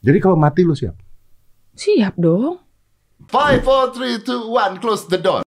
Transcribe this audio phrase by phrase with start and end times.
[0.00, 0.96] Jadi kalau mati lu siap?
[1.76, 2.56] Siap dong.
[3.28, 4.80] Five, four, three, two, one.
[4.80, 5.44] Close the door.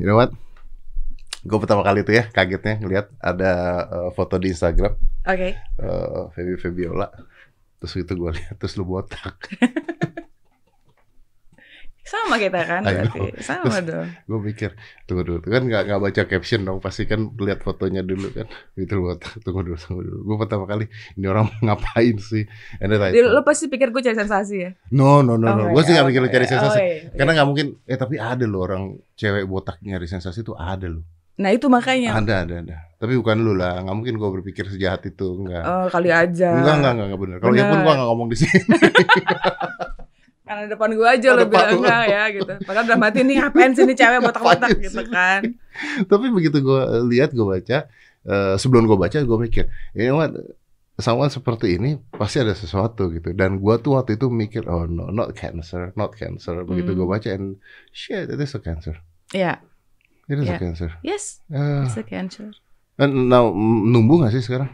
[0.00, 0.32] You know what?
[1.44, 3.52] Gue pertama kali tuh ya kagetnya ngeliat ada
[3.84, 4.96] uh, foto di Instagram
[5.28, 5.60] Oke.
[5.84, 7.12] uh, Feby Febiola.
[7.84, 9.36] Terus itu gue lihat terus lu botak.
[12.04, 13.20] Sama kita kan berarti.
[13.40, 14.04] Sama dong.
[14.12, 14.76] gue mikir
[15.08, 18.44] tunggu dulu, kan nggak nggak baca caption dong, pasti kan lihat fotonya dulu kan.
[18.76, 19.32] Gitu botak.
[19.44, 20.18] Tunggu dulu, tunggu dulu.
[20.20, 20.84] Gue pertama kali
[21.16, 22.44] ini orang ngapain sih?
[22.76, 24.70] Thought, lo pasti pikir gue cari sensasi ya?
[24.92, 25.72] no no no no.
[25.72, 26.52] Oh, Gue sih nggak mikir lu cari iya.
[26.52, 26.78] sensasi.
[26.78, 27.16] Oh, iya, iya.
[27.16, 27.66] Karena nggak mungkin.
[27.88, 28.82] Eh tapi ada loh orang
[29.16, 31.04] cewek botak nyari sensasi tuh ada loh.
[31.40, 32.14] Nah itu makanya.
[32.14, 32.76] Ada ada ada.
[33.00, 33.80] Tapi bukan lu lah.
[33.80, 35.40] Nggak mungkin gue berpikir sejahat itu.
[35.40, 35.64] Enggak.
[35.64, 36.52] Oh, kali aja.
[36.52, 37.36] Enggak, enggak, enggak, enggak bener.
[37.40, 37.84] Kalau ya pun Bener.
[37.84, 38.60] gua enggak ngomong di sini.
[40.54, 42.52] Karena depan gue aja lo bilang enggak ya gitu.
[42.62, 45.42] Padahal udah mati nih ngapain sih nih cewek botak-botak gitu kan.
[46.06, 47.90] Tapi begitu gua lihat, gua baca,
[48.22, 50.30] eh, sebelum gua baca, gua mikir, ini what,
[50.94, 53.34] someone seperti ini pasti ada sesuatu gitu.
[53.34, 56.62] Dan gua tuh waktu itu mikir, oh no, not cancer, not cancer.
[56.62, 56.98] Begitu Hmm.
[57.02, 57.58] gua baca, and
[57.90, 59.02] shit, it is a cancer.
[59.34, 59.58] Iya.
[60.30, 60.54] It is Yeah.
[60.54, 60.88] a cancer.
[61.02, 62.54] Yes, Eh, it's a cancer.
[62.94, 64.70] and now, mm, numbuh gak sih sekarang?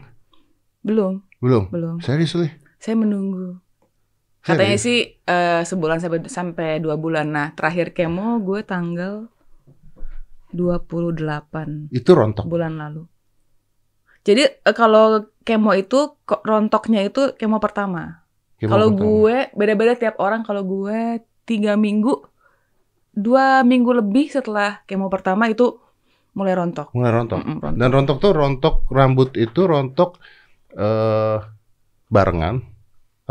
[0.85, 1.65] Belum, Belum.
[1.73, 1.97] belum.
[1.99, 2.53] Seriously?
[2.77, 3.57] Saya menunggu.
[4.41, 4.85] Katanya Serius?
[4.85, 4.97] sih
[5.29, 7.29] eh, sebulan sampai sampai dua bulan.
[7.29, 9.29] Nah, terakhir kemo gue tanggal
[10.51, 12.45] 28 Itu rontok.
[12.49, 13.05] bulan lalu.
[14.21, 18.21] Jadi eh, kalau kemo itu rontoknya itu kemo pertama.
[18.61, 20.45] Kalau gue beda-beda tiap orang.
[20.45, 22.13] Kalau gue tiga minggu,
[23.13, 25.77] dua minggu lebih setelah kemo pertama itu
[26.37, 26.93] mulai rontok.
[26.93, 27.39] Mulai rontok.
[27.41, 27.79] Mm-mm, rontok.
[27.81, 30.21] Dan rontok tuh rontok rambut itu rontok
[30.77, 31.37] eh
[32.07, 32.55] barengan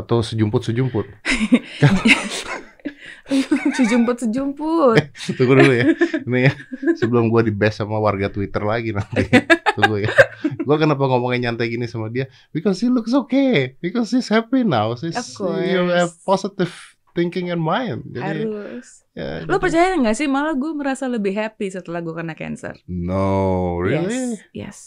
[0.01, 1.07] atau sejumput-sejumput.
[3.77, 4.99] sejumput sejumput.
[5.39, 5.85] Tunggu dulu ya.
[6.27, 6.53] Ini ya
[6.99, 9.29] sebelum gua di best sama warga Twitter lagi nanti.
[9.79, 10.11] Tunggu ya.
[10.67, 12.27] Gua kenapa ngomongnya nyantai gini sama dia?
[12.51, 13.79] Because he looks okay.
[13.79, 14.99] Because he's happy now.
[14.99, 15.63] He's, Of course.
[15.63, 16.73] You have positive
[17.15, 18.07] thinking and mind.
[18.11, 19.03] Jadi, Harus.
[19.15, 22.79] ya, Lo jadi- percaya nggak sih malah gue merasa lebih happy setelah gue kena cancer.
[22.87, 24.39] No, really?
[24.51, 24.51] Yes.
[24.55, 24.79] Yes.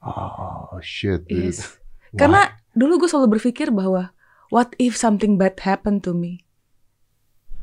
[0.00, 1.28] Oh shit.
[1.28, 1.52] dude.
[1.52, 1.76] Yes.
[2.12, 2.16] Why?
[2.16, 2.42] Karena
[2.72, 4.12] dulu gue selalu berpikir bahwa
[4.50, 6.44] what if something bad happened to me?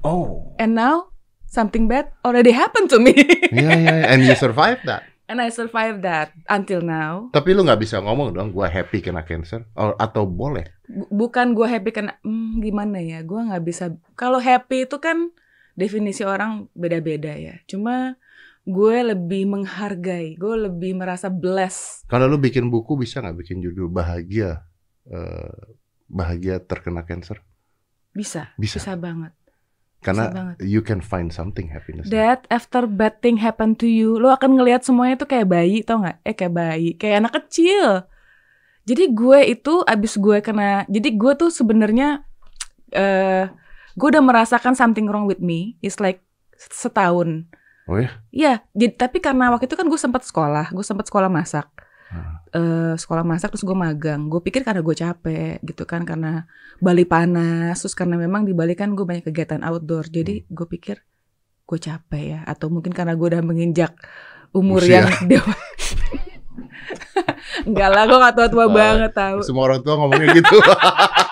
[0.03, 1.11] oh, And now
[1.45, 3.13] something bad already happened to me.
[3.51, 3.95] iya, iya.
[4.11, 5.03] and you survived that.
[5.27, 7.27] And I survived that until now.
[7.35, 10.63] Tapi lu nggak bisa ngomong dong, gua happy kena cancer, or, atau boleh?
[10.87, 13.19] Bu- Bukan gue happy karena hmm, gimana ya?
[13.27, 13.91] Gue nggak bisa.
[14.15, 15.35] Kalau happy itu kan
[15.75, 17.59] definisi orang beda-beda ya.
[17.67, 18.15] Cuma
[18.63, 22.07] gue lebih menghargai, gue lebih merasa blessed.
[22.07, 24.63] Kalau lu bikin buku bisa nggak bikin judul bahagia,
[25.11, 25.55] eh,
[26.07, 27.43] bahagia terkena cancer?
[28.15, 28.81] Bisa, Bisa.
[28.81, 29.31] bisa banget.
[30.01, 30.55] Karena banget.
[30.63, 32.07] you can find something happiness.
[32.09, 36.01] That after bad thing happen to you, lo akan ngelihat semuanya tuh kayak bayi, tau
[36.01, 36.17] nggak?
[36.23, 38.05] Eh kayak bayi, kayak anak kecil.
[38.87, 42.23] Jadi gue itu abis gue kena, jadi gue tuh sebenarnya,
[42.95, 43.51] eh,
[43.99, 45.75] gue udah merasakan something wrong with me.
[45.83, 46.23] It's like
[46.55, 47.51] setahun.
[47.87, 48.09] Oh ya?
[48.31, 51.67] Iya, jadi tapi karena waktu itu kan gue sempat sekolah, gue sempat sekolah masak.
[52.07, 52.39] Hmm.
[52.55, 54.31] Eh, sekolah masak terus gue magang.
[54.31, 56.47] Gue pikir karena gue capek gitu kan, karena
[56.79, 60.07] Bali panas, terus karena memang di Bali kan gue banyak kegiatan outdoor.
[60.07, 61.03] Jadi gue pikir
[61.67, 63.91] gue capek ya, atau mungkin karena gue udah menginjak
[64.55, 65.03] umur Usia.
[65.03, 65.55] yang dewa.
[67.67, 69.43] Enggak lah, gue gak tua-tua banget tahu.
[69.43, 70.55] Semua orang tua ngomongnya gitu.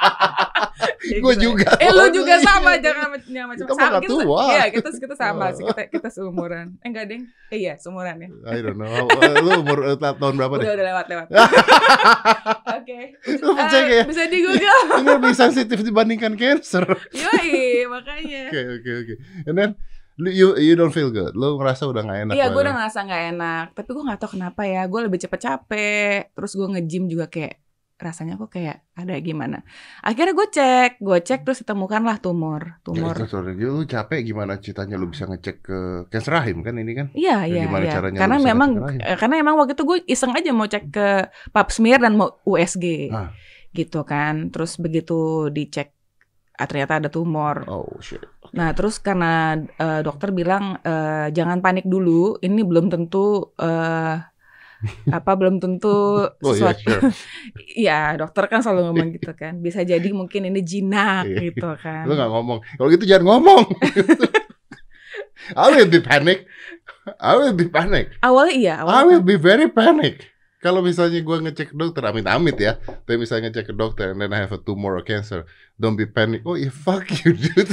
[1.16, 1.70] Gue juga.
[1.78, 2.44] Eh lu juga Iya.
[2.44, 4.42] sama jangan sama Kita mah gak tua.
[4.48, 5.64] Iya, kita kita sama sih.
[5.64, 6.78] Kita kita seumuran.
[6.80, 7.24] Eh enggak, Deng.
[7.48, 8.30] Eh iya, seumuran ya.
[8.48, 9.06] I don't know.
[9.40, 10.64] Lu umur eh, ta- tahun berapa deh?
[10.64, 11.28] Udah udah lewat lewat.
[12.78, 13.00] Oke.
[13.36, 14.04] Lu percaya Eh, ya?
[14.06, 14.82] bisa di Google.
[15.00, 16.84] Ini lebih sensitif dibandingkan cancer.
[17.12, 18.50] Yoi, makanya.
[18.50, 19.14] Oke oke oke.
[19.46, 19.70] And then
[20.16, 21.34] lu- you you don't feel good.
[21.34, 22.34] Lu ngerasa udah gak enak.
[22.34, 22.64] Iya, gue badan.
[22.64, 23.66] udah ngerasa nggak enak.
[23.74, 24.82] Tapi gue nggak tahu kenapa ya.
[24.86, 26.20] Gue lebih cepet capek.
[26.32, 27.62] Terus gue nge-gym juga kayak
[27.96, 29.64] rasanya kok kayak ada gimana.
[30.04, 33.16] Akhirnya gue cek, gue cek terus ditemukanlah tumor, Ya, tumor.
[33.16, 33.56] itu, sorry.
[33.56, 35.80] Lu capek gimana ceritanya lu bisa ngecek ke
[36.12, 37.08] cancer rahim kan ini kan?
[37.16, 37.94] Iya, Ya, iya, gimana iya.
[37.96, 38.70] caranya Karena memang
[39.16, 41.08] karena emang waktu itu gue iseng aja mau cek ke
[41.56, 43.16] pap smear dan mau USG.
[43.16, 43.32] Ah.
[43.72, 44.52] Gitu kan.
[44.52, 45.96] Terus begitu dicek
[46.60, 47.64] ah, ternyata ada tumor.
[47.72, 48.20] Oh shit.
[48.52, 54.20] Nah, terus karena eh, dokter bilang eh, jangan panik dulu, ini belum tentu eh,
[55.08, 56.82] apa belum tentu Oh iya sesuatu.
[56.82, 57.02] sure.
[57.78, 59.60] Iya, dokter kan selalu ngomong gitu kan.
[59.60, 61.40] Bisa jadi mungkin ini jinak Iya.
[61.50, 62.04] gitu kan.
[62.04, 62.60] Lu gak ngomong.
[62.76, 63.64] Kalau gitu jangan ngomong.
[65.56, 66.48] I will be panic.
[67.22, 68.18] I will be panic.
[68.20, 70.34] Awalnya iya, I awalnya will be very panic.
[70.58, 72.82] Kalau misalnya gue ngecek dokter, amit-amit ya.
[72.82, 75.46] Tapi misalnya ngecek ke dokter, and then I have a tumor or cancer,
[75.78, 76.42] don't be panic.
[76.42, 77.70] Oh yeah, fuck you, dude.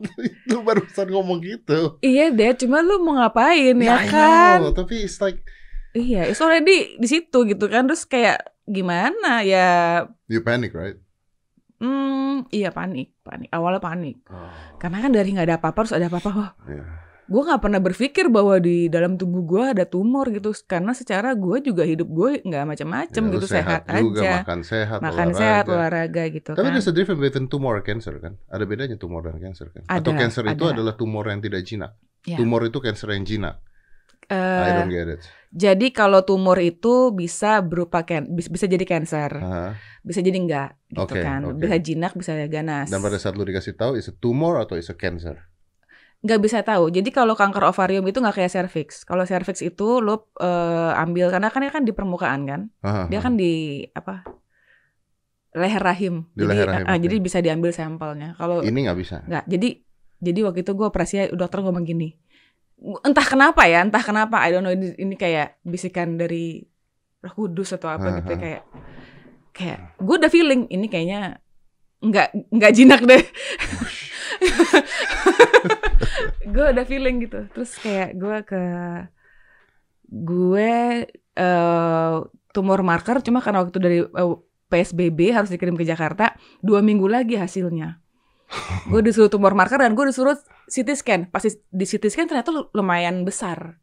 [0.46, 1.98] lu barusan ngomong gitu.
[1.98, 4.56] iya deh, cuma lu mau ngapain ya I kan?
[4.62, 5.42] know, tapi it's like,
[5.96, 7.88] Iya, it's already di situ gitu kan.
[7.88, 11.00] Terus kayak gimana ya You panic, right?
[11.76, 14.48] hmm iya panik panik awalnya panik Oh,
[14.80, 16.88] karena kan dari nggak ada apa-apa harus ada apa-apa Wah, yeah.
[17.28, 21.60] gue nggak pernah berpikir bahwa di dalam tubuh gue ada tumor gitu karena secara gue
[21.60, 25.36] juga hidup gue nggak macam-macam lu gitu sehat, juga, aja makan sehat, makan olahraga.
[25.36, 28.40] sehat olahraga gitu Tapi kan there's a difference between tumor and cancer kan?
[28.48, 29.82] Ada bedanya tumor dan cancer kan?
[29.90, 30.72] Atau Ada, cancer itu ada.
[30.80, 31.92] adalah tumor yang tidak jinak.
[32.24, 32.38] Ya.
[32.40, 33.60] Tumor itu cancer yang jinak.
[34.32, 35.22] I don't get it.
[35.48, 39.78] jadi kalau tumor itu bisa berupa can bisa, bisa jadi cancer Aha.
[40.02, 41.58] bisa jadi enggak gitu Oke, kan oke.
[41.58, 44.90] bisa jinak bisa ganas Dan pada saat lu dikasih tahu is a tumor atau is
[44.90, 45.46] a cancer?
[46.16, 46.90] nggak bisa tahu.
[46.90, 49.06] Jadi kalau kanker ovarium itu nggak kayak cervix.
[49.06, 52.60] Kalau cervix itu lo eh, ambil karena kan dia kan di permukaan kan.
[52.82, 54.26] Aha, Dia kan di apa?
[55.56, 56.28] leher rahim.
[56.34, 57.02] Di jadi leher rahim, ah, oke.
[57.06, 58.34] jadi bisa diambil sampelnya.
[58.36, 59.16] Kalau ini nggak bisa.
[59.24, 59.68] nggak, jadi
[60.16, 62.16] jadi waktu itu gue operasi dokter ngomong gini.
[62.76, 66.60] Entah kenapa ya, entah kenapa I don't know ini, ini kayak bisikan dari
[67.24, 68.40] Roh Kudus atau apa gitu Aha.
[68.40, 68.62] kayak
[69.56, 71.40] kayak gue udah feeling ini kayaknya
[72.04, 73.24] nggak nggak jinak deh.
[76.54, 78.62] gue udah feeling gitu terus kayak gue ke
[80.08, 80.72] gue
[81.36, 82.16] eh
[82.54, 84.36] tumor marker cuma karena waktu dari eh,
[84.66, 86.34] PSBB harus dikirim ke Jakarta
[86.64, 88.00] dua minggu lagi hasilnya
[88.88, 91.20] gue disuruh tumor marker dan gue disuruh CT scan.
[91.30, 93.78] Pasti di CT scan ternyata lu- lumayan besar.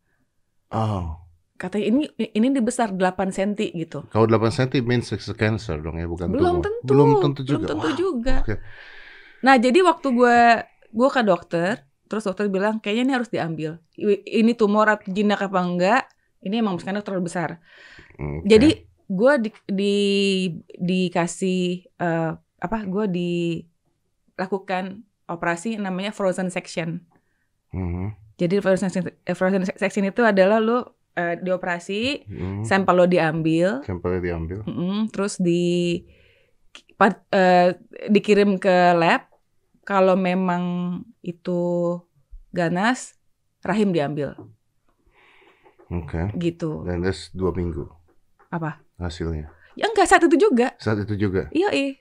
[0.69, 1.21] Oh,
[1.55, 4.03] katanya ini ini di besar 8 cm gitu.
[4.09, 6.65] Kalau 8 cm means it's a cancer dong ya, bukan belum tumor.
[6.65, 6.83] tentu.
[6.83, 7.57] Belum tentu juga.
[7.57, 8.35] belum tentu Wah, juga.
[8.41, 8.55] oke.
[9.43, 10.37] nah jadi waktu gue
[10.89, 11.73] gue ke dokter
[12.07, 13.71] terus dokter bilang kayaknya ini harus diambil.
[14.23, 16.03] Ini tumor atau jinak apa enggak?
[16.41, 17.57] Ini emang scanner terlalu besar.
[18.17, 18.43] Oke.
[18.45, 18.69] jadi
[19.03, 19.95] gue di, di
[20.73, 21.61] dikasih
[21.97, 23.05] eh, apa gue
[24.33, 25.03] dilakukan
[25.33, 27.01] operasi namanya frozen section
[27.73, 28.13] Mhm.
[28.37, 32.63] jadi frozen section, eh, frozen section itu adalah lo eh, dioperasi Mhm.
[32.65, 34.59] sampel lo diambil Sampelnya diambil.
[34.65, 36.01] Mm-mm, terus di
[37.33, 37.69] eh,
[38.07, 39.27] dikirim ke lab
[39.83, 40.63] kalau memang
[41.19, 41.59] itu
[42.49, 43.19] ganas
[43.61, 44.37] rahim diambil
[45.91, 46.31] Oke.
[46.39, 47.85] gitu Dan that's dua minggu
[48.49, 49.49] apa hasilnya.
[49.73, 51.49] ya enggak saat itu juga Saat itu juga.
[51.49, 51.97] iya ih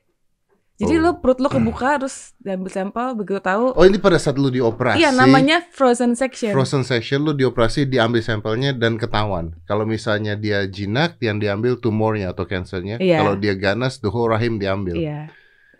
[0.75, 1.03] jadi Oh.
[1.03, 4.99] lo perut lo kebuka terus diambil sampel begitu tahu Oh ini pada saat lu dioperasi.
[4.99, 9.53] iya namanya frozen section Frozen section lu dioperasi diambil sampelnya dan ketahuan.
[9.63, 12.97] Kalau misalnya dia jinak yang diambil tumornya atau kansernya.
[12.97, 13.21] Iya.
[13.21, 14.97] Kalau dia ganas whole rahim diambil.
[14.97, 15.29] iya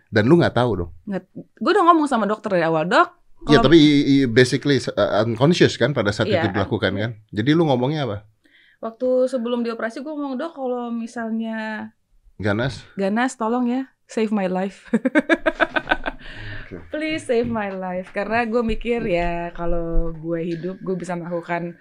[0.07, 0.91] Dan lu nggak tahu dong.
[1.33, 3.09] gue udah ngomong sama dokter dari awal dok
[3.43, 3.79] Ya kalau- tapi
[4.25, 6.39] basically uh, unconscious kan pada saat Iya.
[6.39, 7.11] itu dilakukan kan.
[7.29, 8.17] Jadi lu ngomongnya apa?
[8.79, 11.87] waktu sebelum dioperasi gue ngomong dok kalau misalnya
[12.35, 12.83] Ganas?
[12.93, 14.87] ganas tolong ya save my life
[16.89, 21.77] please save my life karena gue mikir ya kalau gue hidup gue bisa melakukan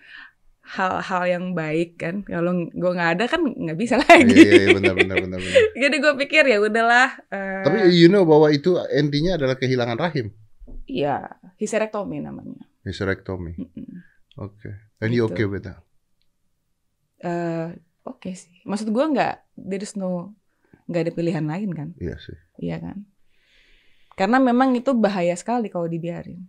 [0.62, 4.68] hal-hal yang baik kan kalau gue nggak ada kan nggak bisa Iya, lagi iya, iya,
[4.72, 5.60] benar benar benar benar.
[5.82, 10.30] jadi gue pikir ya udahlah eh, Tapi you know bahwa itu intinya adalah kehilangan rahim.
[10.84, 11.24] ya
[11.56, 13.54] hysterectomy namanya Hysterectomy.
[13.56, 14.02] Mm-mm.
[14.34, 14.74] Oke.
[14.98, 15.34] And you Gitu.
[15.34, 15.78] okay with that?
[17.20, 17.68] Eh,
[18.02, 20.34] oke sih maksud gue nggak there is no
[20.88, 22.36] nggak ada pilihan lain kan Iya sih.
[22.58, 23.06] Iya kan?
[24.12, 26.46] Karena memang itu bahaya sekali kalau dibiarin.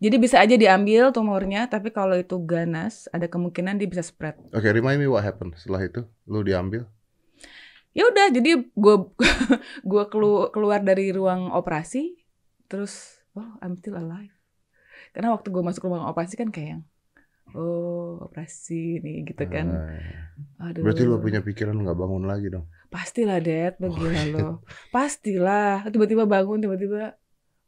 [0.00, 4.32] Jadi bisa aja diambil tumornya, tapi kalau itu ganas, ada kemungkinan dia bisa spread.
[4.56, 6.08] Oke, remind me what happened setelah itu.
[6.24, 6.88] Lu diambil.
[7.92, 8.96] Ya udah, jadi gue
[9.90, 12.16] gua kelu- keluar dari ruang operasi,
[12.70, 14.32] terus oh I'm still alive.
[15.12, 16.82] Karena waktu gue masuk ruang operasi kan kayak yang,
[17.52, 19.84] oh operasi nih gitu kan.
[20.56, 20.86] Ah, Aduh.
[20.86, 22.64] Berarti lu punya pikiran nggak bangun lagi dong.
[22.90, 23.78] Pastilah, Dad.
[23.78, 24.46] Gila Oh, lo.
[24.90, 25.86] Pastilah.
[25.86, 27.14] Tiba-tiba bangun, tiba-tiba,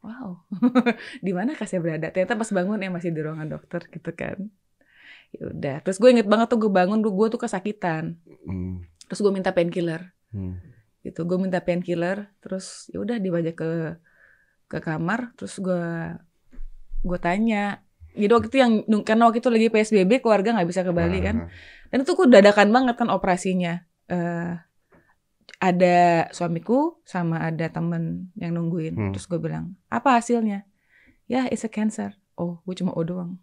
[0.03, 0.43] wow.
[1.25, 2.11] di mana saya berada?
[2.11, 4.51] Ternyata pas bangun ya masih di ruangan dokter gitu kan.
[5.31, 5.75] Ya udah.
[5.81, 8.19] Terus gue inget banget tuh gue bangun, gue tuh kesakitan.
[8.43, 8.83] Hmm.
[9.07, 10.11] Terus gue minta painkiller.
[10.35, 10.59] Hmm.
[11.07, 11.23] Gitu.
[11.23, 12.27] Gue minta painkiller.
[12.43, 13.95] Terus ya udah dibawa ke
[14.67, 15.31] ke kamar.
[15.39, 15.83] Terus gue
[16.99, 17.79] gue tanya.
[18.13, 18.73] Jadi waktu itu yang
[19.07, 21.47] karena waktu itu lagi PSBB keluarga nggak bisa ke Bali kan.
[21.47, 21.49] Ah,
[21.89, 23.87] Dan itu kok dadakan banget kan operasinya.
[24.11, 24.53] Eh
[25.63, 25.97] ada
[26.29, 28.93] suamiku sama ada temen yang nungguin.
[28.93, 29.11] Hmm.
[29.15, 30.67] Terus gue bilang, apa hasilnya?
[31.25, 32.19] Ya, it's a cancer.
[32.35, 33.39] Oh, gue cuma O doang.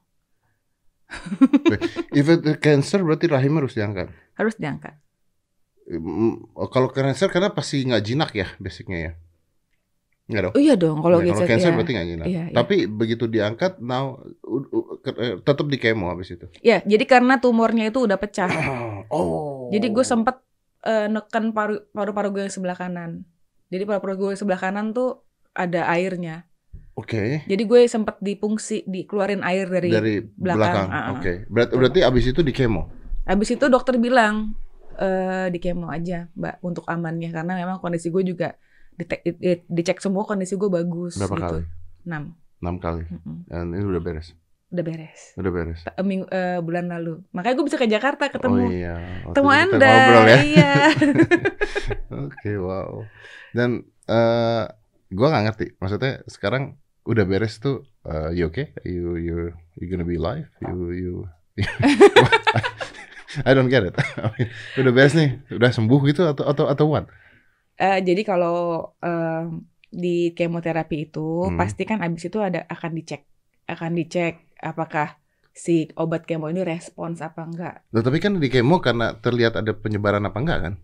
[2.13, 4.13] If it cancer berarti rahim harus diangkat.
[4.37, 4.95] Harus diangkat.
[5.91, 9.13] Mm, oh, Kalau cancer karena pasti nggak jinak ya basicnya ya.
[10.31, 10.53] Nggak dong.
[10.55, 11.75] Oh iya dong, kalau Ya, cancer, cancer ya.
[11.75, 12.27] berarti nggak jinak.
[12.31, 12.55] Iya, iya.
[12.55, 16.47] Tapi begitu diangkat, now u- u- ke- eh, tetap di kemo habis itu.
[16.63, 18.47] Ya, jadi karena tumornya itu udah pecah.
[19.11, 19.67] Oh.
[19.75, 20.39] Jadi gue sempet
[20.85, 23.25] eh, neken paru paru-paru gue yang sebelah kanan.
[23.71, 25.23] Jadi paru-paru gue yang sebelah kanan tuh
[25.53, 26.47] ada airnya.
[26.99, 27.47] Oke.
[27.49, 30.89] Jadi gue sempet dipungsi, dikeluarin air dari, Dari belakang, belakang.
[30.93, 31.13] ah, ah.
[31.17, 31.33] Oke.
[31.49, 32.93] Berarti berarti abis itu di kemo.
[33.25, 34.53] Habis itu dokter bilang,
[35.01, 38.53] eh, di kemo aja, Mbak, untuk amannya karena memang kondisi gue juga
[38.99, 41.17] dite- di- dicek semua kondisi gue bagus.
[41.17, 41.45] Berapa gitu.
[41.47, 41.63] kali?
[42.05, 42.23] Enam,
[42.61, 43.05] Enam kali.
[43.09, 43.37] Mm-mm.
[43.49, 44.37] Dan ini udah beres.
[44.71, 45.21] Udah beres.
[45.35, 45.81] Udah beres.
[45.83, 48.65] Ta- minggu, eh, bulan lalu, makanya gue bisa ke Jakarta Oh ketemu.
[48.71, 48.95] iya.
[49.23, 50.39] Waktu Ketemu Anda, Ngobrol ya.
[50.41, 50.73] iya.
[52.27, 52.91] Oke, wow.
[53.51, 53.71] Dan
[54.07, 54.65] eh
[55.11, 55.67] gua nggak ngerti.
[55.77, 58.71] Maksudnya sekarang udah beres tuh eh, you okay?
[58.83, 59.37] You you
[59.75, 60.47] you gonna be alive?
[60.63, 61.13] You you
[63.47, 63.95] I don't get it.
[64.81, 67.07] Udah beres nih, udah sembuh gitu atau atau atau what?
[67.77, 69.45] Eh, jadi kalau eh,
[69.87, 71.55] di kemoterapi itu Hmm.
[71.55, 73.23] pasti kan abis itu ada akan dicek,
[73.71, 75.17] akan dicek apakah
[75.51, 77.75] si obat kemo ini respons apa enggak.
[77.91, 80.75] Loh, tapi kan di kemo karena terlihat ada penyebaran apa enggak kan?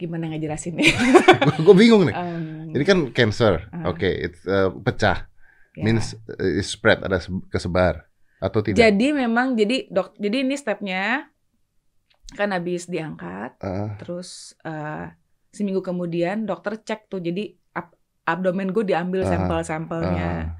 [0.00, 0.80] Gimana ngejelasinnya?
[1.66, 2.16] Gue bingung nih.
[2.16, 3.92] Em, Ini kan cancer, Ah.
[3.92, 5.28] oke, it's eh, pecah,
[5.76, 5.84] ya.
[5.84, 8.08] means it's spread, ada se- kesebar
[8.40, 8.80] atau tidak?
[8.80, 11.28] Jadi memang jadi dok, jadi ini stepnya
[12.32, 15.12] kan habis diangkat, Eh, terus eh,
[15.52, 20.59] seminggu kemudian dokter cek tuh jadi ab- abdomen gue diambil Ah, sampel-sampelnya, ah,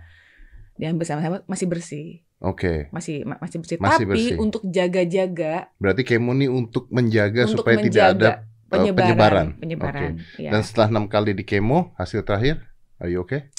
[0.80, 2.08] diambil sampel masih bersih,
[2.40, 3.76] Oke, masih ma- masih bersih.
[3.76, 4.36] Masih Tapi bersih.
[4.40, 8.30] untuk jaga-jaga berarti kemo ini untuk menjaga untuk supaya tidak ada
[8.72, 8.96] menjaga eh, penyebaran.
[8.96, 10.12] penyebaran, penyebaran.
[10.40, 10.50] ya.
[10.56, 12.64] Dan setelah enam kali di kemo, hasil terakhir,
[12.96, 13.52] are you okay?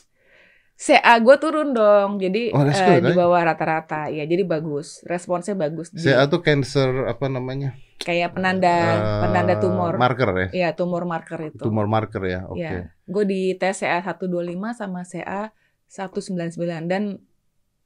[0.81, 3.17] CA gue turun dong, jadi Oh, eh, good, di right?
[3.21, 5.93] bawah rata-rata, ya jadi bagus, responsnya bagus.
[5.93, 7.77] Di- CA tuh cancer apa namanya?
[8.01, 10.47] kayak penanda Eh, penanda tumor, Marker ya?
[10.49, 11.61] ya tumor marker itu.
[11.61, 12.57] Tumor marker ya, oke.
[12.57, 15.53] Ya, gue di tes CA 125 sama CA
[15.91, 17.19] 199 dan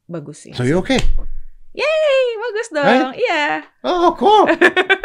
[0.05, 0.53] bagus sih.
[0.53, 1.01] So you okay?
[1.73, 3.11] Yeay, bagus dong.
[3.17, 3.45] Iya.
[3.81, 4.45] Oh, cool.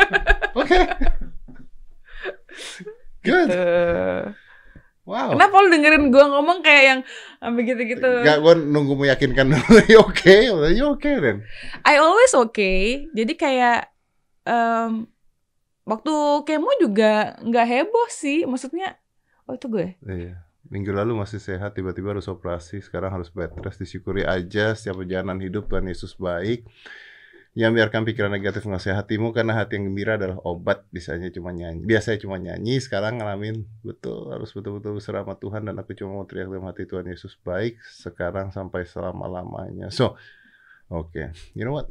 [0.60, 0.78] Oke.
[3.24, 3.48] Good.
[3.48, 4.36] Tuh.
[5.08, 5.34] Wow.
[5.34, 7.00] Kenapa lu dengerin gue ngomong kayak yang
[7.40, 8.10] sampai gitu-gitu?
[8.22, 9.80] Gak, gue nunggu meyakinkan dulu.
[9.90, 10.52] you okay?
[10.52, 11.42] You okay then?
[11.82, 13.08] I always okay.
[13.16, 13.90] Jadi kayak
[14.44, 15.08] em,
[15.88, 16.14] waktu
[16.46, 18.46] kemo juga nggak heboh sih.
[18.46, 19.00] Maksudnya,
[19.48, 19.96] oh itu gue.
[20.04, 20.49] Iya.
[20.70, 22.78] Minggu lalu masih sehat, tiba-tiba harus operasi.
[22.78, 23.82] Sekarang harus bed rest.
[23.82, 26.62] Disyukuri aja setiap perjalanan hidup Tuhan Yesus baik.
[27.58, 30.86] Yang biarkan pikiran negatif menguasai hatimu karena hati yang gembira adalah obat.
[30.94, 31.82] Biasanya cuma nyanyi.
[31.82, 32.78] Biasanya cuma nyanyi.
[32.78, 36.86] Sekarang ngalamin betul harus betul-betul berserah sama Tuhan dan aku cuma mau teriak dalam hati
[36.86, 39.90] Tuhan Yesus baik sekarang sampai selama-lamanya.
[39.90, 40.14] So,
[40.86, 41.34] oke.
[41.58, 41.90] You know what?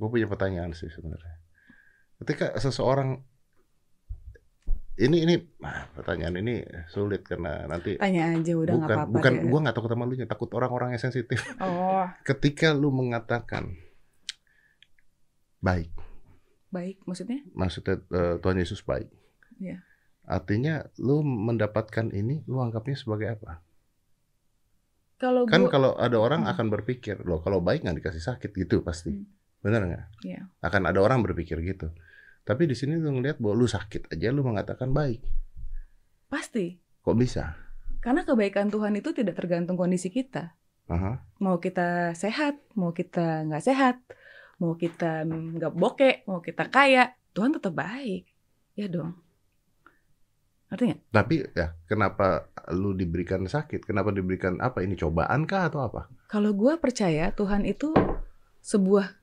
[0.00, 1.44] Gue punya pertanyaan sih sebenarnya.
[2.24, 3.20] Ketika seseorang
[4.98, 9.14] ini ini ah, pertanyaan ini sulit karena nanti Tanya aja udah nggak bukan apa-apa.
[9.14, 9.42] bukan deh.
[9.46, 11.38] gua nggak takut sama lu nya, takut orang-orang yang sensitif.
[11.60, 13.78] Oh, Ketika lu mengatakan
[15.58, 15.90] baik,
[16.68, 16.96] baik.
[17.02, 17.42] Maksudnya?
[17.52, 19.08] maksudnya eh, Tuhan Yesus baik.
[19.56, 19.82] Iya.
[20.24, 23.62] Artinya lu mendapatkan ini lu anggapnya sebagai apa?
[25.16, 26.52] Kalau Kan gua- kalau ada orang Hmm.
[26.52, 29.10] akan berpikir, loh kalau baik nggak dikasih sakit gitu pasti.
[29.10, 29.26] Hmm.
[29.58, 30.04] Benar nggak?
[30.22, 30.40] Iya.
[30.60, 31.90] Akan ada orang berpikir gitu.
[32.48, 35.20] Tapi di sini lu ngeliat bahwa lu sakit aja lu mengatakan baik.
[36.28, 36.80] pasti.
[37.04, 37.56] Kok bisa?
[38.00, 40.56] Karena kebaikan Tuhan itu tidak tergantung kondisi kita.
[40.88, 41.20] Aha.
[41.44, 43.96] Mau kita sehat, mau kita nggak sehat,
[44.56, 48.24] mau kita nggak bokek, mau kita kaya, Tuhan tetap baik.
[48.76, 49.12] Ya dong.
[50.68, 51.00] Ngerti nggak?
[51.12, 53.84] Tapi ya kenapa lu diberikan sakit?
[53.88, 56.12] Kenapa diberikan apa ini cobaan kah atau apa?
[56.28, 57.92] Kalau gue percaya Tuhan itu
[58.60, 59.16] sebuah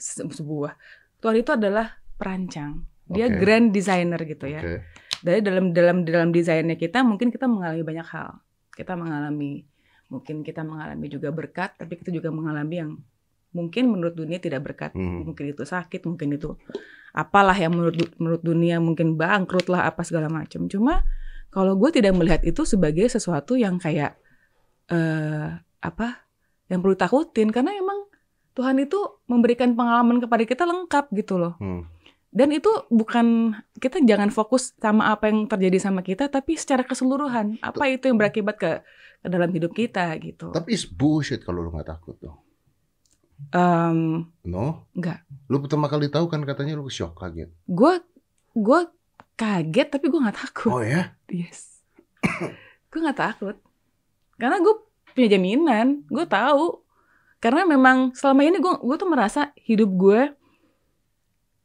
[0.00, 0.76] se- sebuah
[1.20, 2.84] Tuhan itu adalah perancang.
[3.08, 3.38] Dia Oke.
[3.40, 4.60] grand designer gitu ya.
[4.60, 4.76] Oke.
[5.18, 8.42] Dari dalam dalam dalam desainnya kita mungkin kita mengalami banyak hal.
[8.74, 9.64] Kita mengalami
[10.12, 12.90] mungkin kita mengalami juga berkat, tapi kita juga mengalami yang
[13.52, 14.92] mungkin menurut dunia tidak berkat.
[14.92, 15.24] Hmm.
[15.24, 16.54] Mungkin itu sakit, mungkin itu
[17.16, 20.68] apalah yang menurut menurut dunia mungkin bangkrut lah apa segala macam.
[20.68, 21.02] Cuma
[21.48, 24.20] kalau gue tidak melihat itu sebagai sesuatu yang kayak
[24.88, 25.48] eh
[25.78, 26.28] apa
[26.68, 28.08] yang perlu takutin karena emang
[28.52, 28.98] Tuhan itu
[29.30, 31.54] memberikan pengalaman kepada kita lengkap gitu loh.
[31.62, 31.86] Hmm.
[32.28, 37.56] Dan itu bukan kita jangan fokus sama apa yang terjadi sama kita, tapi secara keseluruhan
[37.64, 38.72] apa itu yang berakibat ke,
[39.24, 40.52] ke dalam hidup kita gitu.
[40.52, 42.36] Tapi it's bullshit kalau lu nggak takut tuh.
[43.54, 44.84] Em, No?
[44.92, 45.24] Enggak.
[45.48, 47.48] Lu pertama kali tahu kan katanya lu shock kaget.
[47.64, 47.92] gue
[48.58, 48.80] gue
[49.38, 50.70] kaget tapi gue nggak takut.
[50.74, 51.14] Oh ya?
[51.30, 51.80] Yes.
[52.90, 53.56] gue nggak takut.
[54.36, 54.74] Karena gue
[55.16, 56.82] punya jaminan, gue tahu.
[57.38, 60.20] Karena memang selama ini gue gue tuh merasa hidup gue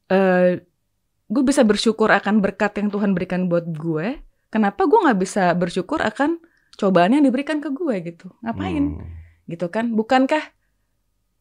[0.10, 0.64] eh
[1.28, 4.20] gue bisa bersyukur akan berkat yang Tuhan berikan buat gue.
[4.50, 6.38] Kenapa gue nggak bisa bersyukur akan
[6.76, 8.30] cobaan yang diberikan ke gue gitu?
[8.42, 9.02] Ngapain?
[9.02, 9.10] Hmm.
[9.46, 9.94] Gitu kan?
[9.94, 10.44] Bukankah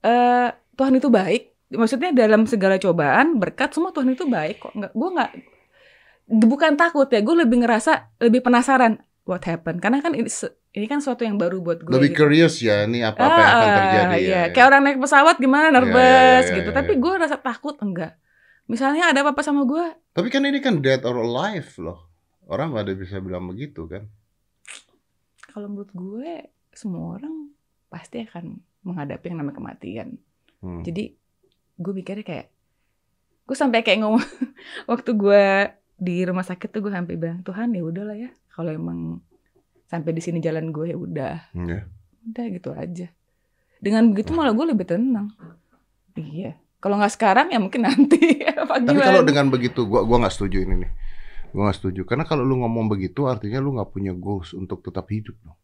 [0.03, 1.53] eh Tuhan itu baik?
[1.73, 4.73] Maksudnya dalam segala cobaan, berkat semua Tuhan itu baik kok.
[4.77, 5.31] Nggak, gue nggak
[6.29, 9.81] bukan takut ya, gue lebih ngerasa lebih penasaran what happened.
[9.81, 10.29] Karena kan ini,
[10.73, 11.93] ini kan sesuatu yang baru buat gue.
[11.93, 12.19] Lebih gitu.
[12.25, 14.33] curious ya, ini apa apa yang akan Ah, terjadi iya.
[14.33, 14.43] ya.
[14.53, 16.71] Kayak orang naik pesawat gimana nervous Iya, iya, iya, gitu.
[16.73, 16.77] iya.
[16.77, 18.13] Tapi gue rasa takut enggak.
[18.73, 22.09] Misalnya ada apa-apa sama gue, Tapi kan ini kan dead or alive loh.
[22.45, 24.09] Orang nggak ada bisa bilang begitu kan.
[25.47, 26.33] kalau menurut gue
[26.73, 27.53] semua orang
[27.87, 30.17] pasti akan menghadapi yang namanya kematian.
[30.59, 30.81] Hmm.
[30.81, 31.13] Jadi
[31.77, 32.49] gue mikirnya kayak
[33.43, 34.25] gue sampai kayak ngomong
[34.91, 35.45] waktu gue
[35.95, 39.21] di rumah sakit tuh gue sampai bilang Tuhan ya udahlah ya kalau emang
[39.85, 41.85] sampai di sini jalan gue ya udah Ya.
[42.25, 43.13] udah gitu aja.
[43.77, 45.37] Dengan begitu malah gue lebih tenang.
[46.15, 46.57] Iya.
[46.83, 48.43] Kalau nggak sekarang ya mungkin nanti.
[48.59, 50.91] Apa Tapi kalau dengan begitu, gua gua nggak setuju ini nih.
[51.55, 55.07] Gua nggak setuju karena kalau lu ngomong begitu artinya lu nggak punya goals untuk tetap
[55.07, 55.39] hidup.
[55.41, 55.55] dong.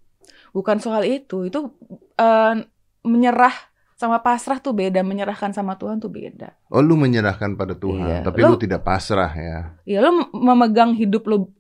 [0.55, 1.43] Bukan soal itu.
[1.45, 1.75] Itu
[2.15, 2.55] eh,
[3.03, 3.53] menyerah
[3.99, 5.03] sama pasrah tuh beda.
[5.03, 6.55] Menyerahkan sama Tuhan tuh beda.
[6.71, 8.23] Oh lu menyerahkan pada Tuhan, Iya.
[8.23, 9.75] tapi Lu- lu tidak pasrah ya.
[9.83, 11.51] Ya lo memegang hidup lo.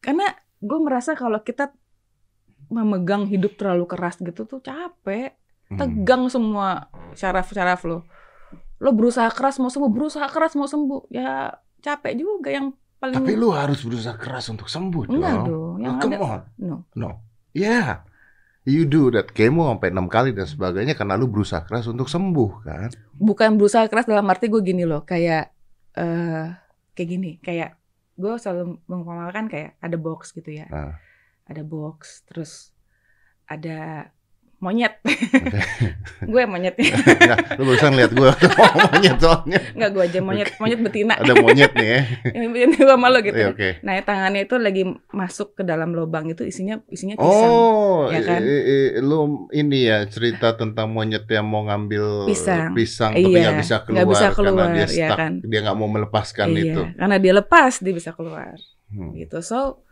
[0.00, 0.24] Karena
[0.56, 1.68] gue merasa kalau kita
[2.68, 5.36] memegang hidup terlalu keras gitu tuh capek.
[5.68, 5.78] Hmm.
[5.78, 8.08] Tegang semua syaraf-syaraf lo.
[8.82, 11.06] Lo berusaha keras mau sembuh, berusaha keras mau sembuh.
[11.08, 15.14] Ya capek juga yang paling Tapi lu harus berusaha keras untuk sembuh dong.
[15.14, 15.74] enggak dong.
[15.78, 16.40] Yang Oh, come ada on.
[16.58, 16.76] no.
[16.92, 17.10] No.
[17.52, 18.02] Yeah.
[18.62, 22.50] You do that kemo sampai enam kali dan sebagainya karena lu berusaha keras untuk sembuh
[22.60, 22.90] kan.
[23.12, 25.50] bukan berusaha keras dalam arti gue gini loh kayak
[25.92, 26.46] eh
[26.92, 27.74] kayak gini kayak
[28.14, 30.94] gue selalu mengumpamakan kayak ada box gitu ya Nah.
[31.44, 32.70] ada box terus
[33.44, 34.10] ada
[34.62, 34.94] monyet
[36.24, 38.30] gue monyetnya Nggak, lu barusan lihat gua
[38.86, 39.58] monyet soalnya.
[39.74, 42.00] nggak gue aja monyet monyet betina Ada monyet nih ya.
[42.32, 43.70] yang bikin gue malu gitu Iya, Oke.
[43.80, 48.38] nah tangannya itu lagi masuk ke dalam lubang itu isinya isinya pisang Oh, ya kan?
[48.38, 52.70] i- i- lu ini ya cerita tentang monyet yang mau ngambil Pisang.
[52.72, 55.32] pisang tapi Iya, bisa keluar, nggak bisa karena keluar, dia ya stuck, kan?
[55.42, 56.82] dia nggak mau melepaskan iya itu.
[56.94, 58.54] karena dia lepas dia bisa keluar
[58.88, 59.10] Hmm.
[59.12, 59.82] gitu so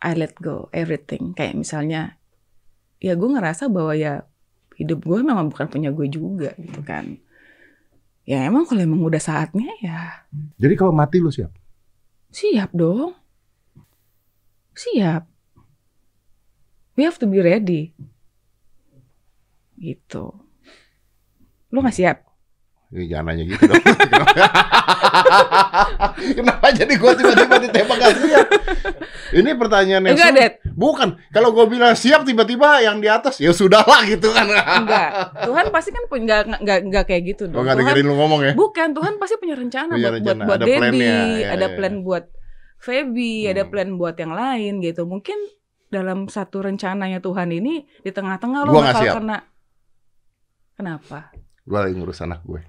[0.00, 2.16] I let go everything kayak misalnya
[2.98, 4.26] ya gue ngerasa bahwa ya
[4.74, 7.18] hidup gue memang bukan punya gue juga gitu kan.
[8.24, 10.24] Ya emang kalau emang udah saatnya ya.
[10.56, 11.52] Jadi kalau mati lu siap?
[12.34, 13.14] siap dong.
[14.74, 15.22] Siap.
[16.98, 17.94] We have to be ready.
[19.78, 20.34] Gitu.
[21.70, 22.23] Lu nggak siap
[22.88, 23.80] Ya, jangan nanya gitu dong.
[26.38, 28.46] Kenapa jadi gua tiba-tiba ditembak gak siap?
[29.34, 30.32] Ini pertanyaan yang enggak.
[30.32, 34.46] Dad Bukan, kalau gua bilang siap tiba-tiba yang di atas ya sudahlah gitu kan.
[34.46, 35.10] enggak
[35.48, 38.40] Tuhan pasti kan punya nggak nggak nggak kayak gitu dong nggak Tuhan dengerin lu ngomong
[38.42, 38.52] ya.
[38.54, 41.74] Bukan, Tuhan pasti punya rencana Punya buat rencana, buat buat ada plannya, ya, ada ya.
[41.74, 42.24] plan buat
[42.78, 43.70] Feby, ada Hmm.
[43.72, 45.02] plan buat yang lain gitu.
[45.08, 45.38] Mungkin
[45.88, 49.14] dalam satu rencananya Tuhan ini di tengah-tengah lo bakal siap.
[49.18, 49.38] kena
[50.74, 51.30] Kenapa?
[51.64, 52.60] Gua lagi ngurus anak gue.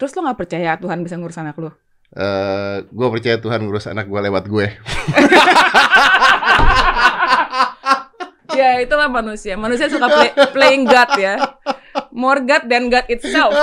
[0.00, 1.76] Terus lo nggak percaya Tuhan bisa ngurus anak lo?
[2.16, 4.64] Eh, gue percaya Tuhan ngurus anak gue lewat gue.
[8.58, 9.60] ya itulah manusia.
[9.60, 11.36] Manusia suka play- playing God ya.
[12.16, 13.52] More God than God itself.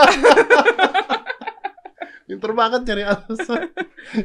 [2.30, 3.73] Pinter banget cari alasan.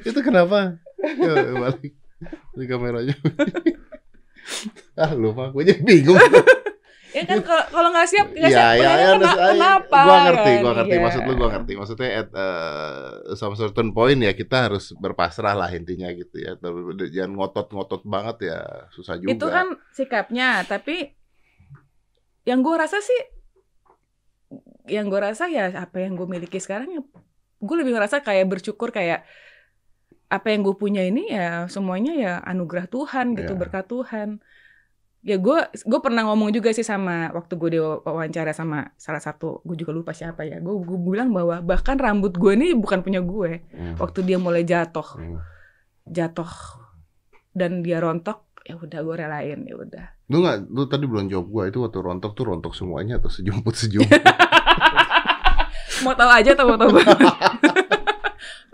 [0.05, 0.77] Itu kenapa?
[1.01, 1.96] Ya, balik.
[2.53, 3.16] Di kameranya.
[5.03, 6.20] ah lupa, gue jadi bingung.
[7.12, 8.72] Ya kan kalau nggak siap nggak Iya, siap.
[8.72, 10.01] Kena- iya, kena- kenapa?
[10.03, 10.61] Gua ngerti, kan?
[10.61, 10.94] gua ngerti.
[10.96, 11.03] Iya.
[11.05, 11.72] Maksud lu gua ngerti.
[11.77, 16.57] Maksudnya at uh, some certain point ya kita harus berpasrah lah intinya gitu ya.
[16.57, 18.59] Tapi Jangan ngotot-ngotot banget ya,
[18.90, 19.33] susah juga.
[19.33, 21.12] Itu kan sikapnya, tapi
[22.42, 23.20] yang gue rasa sih,
[24.90, 27.01] yang gue rasa ya apa yang gue miliki sekarang ya,
[27.62, 29.22] gue lebih ngerasa kayak bersyukur kayak
[30.27, 33.59] apa yang gue punya ini ya semuanya ya anugerah Tuhan gitu Ya.
[33.61, 34.29] berkat Tuhan.
[35.23, 39.79] Ya gue gue pernah ngomong juga sih sama waktu gue diwawancara sama salah satu gue
[39.79, 40.59] juga lupa siapa ya.
[40.59, 43.63] Gue gue bilang bahwa bahkan rambut gue ini bukan punya gue.
[43.71, 43.95] Hmm.
[44.03, 45.39] Waktu dia mulai jatuh Hmm.
[46.03, 46.51] jatuh
[47.55, 50.07] dan dia rontok ya udah gue relain ya udah.
[50.27, 53.75] Lu nggak, lu tadi belum jawab gua itu waktu rontok tuh rontok semuanya atau sejumput
[53.77, 54.17] sejumput?
[56.03, 56.91] mau tahu aja atau mau tahu?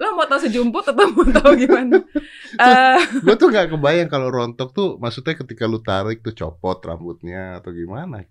[0.09, 2.01] lo mau tahu sejumput atau mau tahu gimana?
[2.49, 7.61] Eh, gue tuh nggak kebayang kalau rontok tuh maksudnya ketika lu tarik tuh copot rambutnya
[7.61, 8.25] atau gimana?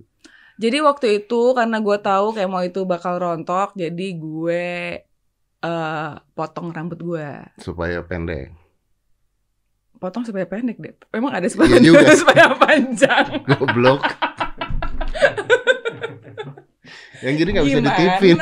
[0.58, 4.66] jadi waktu itu karena gue tahu kayak mau itu bakal rontok, jadi gue
[5.58, 7.30] eh potong rambut gue.
[7.62, 8.58] supaya pendek.
[9.98, 10.94] Potong supaya pendek deh.
[11.14, 12.10] Emang ada supaya, Iya juga.
[12.26, 13.26] supaya panjang.
[13.54, 14.02] Goblok.
[17.22, 18.38] Yang jadi nggak bisa ditipin.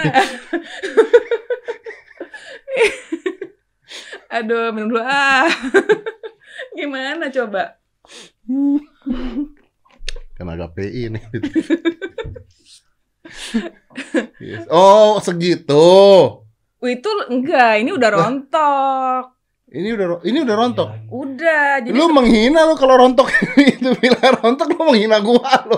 [4.30, 5.46] Aduh, minum dulu ah.
[6.78, 7.78] Gimana coba?
[10.36, 11.24] Kan agak PI nih.
[14.38, 14.68] Yes.
[14.70, 15.88] Oh segitu.
[16.86, 19.24] Itu enggak, ini udah rontok.
[19.76, 20.90] Ini udah ini udah rontok.
[21.10, 23.28] Udah, jadi Lu menghina lu kalau rontok
[23.76, 25.78] itu bilang rontok lu menghina gua lu.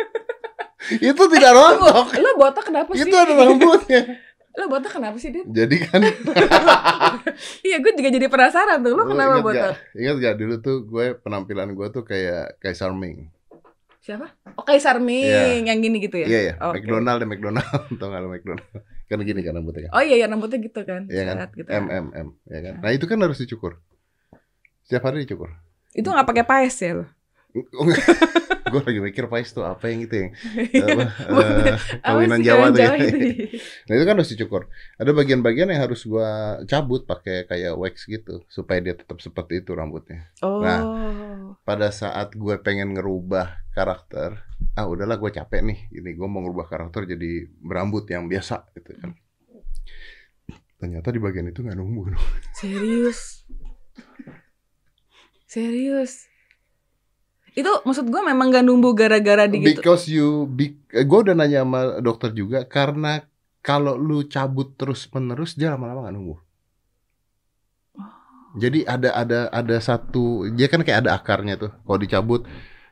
[1.12, 2.06] itu tidak rontok.
[2.18, 3.06] Lo botak kenapa sih?
[3.06, 4.18] Itu ada rambutnya.
[4.50, 5.46] Lo botak kenapa sih, Dit?
[5.46, 6.02] Jadi kan
[7.66, 8.92] Iya, gue juga jadi penasaran tuh.
[8.92, 9.74] Lo lu kenapa ingat botak?
[9.74, 13.30] gak, ingat gak dulu tuh gue penampilan gue tuh kayak Kaisar Ming.
[14.00, 14.26] Siapa?
[14.58, 15.70] Oh, Kaisar Ming Iya.
[15.70, 16.26] yang gini gitu ya?
[16.26, 16.82] Iya ya, Oke.
[16.82, 18.66] McDonald deh McDonald, tau gak lo McDonald?
[19.06, 19.92] Kan gini kan rambutnya kan.
[19.94, 21.06] Oh iya, iya rambutnya gitu kan.
[21.06, 21.36] Iya kan?
[21.50, 21.68] Gitu.
[21.70, 22.74] M M M ya kan.
[22.82, 23.78] Nah itu kan harus dicukur.
[24.82, 25.50] Setiap hari dicukur.
[25.94, 27.06] Itu nggak pakai paes ya lo?
[28.72, 32.94] gue lagi mikir Pais tuh apa yang itu yang eh, kawinan Jawa tuh ya.
[32.96, 33.18] itu?
[33.90, 34.62] Nah itu kan harus dicukur.
[34.96, 39.74] Ada bagian-bagian yang harus gua cabut pakai kayak wax gitu supaya dia tetap seperti itu
[39.74, 40.30] rambutnya.
[40.40, 40.62] Oh.
[40.62, 40.80] Nah.
[41.66, 44.38] Pada saat gue pengen ngerubah karakter,
[44.78, 48.94] ah udahlah gue capek nih, ini gue mau ngerubah karakter jadi berambut yang biasa gitu
[49.02, 49.10] kan.
[50.80, 52.14] Ternyata di bagian itu nggak numbuh.
[52.56, 53.44] Serius.
[55.50, 56.29] Serius.
[57.60, 59.84] Itu maksud gue memang gak numbuh gara-gara di gitu.
[59.84, 63.20] Because you, be, gue udah nanya sama dokter juga karena
[63.60, 66.38] kalau lu cabut terus menerus dia lama-lama nggak numbuh.
[68.58, 71.70] Jadi ada ada ada satu dia kan kayak ada akarnya tuh.
[71.86, 72.42] Kalau dicabut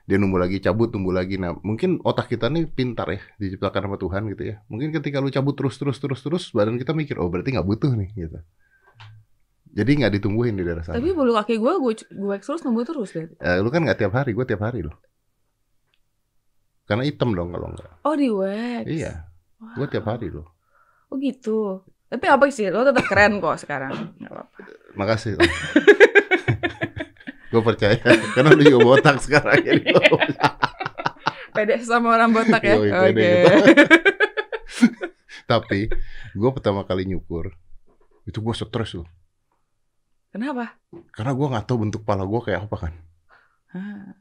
[0.09, 1.35] dia numbuh lagi, cabut tumbuh lagi.
[1.41, 4.63] Nah mungkin otak kita nih pintar ya diciptakan sama Tuhan gitu ya.
[4.71, 7.91] Mungkin ketika lu cabut terus terus terus terus badan kita mikir oh berarti nggak butuh
[7.97, 8.39] nih gitu.
[9.75, 10.97] Jadi nggak ditumbuhin di daerah sana.
[10.97, 13.29] Tapi bulu kaki gue, gue, gue terus numbuh terus deh.
[13.39, 14.97] Eh, lu kan nggak tiap hari, gue tiap hari loh.
[16.89, 17.91] Karena hitam dong kalau nggak.
[18.09, 18.85] Oh di wax.
[18.89, 19.13] Iya,
[19.77, 20.49] gue tiap hari loh.
[21.13, 21.85] Oh gitu.
[22.09, 22.73] Tapi apa sih?
[22.73, 23.93] Lo tetap keren kok sekarang.
[24.17, 24.59] Gak apa-apa.
[24.97, 25.37] Makasih.
[27.49, 27.97] gue percaya
[28.37, 29.81] karena lu juga botak sekarang jadi
[31.57, 32.77] Pede sama orang botak ya.
[32.77, 33.17] Oke.
[33.17, 33.53] gitu.
[35.49, 35.89] Tapi
[36.37, 37.57] gue pertama kali nyukur
[38.29, 39.09] itu gue stres loh.
[40.29, 40.77] Kenapa?
[41.11, 42.93] Karena gue nggak tahu bentuk pala gue kayak apa kan.
[43.73, 44.13] Hah.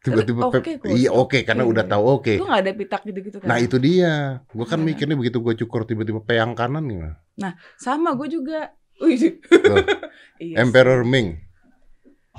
[0.00, 0.88] Tiba-tiba Oke, kok.
[0.88, 1.72] iya oke karena Oke.
[1.76, 2.32] udah tahu oke.
[2.40, 3.48] Itu gak ada pitak gitu-gitu kan?
[3.52, 4.40] Nah itu dia.
[4.48, 4.88] Gue kan Nah.
[4.88, 7.20] mikirnya begitu gue cukur tiba-tiba peyang kanan gimana?
[7.76, 8.72] Sama gue juga.
[10.40, 10.64] Iya.
[10.64, 11.36] Emperor Ming.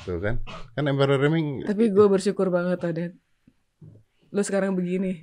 [0.02, 0.42] Tuh kan?
[0.74, 3.14] Kan Emperor Ming Tapi gue bersyukur banget Adet.
[4.34, 5.22] Lo sekarang begini.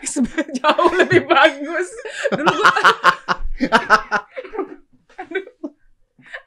[0.60, 1.88] Jauh lebih bagus.
[2.36, 2.72] Dulu gue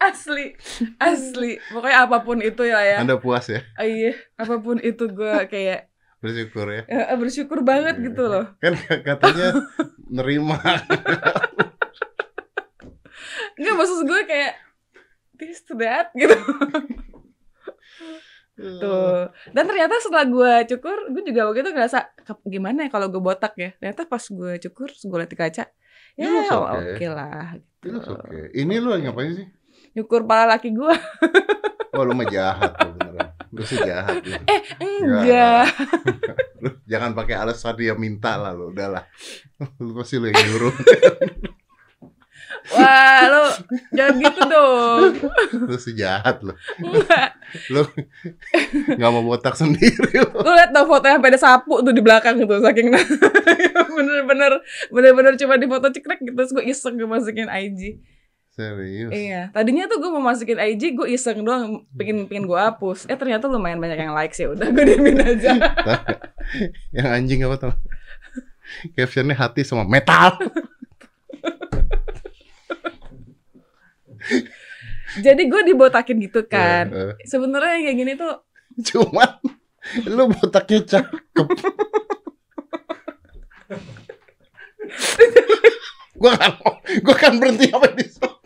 [0.04, 0.52] Asli,
[0.98, 1.52] asli.
[1.70, 2.98] Pokoknya apa pun itu ya ya.
[3.00, 5.88] Anda puas ya Ah, iya, apa pun itu gue kayak
[6.20, 6.84] bersyukur ya.
[6.86, 8.52] eh, bersyukur banget gitu loh.
[8.58, 9.64] Kan katanya
[10.08, 10.60] nerima.
[13.54, 14.54] Enggak maksud gue kayak
[15.36, 16.36] this to that gitu.
[18.54, 19.34] Tuh.
[19.50, 23.18] Dan ternyata setelah gue cukur, gue juga waktu itu ngerasa "Ke- gimana ya kalau gue
[23.20, 23.74] botak ya.
[23.76, 25.64] Ternyata pas gue cukur, gue liat di kaca,
[26.14, 27.10] ya oke okay.
[27.10, 27.58] lah.
[27.82, 28.14] Itu Gitu.
[28.14, 28.40] oke.
[28.54, 29.48] Ini lu ngapain sih?
[29.94, 30.94] Nyukur pala laki gue.
[31.94, 33.30] Oh lu mah jahat lu beneran.
[33.54, 34.34] Lu sih jahat lu.
[34.50, 35.70] Eh enggak.
[36.64, 39.04] Lu jangan pakai alasan dia minta lah lu, udahlah.
[39.84, 40.72] Lu pasti lu yang nyuruh.
[42.72, 43.44] Wah lu
[43.92, 45.12] jangan gitu dong.
[45.70, 46.56] lu sih jahat lu.
[46.80, 47.36] Enggak.
[47.68, 47.84] Lu
[48.96, 50.32] nggak mau botak sendiri lu.
[50.40, 52.64] Lu liat dong fotonya sampai ada sapu tuh di belakang gitu.
[52.64, 52.96] Saking
[53.94, 56.34] bener-bener bener-bener cuma di foto cekrek gitu.
[56.34, 58.00] Terus gue iseng gue masukin IG.
[58.54, 59.10] Serius.
[59.10, 63.10] Iya, tadinya tuh gue mau masukin IG, gue iseng doang, pengen pengen gue hapus.
[63.10, 65.58] Eh ternyata lumayan banyak yang likes ya, udah gue diemin aja.
[66.94, 67.74] Yang anjing apa tuh?
[68.94, 70.38] Captionnya hati sama metal.
[75.26, 76.94] Jadi gue dibotakin gitu kan.
[76.94, 77.14] Eh.
[77.26, 78.34] Sebenarnya yang kayak gini tuh,
[78.82, 79.30] Cuman
[80.10, 81.48] lu botaknya cakep.
[86.18, 86.52] gua kan
[87.04, 88.43] gua kan berhenti apa di sana.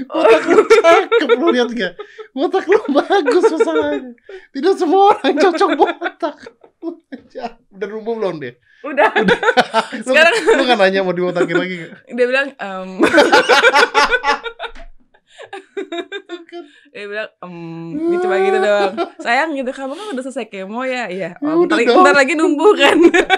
[0.00, 1.92] Botak lu cakep lu lihat gak?
[2.30, 4.14] Botak lu bagus masalahnya.
[4.50, 6.36] Tidak semua orang cocok botak.
[7.68, 8.54] Udah rumbuh belum deh?
[8.80, 9.10] udah.
[9.10, 9.34] Lu,
[10.04, 11.90] Sekarang lu kan nanya mau dibotakin lagi gak?
[12.08, 12.88] dia bilang, em,
[16.88, 17.54] dia bilang, em,
[18.04, 18.92] dia cuma gitu doang.
[19.18, 21.34] Sayang gitu, kamu kan udah selesai kemo ya, iya.
[21.34, 21.96] Ya Oh, bentar, udah lagi- dong.
[21.98, 22.96] bentar lagi numbuh kan.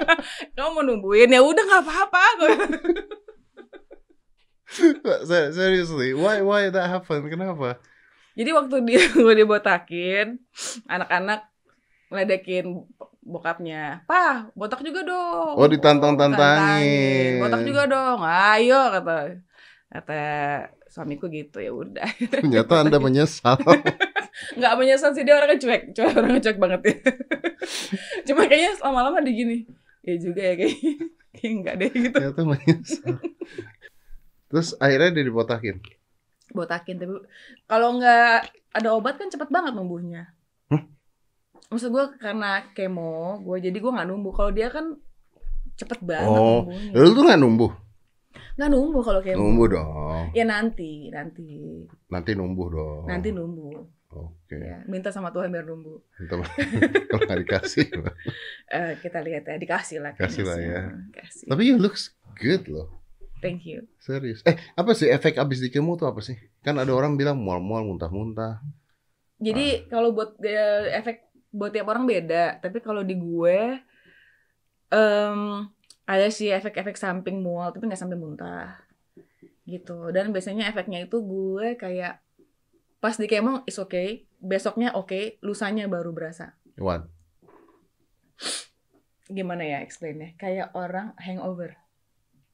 [0.54, 2.24] kamu mau numbuhin ya udah nggak apa-apa.
[5.28, 7.26] Se- Seriously, why why that happen?
[7.26, 7.78] Kenapa?
[8.38, 10.38] Jadi waktu dia gue dibotakin,
[10.86, 11.50] anak-anak
[12.10, 12.86] ngeledekin
[13.20, 15.54] bokapnya, Pah, botak juga dong.
[15.54, 16.38] Oh, ditantang-tantangin.
[16.38, 17.32] Tantangin.
[17.42, 18.18] Botak juga dong.
[18.24, 19.14] Ayo kata
[19.90, 20.20] kata
[20.90, 22.08] suamiku gitu ya udah.
[22.32, 23.58] Ternyata Anda menyesal.
[24.56, 26.94] Nggak menyesal sih dia orangnya cuek, cuek orangnya cuek banget ya.
[28.30, 29.56] Cuma kayaknya lama-lama di gini.
[30.00, 30.76] Ya juga ya kayak
[31.36, 32.16] kayak enggak deh gitu.
[32.16, 33.14] Ternyata menyesal.
[34.50, 35.76] Terus akhirnya dia dibotakin.
[36.50, 37.14] Botakin tapi
[37.64, 38.38] kalau nggak
[38.74, 40.34] ada obat kan cepet banget numbuhnya.
[40.66, 40.90] Hmm?
[41.70, 44.34] Maksud gue karena kemo, gue jadi gue nggak numbuh.
[44.34, 44.98] Kalau dia kan
[45.78, 46.92] cepet banget Oh, numbuhnya.
[46.92, 47.70] Lu tuh nggak numbuh?
[48.58, 49.38] Nggak numbuh kalau kemo.
[49.38, 50.26] Numbuh dong.
[50.34, 53.06] Ya nanti, nanti, Nanti numbuh dong.
[53.06, 53.86] nanti numbuh.
[54.10, 54.58] Oke.
[54.58, 56.02] Ya, minta sama Tuhan biar numbuh.
[56.18, 56.42] Entah
[57.06, 57.86] kalau nggak dikasih.
[58.70, 60.14] Eh, kita lihat ya, dikasih lah.
[60.14, 60.62] Kasih lah ya.
[60.62, 61.10] sih.
[61.10, 61.46] Kasih.
[61.50, 62.99] Tapi you looks good loh.
[63.40, 63.88] Thank you.
[63.96, 64.44] Serius.
[64.44, 66.36] Eh, apa sih efek abis di kemo tuh apa sih?
[66.60, 68.60] Kan ada orang bilang mual-mual, muntah-muntah.
[69.40, 73.80] Jadi kalau buat eh, efek buat tiap orang beda, tapi kalau di gue
[74.92, 75.40] em
[76.04, 78.76] ada sih efek-efek samping mual tapi nggak sampai muntah
[79.64, 80.12] gitu.
[80.12, 82.20] Dan biasanya efeknya itu gue kayak
[83.00, 86.52] pas di kemo is okay, besoknya oke, lusanya baru berasa.
[86.76, 87.08] What?
[89.30, 90.36] Gimana ya explainnya?
[90.36, 91.80] Kayak orang hangover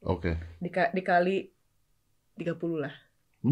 [0.04, 0.36] Oke.
[0.60, 1.48] Dika, dikali
[2.36, 2.94] 30 lah.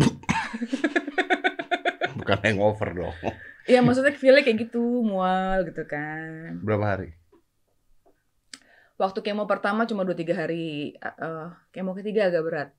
[2.19, 3.17] Bukan hangover dong.
[3.65, 6.61] Iya maksudnya feelnya kayak gitu, mual gitu kan.
[6.61, 7.09] Berapa hari?
[8.95, 10.95] Waktu kemo pertama cuma 2-3 hari.
[10.95, 12.71] eh, kemo ketiga agak berat.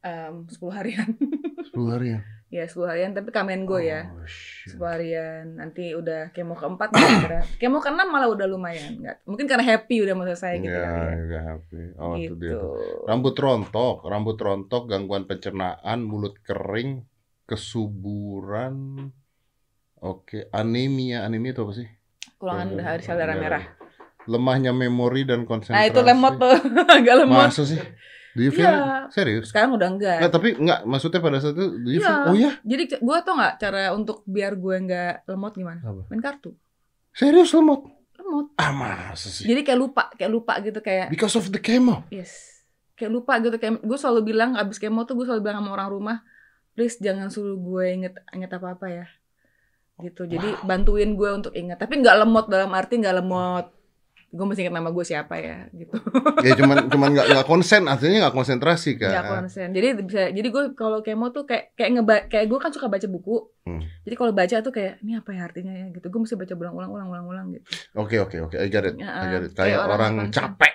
[0.00, 1.08] Em, 10 harian.
[1.74, 2.08] 10 hari
[2.50, 2.62] ya?
[2.62, 4.10] ya 10 harian tapi kamen go ya.
[4.10, 4.74] Oh, shit.
[4.74, 5.44] 10 harian.
[5.54, 6.90] Nanti udah kemo keempat.
[7.56, 8.98] Kemo keenam malah udah lumayan.
[8.98, 11.14] Nggak, mungkin karena happy udah mau selesai gitu Ya, kali ya.
[11.24, 11.80] udah happy.
[11.96, 12.50] Oh, itu dia.
[12.52, 12.68] gitu.
[13.06, 17.06] Rambut rontok, rambut rontok, gangguan pencernaan, mulut kering,
[17.46, 19.08] kesuburan.
[20.00, 21.88] Oke, anemia, anemia itu apa sih?
[22.40, 23.64] Kurangan hari sel darah merah.
[24.24, 25.76] Lemahnya memori dan konsentrasi.
[25.76, 26.56] Nah itu lemot tuh.
[26.96, 27.36] agak lemot.
[27.46, 27.76] Masa sih?
[28.30, 29.10] Do you feel it?
[29.10, 29.50] Serius?
[29.50, 30.18] Sekarang udah enggak.
[30.22, 32.06] Nggak, tapi nggak, maksudnya pada saat itu, do you Iya.
[32.06, 32.50] feel, oh ya?
[32.62, 35.80] Jadi gue tau nggak cara untuk biar gue nggak lemot gimana?
[35.82, 36.02] Apa?
[36.06, 36.50] Main kartu.
[37.10, 37.90] Serius lemot?
[38.14, 38.46] Lemot.
[38.54, 39.44] Ah, masa sih?
[39.44, 42.06] Jadi kayak lupa, kayak lupa gitu kayak Because of the chemo?
[42.08, 42.62] yes.
[42.94, 45.88] Kayak lupa gitu kayak gue selalu bilang abis kemo tuh gue selalu bilang sama orang
[45.88, 46.16] rumah,
[46.70, 49.06] please jangan suruh gue inget inget apa apa ya.
[49.98, 50.28] Gitu.
[50.28, 51.80] Jadi bantuin gue untuk ingat.
[51.80, 53.72] Tapi nggak lemot dalam arti nggak lemot.
[54.30, 55.98] Gue mesti inget nama gue siapa ya gitu.
[56.46, 59.10] ya cuman cuman nggak nggak konsen, artinya nggak konsentrasi kan?
[59.10, 59.68] Nggak konsen.
[59.74, 63.06] Jadi bisa jadi gue kalau kemo tuh kayak kayak ngeba kayak gue kan suka baca
[63.10, 63.50] buku.
[63.66, 63.82] Hmm.
[64.06, 66.06] Jadi kalau baca tuh kayak ini apa ya artinya ya gitu.
[66.06, 67.66] Gue mesti baca ulang-ulang ulang-ulang gitu.
[67.98, 69.52] Oke oke oke, I get it, I get it.
[69.58, 70.74] kayak Kayak orang orang, capek,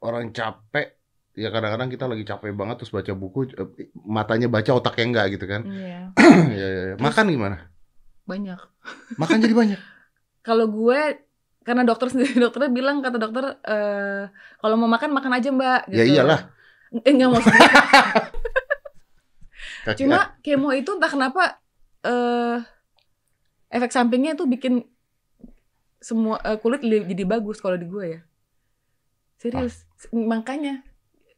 [0.00, 0.86] orang capek.
[1.32, 5.48] Ya kadang-kadang kita lagi capek banget terus baca buku, eh, matanya baca otaknya enggak gitu
[5.48, 5.64] kan?
[5.64, 6.12] Iya.
[6.60, 6.94] ya, ya, ya.
[7.00, 7.72] Makan gimana?
[8.28, 8.60] Banyak.
[9.16, 9.80] Makan jadi banyak.
[10.46, 11.00] Kalau gue
[11.62, 15.80] karena dokter sendiri dokternya bilang kata dokter eh kalau mau makan makan aja mbak.
[15.88, 16.18] Ya gitu.
[16.18, 16.40] iyalah.
[16.92, 17.62] Eh, enggak maksudnya.
[19.82, 21.58] Kaki- Cuma kemo itu entah kenapa
[22.02, 22.58] eh
[23.68, 24.84] efek sampingnya tuh bikin
[25.98, 28.20] semua eh, kulit li- jadi bagus kalau di gue ya.
[29.38, 29.86] Serius.
[30.10, 30.82] Makanya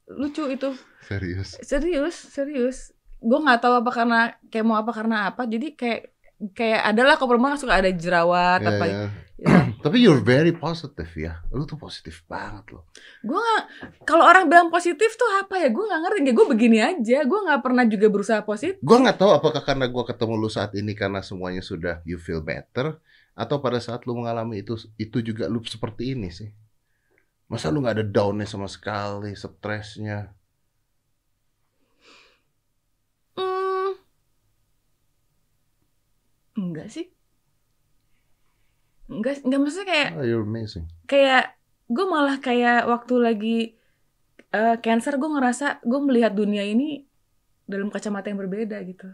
[0.08, 0.76] lucu itu.
[1.04, 1.56] serius.
[1.60, 2.92] Serius, serius.
[3.20, 5.44] Gue nggak tahu apa karena kemo apa karena apa.
[5.44, 6.12] Jadi kayak
[6.52, 8.84] kayak adalah kalau perempuan suka ada jerawat Ya, apa.
[8.84, 8.96] ya.
[9.34, 9.66] Ya.
[9.84, 11.42] Tapi you're very positive ya.
[11.50, 12.86] Lu tuh positif banget loh.
[13.26, 13.62] Gue nggak
[14.06, 15.68] kalau orang bilang positif tuh apa ya?
[15.74, 16.20] Gue nggak ngerti.
[16.22, 17.18] Ya, gue begini aja.
[17.26, 18.78] Gue nggak pernah juga berusaha positif.
[18.78, 22.40] Gua nggak tahu apakah karena gua ketemu lu saat ini karena semuanya sudah you feel
[22.40, 22.98] better
[23.34, 26.50] atau pada saat lu mengalami itu itu juga lu seperti ini sih.
[27.50, 30.30] Masa lu nggak ada downnya sama sekali, stresnya?
[33.36, 33.98] Hmm,
[36.56, 37.13] enggak sih.
[39.04, 40.88] Enggak, enggak maksudnya kayak Oh, you're amazing.
[41.04, 41.54] kayak
[41.86, 43.58] gue malah kayak waktu lagi
[44.50, 47.04] eh, cancer gue ngerasa gue melihat dunia ini
[47.68, 49.08] dalam kacamata yang berbeda gitu.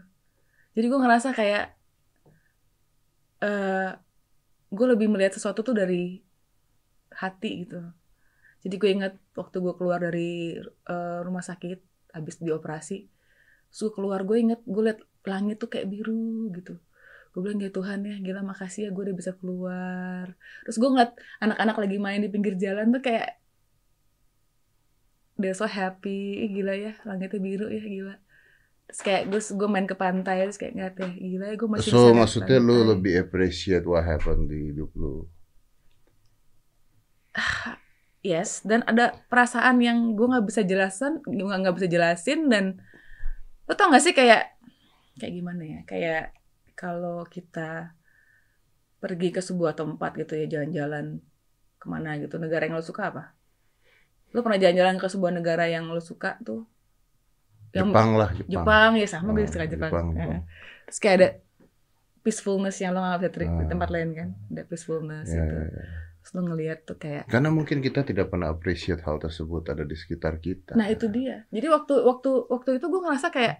[0.71, 1.75] Jadi gue ngerasa kayak
[3.41, 3.91] eh
[4.71, 6.23] gue lebih melihat sesuatu tuh dari
[7.11, 7.81] hati gitu.
[8.63, 11.79] Jadi gue ingat waktu gue keluar dari eh, rumah sakit
[12.15, 12.97] habis dioperasi,
[13.67, 16.79] terus gue keluar gue inget gue liat langit tuh kayak biru gitu.
[17.31, 20.35] Gue bilang ya Tuhan ya gila makasih ya gue udah bisa keluar.
[20.67, 23.39] Terus gue ngeliat anak-anak lagi main di pinggir jalan tuh kayak
[25.39, 28.15] they're so happy, Ih, gila ya langitnya biru ya gila.
[28.91, 31.89] Terus kayak gue gue main ke pantai terus kayak ngeliat ya gila ya gue masih
[31.89, 35.25] bisa So lihat maksudnya lu lebih appreciate what happened di hidup lu.
[38.21, 42.77] Yes, dan ada perasaan yang gue nggak bisa jelasin, gue nggak bisa jelasin dan
[43.65, 44.61] lo tau gak sih kayak
[45.17, 45.79] kayak gimana ya?
[45.89, 46.37] Kayak
[46.81, 47.93] kalau kita
[48.97, 51.21] pergi ke sebuah tempat gitu ya jalan-jalan
[51.77, 53.23] ke mana gitu, negara yang lo suka apa?
[54.31, 56.65] Lo pernah jalan-jalan ke sebuah negara yang lo suka tuh?
[57.71, 58.49] Yang Jepang lah, Jepang.
[58.51, 59.91] Jepang ya sama gue Oh, suka Jepang.
[59.91, 60.07] Jepang.
[60.11, 60.41] Jepang.
[60.85, 61.29] Terus kayak ada
[62.21, 63.69] peacefulness yang lo nggak bisa cari di Ah.
[63.69, 65.55] tempat lain kan, ada peacefulness Ya, itu.
[65.55, 65.83] ya, ya.
[66.21, 69.95] Terus lo ngeliat tuh kayak Karena mungkin kita tidak pernah appreciate hal tersebut ada di
[69.95, 70.77] sekitar kita.
[70.77, 71.49] Nah itu dia.
[71.49, 73.55] Jadi waktu waktu waktu itu gue ngerasa kayak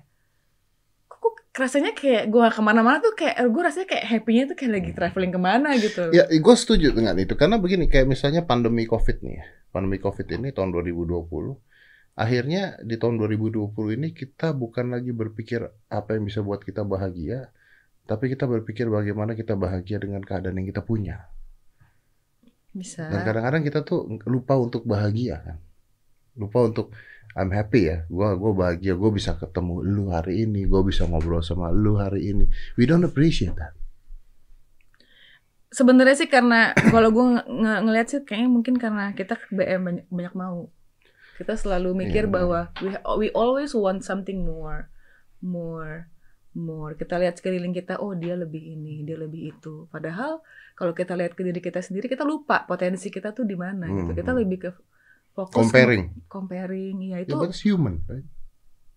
[1.22, 4.72] kok, kok rasanya kayak gue ke mana-mana tuh kayak gue rasanya kayak happy-nya tuh kayak
[4.82, 6.10] lagi traveling ke mana gitu.
[6.10, 9.46] Ya, gue setuju dengan itu karena begini kayak misalnya pandemi Covid nih, ya.
[9.70, 11.22] pandemi Covid ini tahun 2020,
[12.18, 13.70] akhirnya di tahun 2020
[14.02, 15.62] ini kita bukan lagi berpikir
[15.94, 17.54] apa yang bisa buat kita bahagia,
[18.10, 21.30] tapi kita berpikir bagaimana kita bahagia dengan keadaan yang kita punya.
[22.74, 23.06] Bisa.
[23.12, 25.58] Dan kadang-kadang kita tuh lupa untuk bahagia kan,
[26.40, 26.96] lupa untuk
[27.32, 31.39] I'm happy ya, gua gua bahagia, gue bisa ketemu lu hari ini, gue bisa ngobrol
[31.39, 32.46] sama lu hari ini.
[32.76, 33.72] We don't appreciate that.
[35.72, 40.06] Sebenarnya sih karena kalau gue ng ng- ngeliat sih kayaknya mungkin karena kita BM banyak,
[40.12, 40.67] banyak mau.
[41.39, 42.34] Kita selalu mikir Iya.
[42.34, 44.91] bahwa we we always want something more,
[45.39, 46.12] more,
[46.52, 46.91] more.
[46.94, 49.88] Kita lihat sekeliling kita, oh dia lebih ini, dia lebih itu.
[49.88, 50.44] Padahal
[50.76, 54.12] kalau kita lihat ke diri kita sendiri, kita lupa potensi kita tuh di mana gitu.
[54.12, 54.39] Kita Mhm.
[54.44, 54.70] lebih ke
[55.32, 56.12] fokus Comparing.
[56.26, 58.28] comparing ya itu Ya, human, right?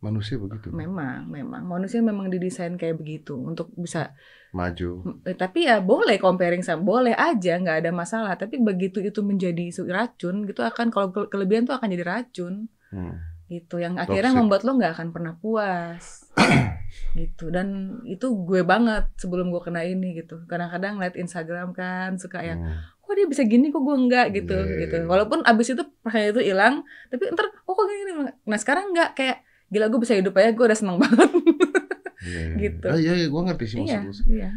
[0.01, 0.68] Manusia begitu.
[0.68, 4.12] memang memang manusia memang didesain kayak begitu untuk bisa
[4.51, 5.01] Maju.
[5.25, 9.64] Eh, tapi ya boleh comparing sama boleh aja nggak ada masalah tapi begitu itu menjadi
[9.87, 13.16] racun gitu akan kalau ke- kelebihan tuh akan jadi racun Hmm.
[13.47, 14.38] gitu yang akhirnya Toxic.
[14.38, 16.05] membuat lo nggak akan pernah puas
[17.16, 17.66] gitu dan
[18.05, 22.79] itu gue banget sebelum gue kena ini gitu kadang-kadang liat Instagram kan suka yang Hmm.
[23.05, 26.33] Kok dia bisa gini kok gue enggak gitu Iya, iya, gitu walaupun abis itu percaya
[26.33, 28.12] itu hilang tapi ntar oh kok gini, gini
[28.45, 29.37] nah sekarang enggak kayak
[29.69, 31.31] gila gue bisa hidup aja gue udah seneng banget
[32.25, 32.57] Iya, iya.
[32.64, 32.87] Gitu.
[32.88, 34.25] Ah, iya, iya, gue ngerti sih maksud iya lu sih.
[34.33, 34.51] iya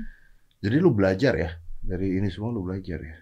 [0.63, 1.51] Jadi lu belajar ya
[1.83, 3.15] dari ini semua lu belajar ya.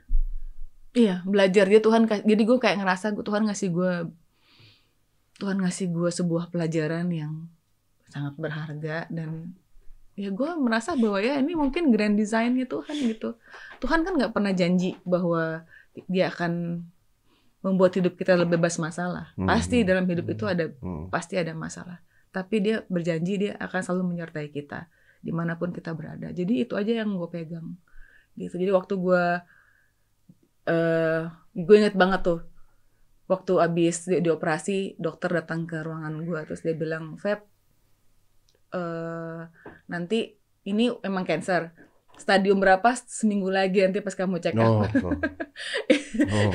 [0.96, 3.94] Iya, belajar dia Tuhan jadi gue kayak ngerasa gue Tuhan ngasih gue
[5.36, 7.52] Tuhan ngasih gue sebuah pelajaran yang
[8.08, 9.58] sangat berharga dan
[10.16, 13.36] ya gue merasa bahwa ya ini mungkin grand designnya Tuhan gitu.
[13.84, 15.68] Tuhan kan nggak pernah janji bahwa
[16.08, 16.84] dia akan
[17.60, 19.36] membuat hidup kita lebih bebas masalah.
[19.36, 19.48] Hmm.
[19.48, 21.12] Pasti dalam hidup itu ada Hmm.
[21.12, 22.00] pasti ada masalah.
[22.32, 24.88] Tapi dia berjanji dia akan selalu menyertai kita
[25.20, 26.32] di mana pun kita berada.
[26.32, 27.76] Jadi itu aja yang gue pegang.
[28.40, 28.56] Gitu.
[28.56, 29.24] Jadi waktu gue
[30.66, 31.22] eh
[31.54, 32.42] gue inget banget tuh
[33.26, 37.42] waktu abis di, dioperasi dokter datang ke ruangan gue terus dia bilang Feb
[38.76, 39.42] eh
[39.88, 41.72] nanti ini emang cancer
[42.16, 45.12] stadium berapa seminggu lagi nanti pas kamu check Oh, up oh.
[46.26, 46.52] oh.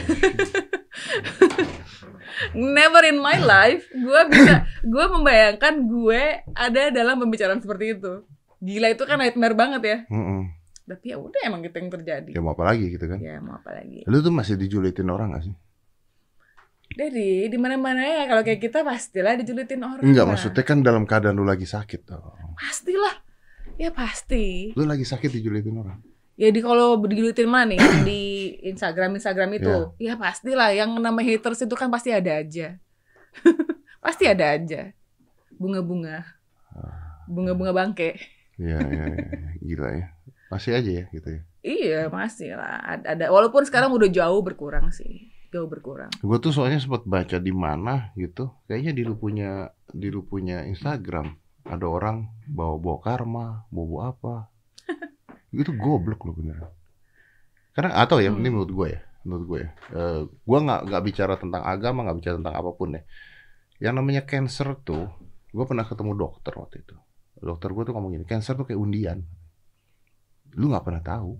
[2.52, 8.24] never in my life gue bisa gue membayangkan gue ada dalam pembicaraan seperti itu
[8.59, 10.48] gila itu kan nightmare banget ya Mm-mm.
[10.85, 13.18] tapi ya udah emang gitu yang terjadi Ya mau apa lagi gitu kan?
[13.20, 15.54] ya mau apa lagi Lu tuh masih dijulitin orang gak sih?
[16.90, 20.31] Dari di mana mana ya kalau kayak kita pastilah dijulitin orang Enggak, lah.
[20.35, 22.55] maksudnya kan dalam keadaan lu lagi sakit dong.
[22.55, 23.14] pastilah
[23.76, 25.98] ya pasti Lu lagi sakit dijulitin orang.
[26.35, 28.20] ya di kalau dijulitin mana nih di
[28.66, 32.76] Instagram Instagram itu ya pastilah yang nama haters itu kan pasti ada aja
[34.05, 34.90] pasti ada aja
[35.53, 36.24] bunga-bunga
[37.26, 38.16] bunga-bunga bangke
[38.61, 39.29] Iya, iya, iya.
[39.59, 40.07] Gila ya.
[40.53, 41.40] Masih aja ya gitu ya.
[41.61, 46.10] Iya masih lah ada, ada walaupun sekarang udah jauh berkurang sih jauh berkurang.
[46.22, 48.50] Gue tuh soalnya sempat baca di mana gitu.
[48.70, 51.34] Kayaknya di lu punya di lu punya Instagram
[51.66, 54.34] ada orang bawa-bawa karma, bawa apa.
[55.54, 56.70] itu goblok lo beneran.
[57.74, 58.42] Karena atau ya Hmm.
[58.42, 59.70] ini menurut gue ya, menurut gue ya.
[59.94, 63.02] Eh, gue nggak nggak bicara tentang agama, nggak bicara tentang apa pun ya.
[63.80, 65.06] Yang namanya cancer tuh,
[65.50, 66.96] gue pernah ketemu dokter waktu itu.
[67.40, 69.22] Dokter gue tuh ngomong gini, cancer tuh kayak undian.
[70.58, 71.38] Lu nggak pernah tahu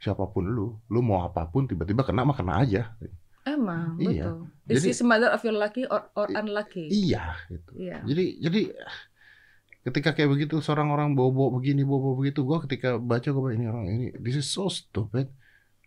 [0.00, 2.96] siapa pun lu, lu mau apa pun tiba-tiba kena mah kena aja.
[3.42, 4.30] Emang Iya.
[4.30, 4.36] betul.
[4.64, 6.86] This Jadi- is matter of your lucky or, or unlucky.
[6.86, 7.70] Iya gitu.
[7.74, 7.98] Iya.
[8.04, 8.60] Jadi jadi
[9.80, 13.88] ketika kayak begitu seorang orang bawa-bawa begini bawa-bawa begitu gue ketika baca gue ini orang
[13.88, 15.32] ini this is so stupid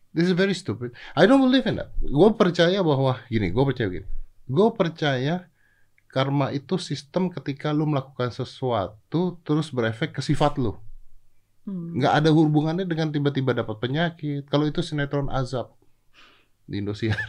[0.10, 3.94] this is very stupid I don't believe in that gue percaya bahwa gini gue percaya
[3.94, 4.08] gini
[4.44, 5.46] gue percaya
[6.10, 10.74] karma itu sistem ketika lu melakukan sesuatu terus berefek ke sifat lu
[11.64, 11.96] Hmm.
[11.96, 15.72] nggak ada hubungannya dengan tiba-tiba dapat penyakit kalau itu sinetron azab
[16.68, 17.16] di Indosiar.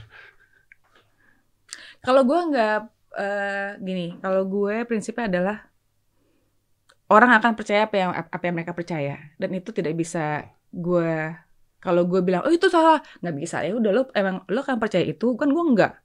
[2.04, 2.78] Kalau gue nggak
[3.16, 5.72] eh, gini, kalau gue prinsipnya adalah
[7.08, 9.16] orang akan percaya apa yang apa yang mereka percaya.
[9.40, 11.32] Dan itu tidak bisa gue
[11.80, 13.00] kalau gue bilang oh itu salah.
[13.24, 13.64] Nggak bisa.
[13.64, 15.32] Ya udah lo emang lo kan percaya itu?
[15.40, 16.04] Kan gue enggak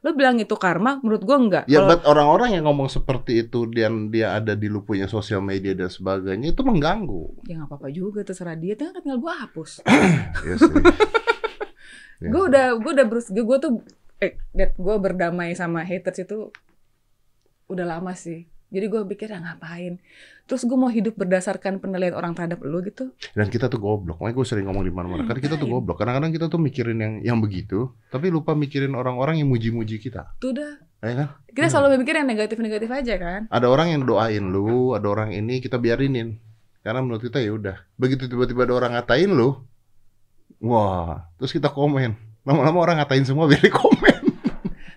[0.00, 4.08] lo bilang itu karma menurut gue enggak Ya, but orang-orang yang ngomong seperti itu dan
[4.08, 7.44] dia ada di lu punya sosial media dan sebagainya itu mengganggu.
[7.44, 8.80] ya nggak apa-apa juga terserah dia.
[8.80, 9.84] Itu kan tinggal gue hapus.
[10.40, 10.72] Iya sih.
[12.20, 13.72] Iya gue udah gue udah berus gue tuh
[14.18, 16.52] eh gue berdamai sama haters itu
[17.66, 19.98] udah lama sih jadi gue pikir ah, ngapain
[20.44, 24.18] terus gue mau hidup berdasarkan penilaian orang terhadap lu gitu Dan kita tuh goblok.
[24.18, 25.22] Makanya gue sering ngomong di mana-mana.
[25.22, 26.02] Karena kita tuh goblok.
[26.02, 30.34] Kadang-kadang kita tuh mikirin yang yang begitu, tapi lupa mikirin orang-orang yang muji-muji kita.
[30.38, 31.28] tuh udah Ya kan?
[31.48, 31.72] kita Hmm.
[31.72, 35.78] selalu mikir yang negatif-negatif aja kan Ada orang yang doain lu, ada orang ini kita
[35.78, 36.36] biarinin.
[36.82, 37.76] Karena menurut kita ya udah.
[37.94, 39.62] Begitu tiba-tiba ada orang ngatain lu,
[40.60, 42.14] wah, terus kita komen.
[42.40, 44.20] Lama-lama orang ngatain semua biar di komen.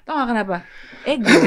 [0.03, 0.57] Tau gak kenapa?
[1.03, 1.27] Ego,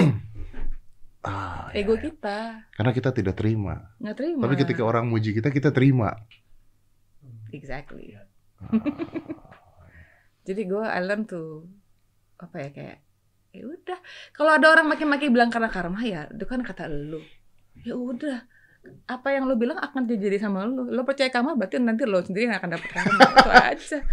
[1.26, 1.82] Ah, ya.
[1.82, 3.90] ego kita Karena kita tidak terima.
[3.98, 4.42] nggak terima.
[4.46, 6.14] Tapi ketika orang muji kita, kita terima.
[7.50, 8.14] exactly.
[10.46, 11.66] Jadi gue I learn to
[12.38, 12.98] apa ya kayak
[13.50, 13.98] ya udah
[14.30, 17.18] kalau ada orang maki-maki bilang karena karma ya itu kan kata lu
[17.80, 18.44] ya udah
[19.06, 20.86] apa yang lo bilang akan terjadi sama lo.
[20.90, 23.20] Lo percaya karma berarti nanti lo sendiri yang akan dapet karma.
[23.38, 23.98] Itu aja.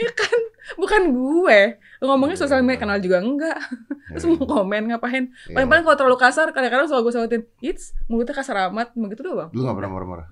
[0.00, 0.40] Ya kan?
[0.80, 1.60] Bukan gue.
[2.00, 3.58] Lo ngomongnya sosial media kenal juga enggak.
[4.16, 5.28] Terus mau komen ngapain?
[5.50, 5.54] Iya.
[5.60, 8.96] paling-paling kalau terlalu kasar kadang-kadang selalu gue sautin it's mulutnya kasar amat.
[8.96, 9.52] Begitu doang.
[9.52, 10.28] Lu gak pernah marah-marah?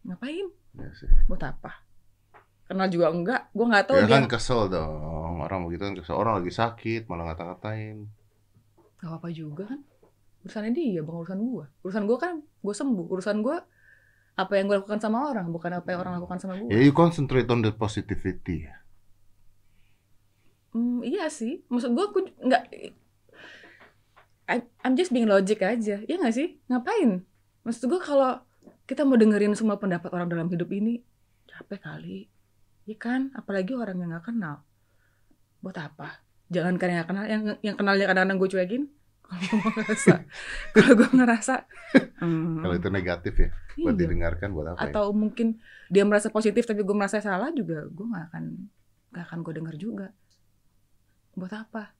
[0.00, 0.48] ngapain?
[0.80, 1.06] Ya sih.
[1.28, 1.84] buat apa?
[2.66, 3.52] Kenal juga enggak?
[3.52, 5.44] Gue nggak tahu Ya dia kan kesel dong.
[5.44, 6.16] Orang begitu kan kesel.
[6.16, 8.08] Orang lagi sakit, malah ngata-ngatain.
[8.98, 9.80] Gak apa-apa juga kan
[10.40, 13.06] Urusannya dia bang urusan gue Urusan gue kan gue sembuh.
[13.12, 13.56] Urusan gue
[14.34, 16.96] Apa yang gue lakukan sama orang Bukan apa yang orang lakukan sama gue Ya, you
[16.96, 18.64] concentrate on the positivity.
[20.72, 21.60] hmm, Iya sih.
[21.68, 22.62] Maksud gue gue nggak
[24.82, 26.02] I'm just being logic aja.
[26.02, 26.58] Iya gak sih?
[26.66, 27.22] Ngapain?
[27.62, 28.42] Maksud gue kalau
[28.82, 30.98] Kita mau dengerin semua pendapat orang dalam hidup ini
[31.46, 32.26] Capek kali.
[32.88, 33.30] Iya kan?
[33.36, 34.66] Apalagi orang yang gak kenal.
[35.62, 36.24] Buat apa?
[36.50, 38.82] Jangan kan yang kenal Yang, yang kenalnya kadang-kadang gue cuekin
[39.30, 40.14] Kalau gue ngerasa
[40.74, 41.54] Kalau gue ngerasa
[42.18, 44.00] hmm, Kalau itu negatif ya, buat iya.
[44.02, 44.90] didengarkan buat apa ya?
[44.90, 48.44] atau mungkin dia merasa positif tapi gue merasa salah juga gue nggak akan
[49.10, 50.06] nggak akan gue dengar juga
[51.32, 51.94] buat apa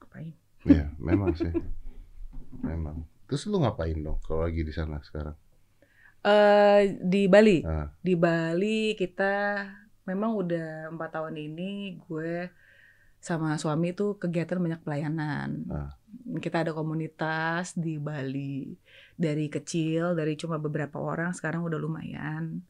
[0.00, 1.48] ngapain Iya, memang sih.
[2.60, 3.08] Memang.
[3.24, 5.32] Terus lu ngapain dong kalau lagi di sana sekarang?
[6.20, 7.88] eh di Bali Ah.
[7.96, 9.64] di Bali kita
[10.04, 12.52] memang udah empat tahun ini gue
[13.16, 15.96] sama suami tuh kegiatan banyak pelayanan Ah.
[16.42, 18.70] Kita ada komunitas di Bali
[19.14, 22.62] dari kecil dari cuma beberapa orang sekarang udah lumayan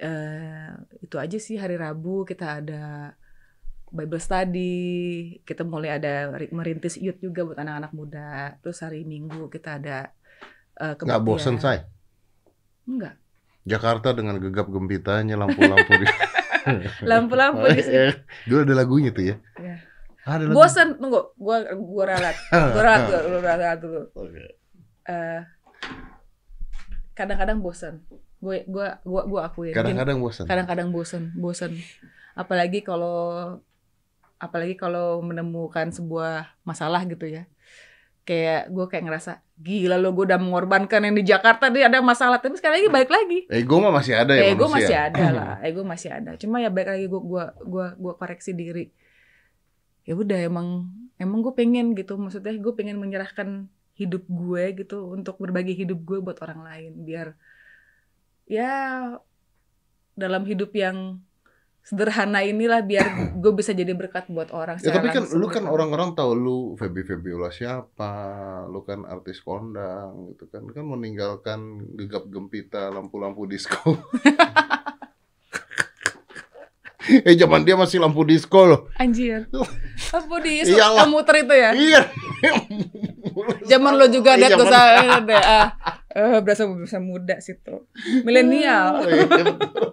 [0.00, 0.70] eh
[1.04, 3.12] itu aja sih hari Rabu kita ada
[3.90, 4.86] Bible study
[5.42, 10.14] kita mulai ada ri- merintis youth juga buat anak-anak muda terus hari Minggu kita ada
[10.78, 11.84] eh, Nggak bosen, say?
[12.86, 13.18] enggak
[13.66, 16.06] Jakarta dengan gegap gempitanya lampu-lampu di
[17.10, 18.08] lampu-lampu di sini
[18.48, 19.36] Dulu ada lagunya tuh ya.
[19.60, 19.76] Iya.
[20.22, 20.54] Ada lagu.
[20.54, 22.36] bosen tunggu gua gua ralat
[22.74, 24.02] gua ralat gua, gua ralat dulu.
[24.14, 24.44] Oke.
[25.06, 25.40] Eh,
[27.14, 28.04] kadang-kadang bosen.
[28.40, 29.72] Gue gua gua gua akuin.
[29.72, 30.44] Gini, Kadang-kadang bosan.
[30.48, 31.72] kadang-kadang bosen bosen.
[32.32, 33.58] Apalagi kalau
[34.36, 37.44] apalagi kalau menemukan sebuah masalah gitu ya.
[38.20, 42.38] Kayak gue kayak ngerasa gila lo gue udah mengorbankan yang di Jakarta dia ada masalah.
[42.38, 43.38] Tapi sekali lagi balik lagi.
[43.50, 44.76] Ego mah masih ada ya ego manusia.
[44.86, 45.52] masih ada lah.
[45.66, 46.30] Ego masih ada.
[46.38, 48.88] Cuma ya balik lagi gue gua gua gua koreksi diri
[50.10, 50.90] ya udah emang
[51.22, 56.18] emang gue pengen gitu maksudnya gue pengen menyerahkan hidup gue gitu untuk berbagi hidup gue
[56.18, 57.38] buat orang lain biar
[58.50, 59.06] ya
[60.18, 61.22] dalam hidup yang
[61.86, 63.06] sederhana inilah biar
[63.42, 65.70] gue bisa jadi berkat buat orang Ya tapi kan lu kan gitu.
[65.70, 68.12] orang-orang tahu lu Feby Febiola siapa,
[68.66, 73.78] lu kan artis kondang gitu kan, kan meninggalkan gegap gempita lampu-lampu disco.
[77.26, 78.80] eh zaman dia masih lampu disco loh.
[78.94, 79.48] anjir
[80.10, 81.00] apa di Iyalah.
[81.00, 82.00] yang muter itu ya Iya.
[83.70, 84.82] Zaman lo juga Iya, zaman- usah
[85.28, 85.38] deh.
[85.38, 85.68] Ah,
[86.10, 87.86] eh, berasa berasa muda sih tuh.
[88.20, 89.06] Milenial.
[89.06, 89.86] Iya, betul.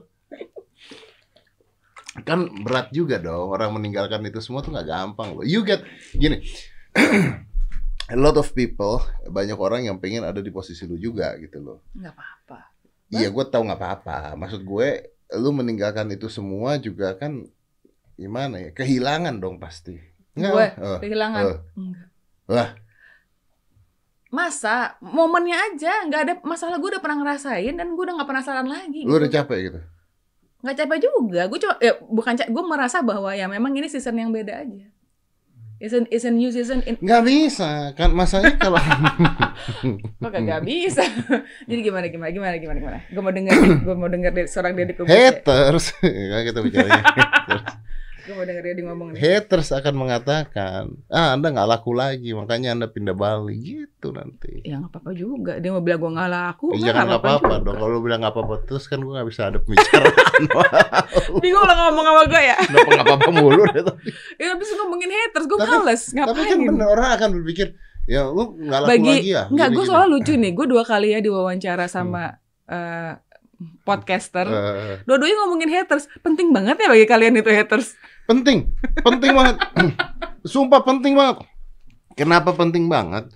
[2.26, 5.45] kan berat juga dong orang meninggalkan itu semua tuh nggak gampang loh.
[5.45, 6.41] You get gini.
[8.10, 11.84] A lot of people, banyak orang yang pengen ada di posisi lu juga gitu loh.
[11.91, 12.60] Enggak apa-apa.
[13.12, 14.18] Iya, gue tahu nggak apa-apa.
[14.34, 14.89] Maksud gue,
[15.36, 17.43] lu meninggalkan itu semua juga kan
[18.15, 18.69] gimana ya?
[18.71, 19.99] Kehilangan dong pasti.
[20.38, 21.43] Nggak, Gue eh, kehilangan.
[21.43, 21.59] eh.
[21.75, 22.07] Enggak.
[22.47, 22.69] Wah.
[24.28, 28.67] Masa momennya aja nggak ada masalah gue udah pernah ngerasain dan gue udah nggak penasaran
[28.67, 29.07] lagi.
[29.07, 29.38] lu udah gitu.
[29.39, 29.80] capek gitu.
[30.63, 31.41] Nggak capek juga.
[31.47, 34.84] Gue cuma ya bukan gue merasa bahwa ya memang ini season yang beda aja.
[35.78, 36.82] It's a, it's a new season.
[36.89, 38.82] In, Nggak bisa kan masanya kalau
[40.25, 41.05] kok kagak bisa.
[41.69, 42.99] Jadi gimana gimana gimana gimana gimana.
[43.13, 43.53] Gue mau denger
[43.86, 45.38] gue mau denger dari seorang Deddy Kobusier.
[45.38, 45.93] haters,
[46.49, 47.03] kita bicaranya.
[48.28, 48.30] Haters.
[48.30, 49.19] Gue mau denger dia ngomong nih.
[49.23, 53.55] haters akan mengatakan, ah anda nggak laku lagi, makanya anda pindah Bali
[53.88, 54.61] gitu nanti.
[54.61, 55.53] Ya nggak apa-apa juga.
[55.57, 56.65] Dia mau bilang gue nggak laku.
[56.69, 57.75] Eh, nggak jangan nggak apa-apa dong.
[57.80, 60.41] Kalau lu bilang nggak apa-apa terus kan gue nggak bisa ada pembicaraan.
[61.43, 62.57] Bingung lah ngomong sama gue ya.
[62.59, 63.63] Kenapa nggak apa-apa mulu?
[63.71, 63.84] deh.
[64.41, 66.01] Ya habis ngomongin haters, gue Tapi- males.
[66.07, 66.47] Tapi Ngapain?
[66.51, 67.67] kan bener orang akan berpikir,
[68.05, 69.43] ya lu nggak laku Bagi, lagi ya.
[69.49, 70.51] Enggak, Jadi gue soalnya lucu nih.
[70.53, 72.23] Gue dua kali ya diwawancara sama
[72.67, 73.11] eh,
[73.84, 74.45] podcaster.
[74.45, 76.05] Eh, Dua-duanya ngomongin haters.
[76.22, 77.97] Penting banget ya bagi kalian itu haters.
[78.28, 79.55] penting, penting banget.
[80.51, 81.47] Sumpah penting banget.
[82.18, 83.32] Kenapa penting banget?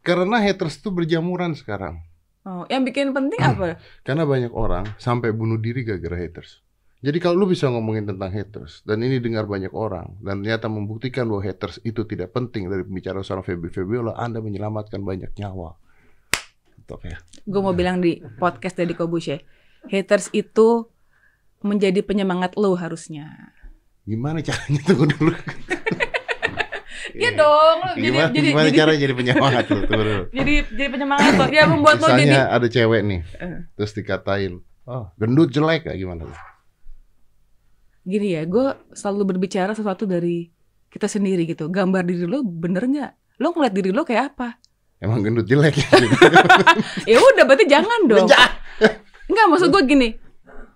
[0.00, 2.00] Karena haters itu berjamuran sekarang.
[2.40, 3.76] Oh, yang bikin penting apa?
[4.06, 6.64] Karena banyak orang sampai bunuh diri gara-gara haters.
[7.00, 11.24] Jadi kalau lu bisa ngomongin tentang haters dan ini dengar banyak orang dan ternyata membuktikan
[11.32, 15.80] bahwa haters itu tidak penting dari pembicaraan seorang Feby Febiola, Anda menyelamatkan banyak nyawa.
[16.84, 17.16] Top ya.
[17.48, 19.40] Gue mau bilang di podcast dari Kobus ya.
[19.86, 20.90] Haters itu
[21.60, 23.54] menjadi penyemangat lo harusnya.
[24.04, 25.32] Gimana caranya tunggu dulu?
[27.10, 29.78] Iya dong, lo jadi Gimana, jadi gimana jadi, cara jadi penyemangat lu?
[29.82, 30.24] Tunggu dulu.
[30.30, 31.44] jadi jadi penyemangat lo.
[31.48, 33.58] Ya membuat lo jadi Misalnya ada cewek nih, Eh.
[33.74, 34.52] terus dikatain,
[34.84, 36.28] oh gendut jelek kayak gimana?
[38.00, 38.42] gini ya.
[38.44, 40.48] Gue selalu berbicara sesuatu dari
[40.88, 41.68] kita sendiri gitu.
[41.68, 43.12] Gambar diri lo bener nggak?
[43.38, 44.56] Lo ngeliat diri lo kayak apa?
[44.98, 45.88] Emang gendut jelek ya?
[47.10, 48.28] Ya udah, berarti jangan dong.
[49.30, 50.08] Enggak, maksud gue gini.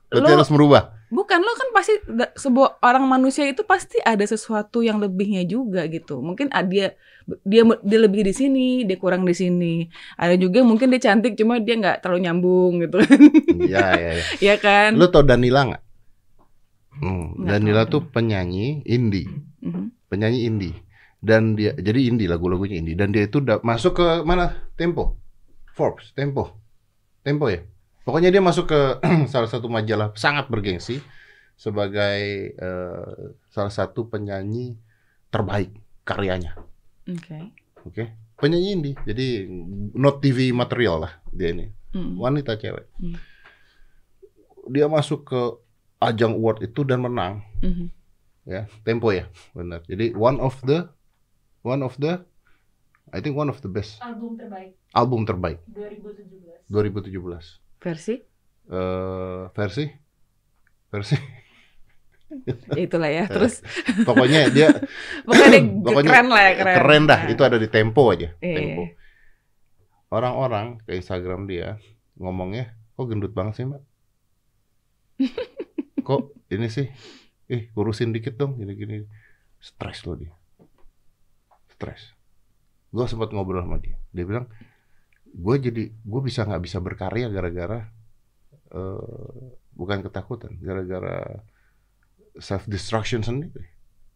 [0.08, 0.94] Berarti Lo harus merubah.
[1.10, 1.94] bukan lo kan pasti
[2.34, 6.18] sebuah orang manusia itu pasti ada sesuatu yang lebihnya juga gitu.
[6.18, 6.98] Mungkin ah, dia
[7.42, 9.86] dia dia lebih di sini, dia kurang di sini.
[10.14, 13.18] Ada juga mungkin dia cantik cuma dia nggak terlalu nyambung gitu kan.
[13.62, 14.24] Iya, iya, iya.
[14.50, 14.90] ya kan?
[14.94, 15.82] Lu tau Danila nggak?
[16.94, 17.90] Hmm, Nggak Danila tahu.
[17.90, 19.26] tuh penyanyi indie,
[19.62, 19.84] Mhm.
[20.06, 20.74] penyanyi indie.
[21.18, 24.66] Dan dia jadi indie lagu-lagunya indie dan dia itu masuk ke mana?
[24.74, 25.16] Tempo.
[25.72, 26.54] Forbes, Tempo.
[27.22, 27.62] Tempo ya.
[28.04, 28.80] Pokoknya dia masuk ke
[29.32, 31.00] salah satu majalah sangat bergengsi
[31.56, 34.76] sebagai eh, salah satu penyanyi
[35.32, 35.72] terbaik
[36.04, 36.54] karyanya.
[37.08, 37.38] Oke.
[37.88, 38.04] Oke.
[38.36, 38.96] Penyanyi indie.
[39.08, 39.48] Jadi
[39.96, 41.72] not TV material lah dia ini.
[41.96, 42.20] Hmm.
[42.20, 42.86] Wanita cewek.
[43.00, 43.16] Hmm.
[44.68, 45.40] Dia masuk ke
[46.04, 47.40] ajang award itu dan menang.
[47.64, 47.88] Mhm.
[48.44, 49.24] ya tempo ya
[49.56, 50.84] benar jadi one of the
[51.64, 52.20] one of the
[53.08, 56.68] I think one of the best Album terbaik album terbaik 2017.
[56.68, 58.16] 2017 Versi?
[58.64, 59.84] eh versi
[60.88, 61.16] versi
[62.80, 63.28] itulah ya.
[63.28, 63.60] Terus
[64.02, 64.72] pokoknya dia
[65.28, 66.74] pokoknya Pokoknya keren lah ya, keren.
[66.80, 67.30] keren dah Nah.
[67.30, 68.56] itu ada di tempo aja Iya.
[68.56, 68.82] tempo
[70.08, 71.76] orang-orang ke Instagram dia
[72.16, 73.82] ngomongnya kok gendut banget sih mbak
[76.08, 76.88] kok ini sih
[77.46, 79.04] ih kurusin dikit dong gini-gini
[79.60, 80.32] stres loh dia
[81.68, 82.14] stres
[82.90, 84.46] gue sempat ngobrol sama dia dia bilang
[85.34, 87.90] gue jadi gue bisa nggak bisa berkarya gara-gara
[88.70, 91.42] eh, bukan ketakutan gara-gara
[92.38, 93.70] self destruction sendiri.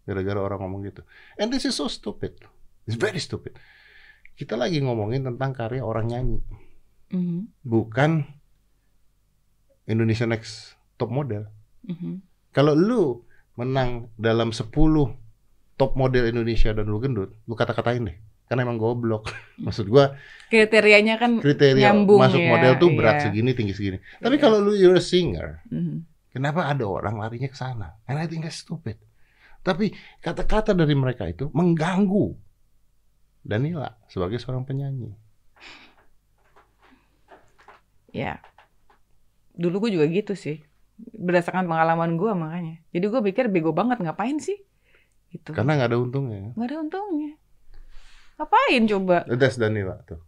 [0.08, 1.02] Gara-gara orang ngomong gitu.
[1.36, 2.40] And this is so stupid.
[2.88, 3.60] It's very stupid.
[4.38, 6.40] Kita lagi ngomongin tentang karya orang nyanyi.
[7.08, 7.64] Mhm.
[7.64, 8.28] bukan
[9.88, 11.48] Indonesia Next Top Model.
[11.88, 12.20] Mhm.
[12.52, 13.24] kalau lu
[13.56, 15.14] menang dalam 10
[15.78, 18.18] top model Indonesia dan lu gendut, lu kata-katain deh.
[18.48, 19.28] Karena emang goblok.
[19.64, 20.16] Maksud gua
[20.48, 23.24] Kriterianya kan kriteria Nyambung masuk ya, model tuh berat iya.
[23.28, 23.98] segini, tinggi segini.
[24.16, 24.42] Tapi Iya.
[24.48, 26.08] kalau lu you're a singer, Mhm.
[26.32, 28.00] kenapa ada orang larinya ke sana?
[28.08, 28.96] And I think that's stupid.
[29.60, 29.92] Tapi
[30.24, 32.32] kata-kata dari mereka itu mengganggu
[33.44, 35.12] Danila sebagai seorang penyanyi.
[38.12, 38.40] Ya.
[39.52, 40.64] Dulu gue juga gitu sih.
[40.98, 42.80] Berdasarkan pengalaman gue makanya.
[42.90, 44.56] Jadi gue pikir bego banget ngapain sih?
[45.28, 45.52] Gitu.
[45.52, 46.56] Karena nggak ada untungnya.
[46.56, 47.32] Nggak ada untungnya.
[48.38, 49.26] Ngapain coba?
[49.26, 50.22] That's Danila tuh.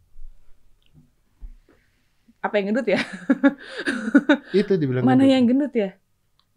[2.40, 2.98] Apa yang gendut ya?
[4.56, 5.32] Itu dibilang Mana gendut.
[5.32, 5.90] yang gendut ya?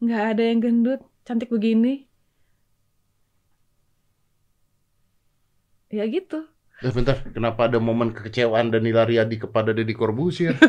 [0.01, 1.01] Nggak ada yang gendut.
[1.23, 2.07] Cantik begini.
[5.93, 6.49] Ya gitu.
[6.81, 10.57] Eh bentar, kenapa ada momen kekecewaan Danila Riyadi kepada Deddy Corbuzier?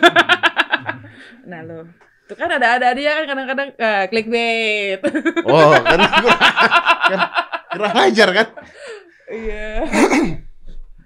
[1.44, 1.84] Nah lo.
[2.24, 5.00] Itu kan ada-ada dia kan kadang-kadang eh, clickbait.
[5.44, 6.40] Oh, kan kurang,
[7.12, 7.20] kan
[7.68, 8.46] kurang ajar kan?
[9.28, 9.84] Iya.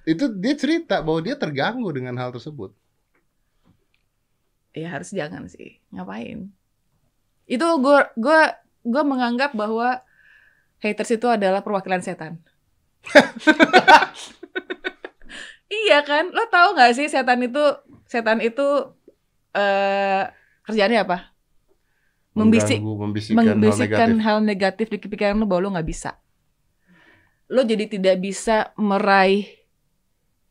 [0.08, 2.72] Itu dia cerita bahwa dia terganggu dengan hal tersebut.
[4.72, 5.82] ya harus jangan sih.
[5.90, 6.48] Ngapain?
[7.44, 8.40] Itu gue gue
[8.86, 10.00] gue menganggap bahwa
[10.78, 12.38] haters itu adalah perwakilan setan.
[15.68, 16.32] Iya kan?
[16.32, 17.60] Lo tahu nggak sih setan itu
[18.08, 18.64] setan itu
[19.52, 20.24] eh
[20.64, 21.18] kerjaannya apa?
[22.32, 24.24] Membisik Mengganggu, membisikkan, hal membisikkan negatif.
[24.24, 26.16] hal negatif di pikiran lo bahwa lo nggak bisa.
[27.52, 29.57] Lo jadi tidak bisa meraih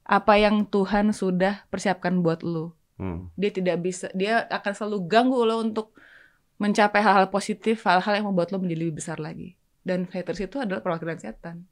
[0.08, 3.30] apa yang Tuhan sudah persiapkan buat lo Hmm.
[3.38, 5.94] dia tidak bisa dia akan selalu ganggu lo untuk
[6.58, 9.54] mencapai hal-hal positif hal-hal yang membuat lo menjadi lebih besar lagi
[9.86, 11.70] dan haters itu adalah perwakilan setan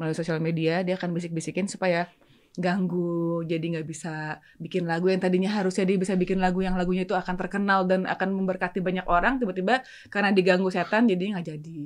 [0.00, 2.08] melalui sosial media dia akan bisik-bisikin supaya
[2.56, 7.04] ganggu jadi nggak bisa bikin lagu yang tadinya harusnya dia bisa bikin lagu yang lagunya
[7.04, 11.82] itu akan terkenal dan akan memberkati banyak orang tiba-tiba karena diganggu setan jadi nggak jadi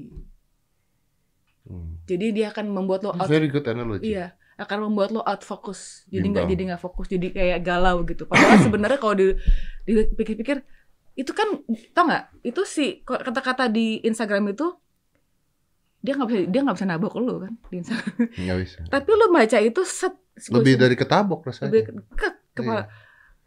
[1.67, 1.99] Hmm.
[2.07, 4.15] jadi dia akan membuat lo out Very good analogy.
[4.15, 6.09] Iya, akan membuat lo out fokus.
[6.09, 8.25] Jadi nggak jadi nggak fokus, jadi kayak galau gitu.
[8.25, 9.37] Padahal sebenarnya kalau di
[9.85, 10.65] dipikir-pikir
[11.17, 11.61] itu kan
[11.93, 12.25] tau nggak?
[12.41, 14.73] Itu sih kok kata-kata di Instagram itu
[16.01, 18.17] dia nggak bisa dia nggak bisa nabok lo kan di Instagram.
[18.33, 18.79] Nggak bisa.
[18.89, 20.15] Tapi lo baca itu set
[20.53, 21.73] Lebih dari ketabok rasanya.
[21.73, 22.29] lebih ke, ke
[22.61, 22.93] kepala.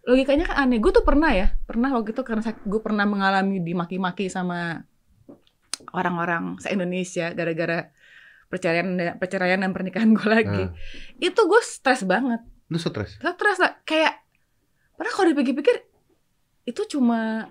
[0.10, 0.82] logikanya kan aneh.
[0.82, 4.82] Gue tuh pernah ya, pernah waktu itu karena gue pernah mengalami dimaki-maki sama
[5.94, 7.94] orang-orang se-Indonesia gara-gara
[8.50, 10.64] perceraian perceraian dan pernikahan gue lagi.
[10.68, 11.22] Hmm.
[11.22, 12.42] Itu gue stres banget.
[12.68, 13.22] Lu stres?
[13.22, 14.26] Stres lah, kayak
[14.98, 15.76] padahal kalau dipikir-pikir
[16.66, 17.48] itu cuma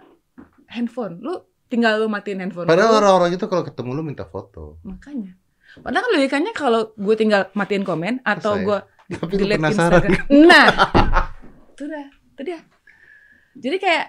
[0.69, 1.23] handphone.
[1.23, 2.67] Lu tinggal lu matiin handphone.
[2.67, 4.83] Padahal orang-orang itu kalau ketemu lu minta foto.
[4.83, 5.39] makanya.
[5.79, 8.79] Padahal kan logikanya kalau gue tinggal matiin komen atau gue
[9.09, 10.05] Tapi delete penasaran.
[10.05, 10.27] Instagram.
[10.45, 10.67] Nah,
[11.73, 12.61] itu dah, itu dia.
[13.57, 14.07] Jadi kayak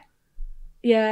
[0.84, 1.08] ya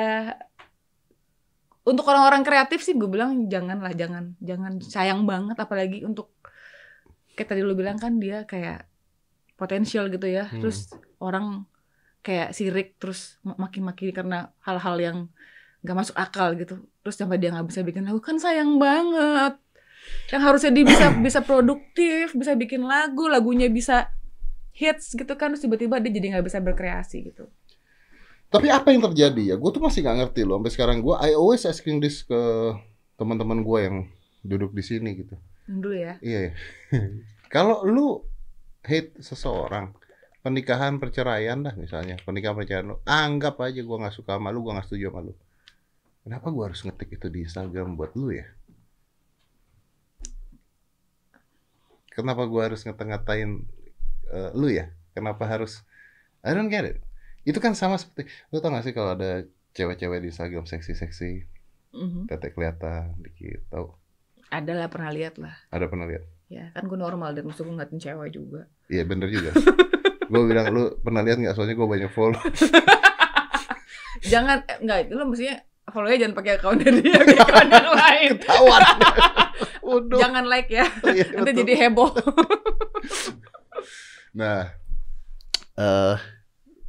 [1.88, 6.36] untuk orang-orang kreatif sih gue bilang janganlah jangan jangan sayang banget apalagi untuk
[7.38, 8.90] kayak tadi lu bilang kan dia kayak
[9.56, 10.52] potensial gitu ya.
[10.52, 10.62] Hmm.
[10.62, 10.92] Terus
[11.24, 11.64] orang
[12.22, 15.18] kayak sirik terus ma- maki-maki karena hal-hal yang
[15.86, 16.84] nggak masuk akal gitu.
[17.06, 19.56] Terus sampai dia nggak bisa bikin lagu kan sayang banget.
[20.34, 24.12] Yang harusnya dia bisa bisa produktif, bisa bikin lagu, lagunya bisa
[24.78, 27.50] hits gitu kan terus tiba-tiba dia jadi nggak bisa berkreasi gitu.
[28.48, 29.56] Tapi apa yang terjadi ya?
[29.60, 30.60] Gue tuh masih nggak ngerti loh.
[30.60, 32.40] Sampai sekarang gue, I always asking this ke
[33.20, 33.98] teman-teman gue yang
[34.48, 35.36] duduk di sini gitu.
[35.68, 36.16] Dulu ya.
[36.24, 36.40] Iya.
[36.48, 36.52] ya.
[37.54, 38.24] Kalau lu
[38.88, 39.92] hate seseorang,
[40.40, 44.72] pernikahan perceraian dah misalnya, pernikahan perceraian lu, anggap aja gue nggak suka sama lu, gue
[44.72, 45.34] nggak setuju sama lu.
[46.24, 48.48] Kenapa gue harus ngetik itu di Instagram buat lu ya?
[52.16, 53.64] Kenapa gue harus ngata-ngatain
[54.32, 54.92] eh, lu ya?
[55.12, 55.84] Kenapa harus?
[56.44, 57.07] I don't get it.
[57.48, 61.48] Itu kan sama seperti, lu tau gak sih kalau ada cewek-cewek di Instagram seksi-seksi,
[61.90, 62.28] Mhm.
[62.28, 63.96] tete kelihatan dikit, tau?
[64.48, 65.56] Ada lah pernah lihat lah.
[65.70, 66.28] Ada pernah lihat?
[66.48, 68.68] Ya kan gue normal dan musuh gue ngeliatin cewek juga.
[68.88, 69.52] Iya bener juga.
[70.24, 71.52] gue bilang lu pernah lihat nggak?
[71.52, 72.40] Soalnya gue banyak follow.
[74.32, 75.56] Jangan eh, enggak itu lo mestinya
[75.88, 78.32] follow-nya jangan pakai account dari dia, pakai account yang lain.
[78.40, 78.82] Ketahuan.
[80.24, 80.84] Jangan like ya.
[81.16, 81.60] Iya, Nanti betul.
[81.64, 82.12] jadi heboh.
[84.34, 84.60] Nah,
[85.76, 86.16] eh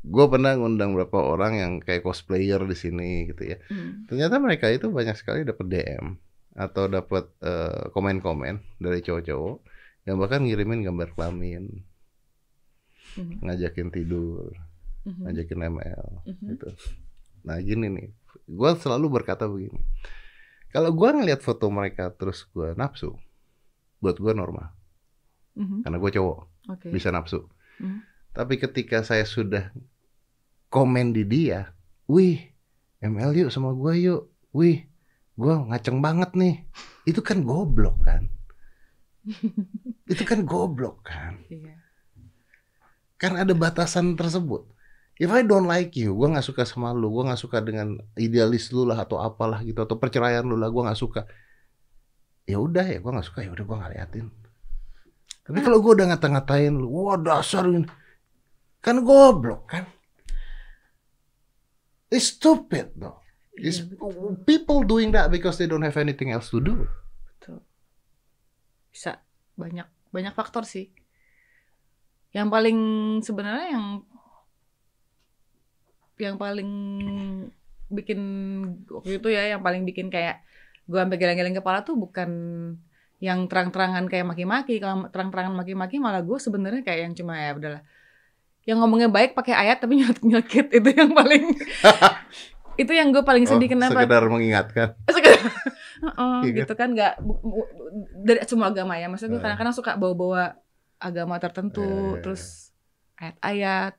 [0.08, 3.58] gue pernah ngundang beberapa orang yang kayak cosplayer di sini gitu ya.
[3.68, 4.08] Hmm.
[4.08, 6.16] Ternyata mereka itu banyak sekali dapat DM
[6.56, 9.56] atau dapat eh, komen-komen dari cowok-cowok
[10.08, 11.84] yang bahkan ngirimin gambar kelamin,
[13.20, 13.44] Mhm.
[13.44, 14.56] ngajakin tidur,
[15.04, 15.22] Mhm.
[15.28, 16.06] ngajakin ML.
[16.24, 16.46] Mhm.
[16.56, 16.68] gitu.
[17.44, 18.08] Nah gini nih,
[18.48, 19.84] gue selalu berkata begini,
[20.68, 23.12] kalau gue ngelihat foto mereka terus gue nafsu,
[24.00, 24.72] buat gue normal,
[25.54, 25.84] Mhm.
[25.84, 26.38] karena gue cowok
[26.72, 26.88] Oke.
[26.88, 27.44] bisa nafsu.
[27.78, 28.00] Mhm.
[28.32, 29.72] Tapi ketika saya sudah
[30.68, 31.72] komen di dia,
[32.08, 32.40] wih,
[33.00, 34.84] ML yuk sama gue yuk, wih,
[35.36, 36.68] gue ngaceng banget nih,
[37.08, 38.28] itu kan goblok kan,
[40.12, 41.40] itu kan goblok kan.
[41.48, 41.74] Iya.
[43.18, 44.62] kan ada batasan tersebut.
[45.18, 48.70] If I don't like you, gue nggak suka sama lu, gue nggak suka dengan idealis
[48.70, 51.26] lu lah atau apalah gitu atau perceraian lu lah, gue nggak suka.
[52.46, 54.26] Ya udah ya, gue nggak suka ya udah gue nggak liatin.
[55.42, 57.82] Tapi kalau gue udah ngata-ngatain lu, wah dasar ini,
[58.78, 59.97] kan goblok kan?
[62.08, 63.20] It's stupid though.
[63.58, 64.38] It's betul.
[64.46, 66.86] people doing that because they don't have anything else to do.
[67.36, 67.60] Betul.
[68.94, 69.20] Bisa
[69.58, 70.88] banyak banyak faktor sih.
[72.32, 72.78] Yang paling
[73.20, 73.86] sebenarnya yang
[76.18, 76.70] yang paling
[77.88, 78.20] bikin
[78.90, 80.44] waktu itu ya yang paling bikin kayak
[80.88, 82.30] gue sampai geleng-geleng kepala tuh bukan
[83.18, 87.82] yang terang-terangan kayak maki-maki kalau terang-terangan maki-maki malah gue sebenarnya kayak yang cuma ya udahlah
[88.68, 89.96] yang ngomongnya baik pakai ayat tapi
[90.28, 91.56] nyelkit itu yang paling
[92.82, 94.88] itu yang gue paling sedih Oh, kenapa sekedar mengingatkan.
[95.08, 95.40] Sekedar-
[95.98, 96.42] Iya kan?
[96.54, 97.14] gitu kan nggak
[98.20, 99.44] dari semua agama ya maksudnya gue Eh.
[99.44, 100.54] kadang-kadang suka bawa-bawa
[100.96, 101.82] agama tertentu
[102.14, 102.22] Eh.
[102.22, 102.70] terus
[103.16, 103.98] ayat-ayat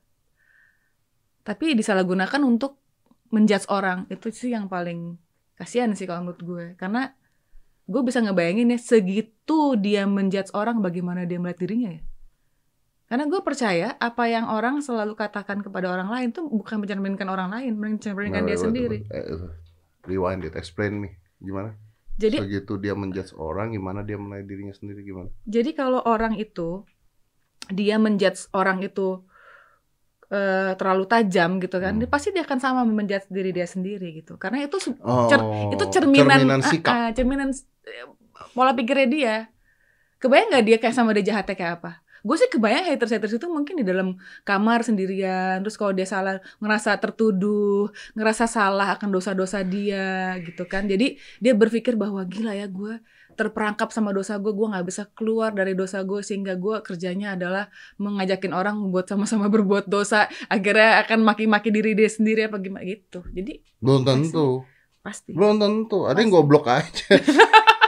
[1.42, 2.80] tapi disalahgunakan untuk
[3.28, 5.20] menjudge orang itu sih yang paling
[5.54, 7.12] kasihan sih kalau menurut gue karena
[7.84, 12.02] gue bisa ngebayangin ya segitu dia menjudge orang bagaimana dia melihat dirinya ya
[13.10, 17.50] karena gue percaya apa yang orang selalu katakan kepada orang lain tuh bukan mencerminkan orang
[17.50, 18.98] lain mencerminkan dia Wait, wait, sendiri.
[19.10, 19.26] Eh,
[20.06, 21.18] rewind it, explain me.
[21.42, 21.74] Gimana?
[22.14, 25.26] jadi Segitu dia menjudge orang, gimana dia menilai dirinya sendiri gimana?
[25.42, 26.86] Jadi kalau orang itu
[27.66, 29.26] dia menjudge orang itu
[30.30, 32.00] eh, terlalu tajam gitu kan, Hmm.
[32.04, 34.38] dia pasti dia akan sama menjudge diri dia sendiri gitu.
[34.38, 36.92] Karena itu Oh, Cer- itu cerminan cerminan ah, sikap.
[36.94, 37.50] ah, cerminan
[37.90, 38.06] eh,
[38.54, 39.34] pola pikirnya dia.
[40.22, 41.92] Kebayang nggak dia kayak sama dia jahatnya kayak apa?
[42.20, 46.96] Gue sih kebayang haters-haters itu mungkin di dalam kamar sendirian, terus kalau dia salah ngerasa
[47.00, 50.84] tertuduh, ngerasa salah akan dosa-dosa dia gitu kan.
[50.84, 53.00] Jadi dia berpikir bahwa gila ya gue
[53.34, 57.72] terperangkap sama dosa gue, gue nggak bisa keluar dari dosa gue sehingga gue kerjanya adalah
[57.96, 63.24] mengajakin orang membuat sama-sama berbuat dosa, akhirnya akan maki-maki diri dia sendiri apa gimana gitu.
[63.32, 64.60] Jadi Belum tentu.
[65.00, 65.32] pasti.
[65.32, 66.04] Belum tentu.
[66.04, 67.16] Ada yang goblok aja.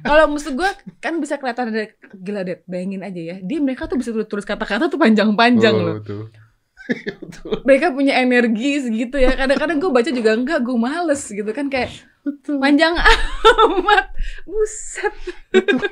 [0.00, 3.36] Kalau maksud gue kan bisa kelihatan ada gila deh, bayangin aja ya.
[3.38, 5.94] Dia mereka tuh bisa tulis, tulis kata-kata tuh panjang-panjang Oh, loh.
[6.00, 6.22] betul.
[7.66, 9.34] mereka punya energi segitu ya.
[9.34, 11.90] Kadang-kadang gue baca juga enggak gue males gitu kan kayak
[12.58, 14.06] panjang amat.
[14.44, 15.14] Buset.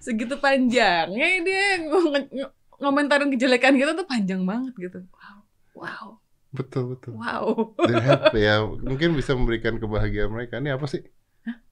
[0.00, 5.04] Segitu panjangnya dia ng- ng- ngomentarin kejelekan kita tuh panjang banget gitu.
[5.12, 5.36] Wow.
[5.76, 6.06] Wow.
[6.50, 7.12] Betul betul.
[7.14, 7.76] Wow.
[7.78, 10.56] Happy ya mungkin bisa memberikan kebahagiaan mereka.
[10.56, 11.04] Ini apa sih?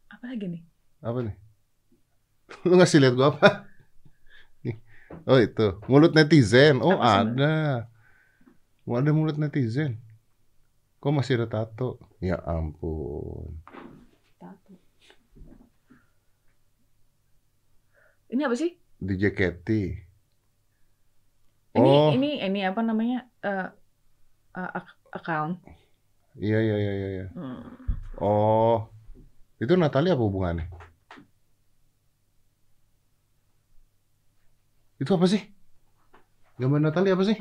[0.09, 0.63] Apa lagi nih?
[0.99, 1.37] Apa nih
[2.65, 3.49] lu ngasih lihat gua apa?
[5.25, 5.81] Oh itu.
[5.89, 6.85] Mulut netizen.
[6.85, 7.89] Oh Apa ada.
[8.85, 9.97] Oh, ada mulut netizen.
[11.01, 11.97] Kok masih ada tato?
[12.21, 13.57] Ya ampun.
[18.29, 18.77] Ini apa sih?
[18.99, 19.69] Di JKT
[21.79, 22.11] ini Oh.
[22.11, 23.29] ini ini apa namanya?
[23.45, 23.69] Eh
[24.57, 25.63] eh, ak- account.
[26.35, 27.27] Iya iya iya iya iya.
[27.33, 27.61] Hmm.
[28.19, 28.89] oh.
[29.57, 30.67] Itu Natalia apa hubungannya
[34.99, 35.43] itu apa sih
[36.59, 37.39] gambar Natalia apa sih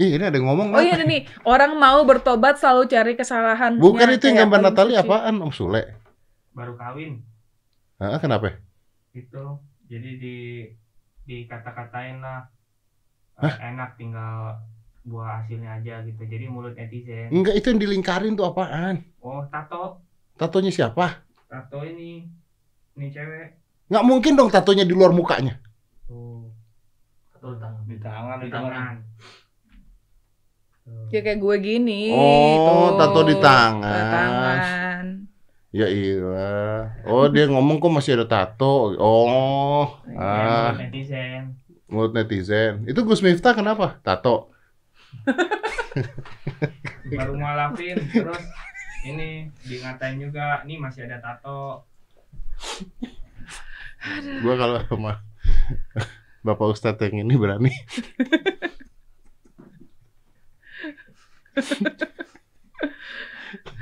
[0.00, 0.88] Ih, ini ada yang ngomong Oh nggak?
[0.88, 3.76] iya ada nih, orang mau bertobat selalu cari kesalahan.
[3.76, 5.82] Bukan itu yang gambar Natalia apaan, Om Sule?
[6.56, 7.20] baru kawin
[8.00, 8.56] Ah, kenapa?
[9.12, 9.44] itu
[9.86, 10.36] jadi di
[11.22, 12.48] dikata-katain lah
[13.40, 14.58] eh, enak tinggal
[15.04, 19.04] buah hasilnya aja gitu jadi mulut netizen Enggak, itu yang dilingkarin tuh apaan?
[19.20, 20.00] oh tato
[20.36, 21.20] Tatonya siapa?
[21.46, 22.26] tato ini
[22.96, 23.60] ini cewek
[23.92, 25.60] Nggak mungkin dong tatonya di luar mukanya.
[26.08, 26.48] tuh
[27.38, 28.54] Tuh, tang- di tangan di kan.
[28.58, 28.94] tangan
[30.82, 31.14] Tuh.
[31.14, 32.10] Ya kayak gue gini.
[32.10, 32.98] Oh, tuh.
[32.98, 33.86] tato di tangan.
[33.86, 35.04] Di tangan.
[35.70, 36.50] Ya iya.
[37.06, 38.98] Oh, dia ngomong kok masih ada tato.
[38.98, 41.42] Oh, Ya, ah, mulut netizen
[41.86, 42.82] mulut netizen.
[42.88, 44.02] Itu Gus Miftah kenapa?
[44.02, 44.50] Tato.
[47.12, 48.44] baru ngalafin terus
[49.04, 51.84] ini di ngatain juga nih masih ada tato
[54.42, 55.20] Gua kalau sama
[56.42, 57.70] Bapak Ustadz yang ini berani.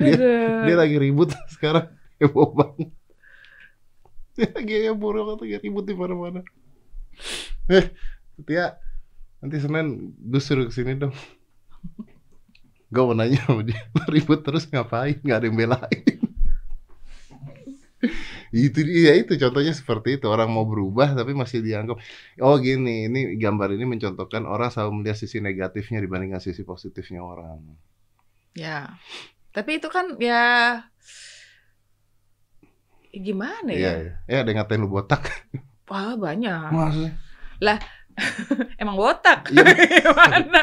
[0.01, 0.69] dia, Aduh.
[0.69, 1.89] dia lagi ribut sekarang.
[2.21, 2.93] Heboh banget.
[4.37, 6.45] Dia lagi heboh banget, lagi ribut di mana-mana.
[7.73, 7.89] Eh,
[8.45, 8.77] Tia,
[9.41, 11.17] nanti Senin gue suruh ke sini dong.
[12.93, 13.81] Gue mau nanya sama dia,
[14.13, 15.17] ribut terus ngapain?
[15.25, 16.05] Gak ada yang belain.
[18.55, 22.01] itu dia itu contohnya seperti itu orang mau berubah tapi masih dianggap
[22.41, 27.61] oh gini ini gambar ini mencontohkan orang selalu melihat sisi negatifnya dibandingkan sisi positifnya orang
[28.51, 28.99] Ya.
[29.55, 30.43] Tapi itu kan ya
[33.11, 33.91] ya gimana iya ya?
[33.95, 35.23] iya ya ada yang ngatain lu botak
[35.91, 36.71] Wah, banyak.
[36.71, 37.13] maksudnya
[38.83, 39.49] Emang botak.
[39.49, 39.65] Iya.
[40.05, 40.61] gimana?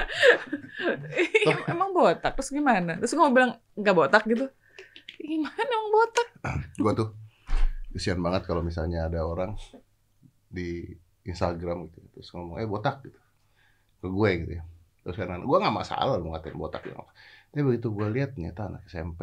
[1.41, 2.37] Em- Emang botak.
[2.37, 3.01] Terus gimana?
[3.01, 4.45] Terus gue mau bilang nggak botak gitu.
[5.17, 6.27] Gimana emang botak?
[6.79, 7.09] gua tuh
[7.91, 9.55] kesian banget kalau misalnya ada orang
[10.47, 10.95] di
[11.27, 13.19] Instagram gitu terus ngomong eh botak gitu
[13.97, 14.63] ke gue gitu ya.
[15.03, 16.95] Terus kan gue nggak masalah lu ngatain botak gitu.
[17.51, 19.21] Tapi begitu gue lihat ternyata anak SMP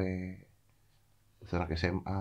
[1.40, 2.20] terus anak SMA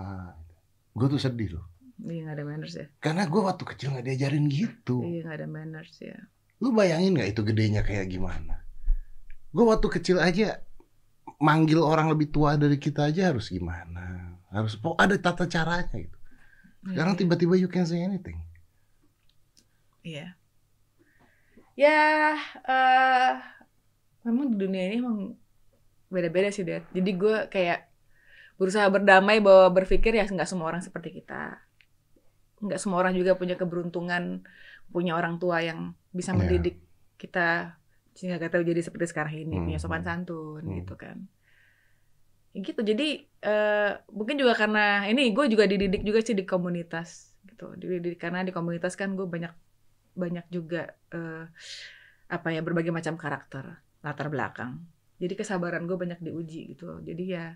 [0.94, 1.66] gue tuh sedih loh.
[1.94, 2.86] Iya nggak ada manners ya.
[2.98, 4.98] karena gue waktu kecil nggak diajarin gitu.
[5.04, 6.18] Iya nggak ada manners ya.
[6.62, 8.62] lu bayangin nggak itu gedenya kayak gimana?
[9.50, 10.62] Gue waktu kecil aja
[11.42, 14.38] manggil orang lebih tua dari kita aja harus gimana?
[14.54, 16.13] Harus ada tata caranya gitu
[16.84, 17.20] sekarang Iya.
[17.20, 18.36] tiba-tiba you can say anything
[20.00, 20.36] Iya.
[21.74, 23.32] Ya, eh
[24.22, 25.32] memang di dunia ini emang
[26.06, 26.84] beda-beda sih, Dad.
[26.92, 27.88] Jadi gue kayak
[28.54, 31.58] berusaha berdamai bahwa berpikir ya nggak semua orang seperti kita.
[32.60, 34.44] Nggak semua orang juga punya keberuntungan
[34.92, 36.38] punya orang tua yang bisa Iya.
[36.38, 36.76] mendidik
[37.16, 37.80] kita
[38.12, 40.08] sehingga kita jadi seperti sekarang ini, Hmm, punya sopan hmm.
[40.12, 40.76] santun Hmm.
[40.78, 41.26] gitu kan.
[42.54, 42.80] Ya gitu.
[42.80, 47.74] Jadi eh mungkin juga karena ini gue juga dididik juga sih di komunitas gitu.
[47.74, 49.52] Dididik karena di komunitas kan gue banyak
[50.14, 51.50] banyak juga eh,
[52.30, 54.80] apa ya berbagai macam karakter latar belakang
[55.20, 57.46] jadi kesabaran gue banyak diuji gitu jadi ya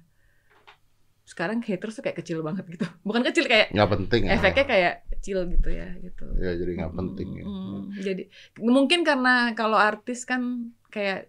[1.28, 4.30] sekarang haters tuh kayak kecil banget gitu bukan kecil kayak nggak penting ya.
[4.36, 7.44] efeknya kayak kecil gitu ya gitu ya jadi nggak penting ya.
[8.00, 8.22] Jadi
[8.62, 11.28] mungkin karena kalau artis kan kayak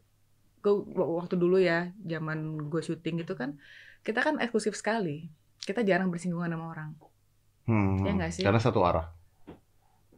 [0.59, 2.37] gue waktu dulu ya zaman
[2.67, 3.55] gue syuting gitu kan
[3.99, 5.27] kita kan eksklusif sekali.
[5.57, 6.89] Kita jarang bersinggungan sama orang.
[7.63, 8.43] Hmm, Ya nggak sih?
[8.43, 9.11] karena satu arah.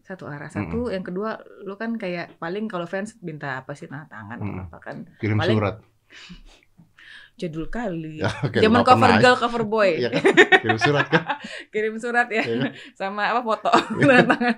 [0.02, 0.48] Satu arah.
[0.48, 4.60] Satu yang kedua lu kan kayak paling kalau fans minta apa sih nah tangan Mm.
[4.66, 4.98] apa kan?
[5.18, 5.76] Kirim Paling- surat.
[7.40, 8.22] Jadul kali.
[8.22, 9.98] Ya, oke, zaman cover girl cover boy.
[9.98, 10.24] Iya kan?
[10.62, 11.24] kirim surat kan?
[11.74, 12.44] Kirim surat ya.
[12.44, 12.72] Iya kan?
[13.00, 13.72] sama apa foto.
[13.72, 14.58] Tanda tangan.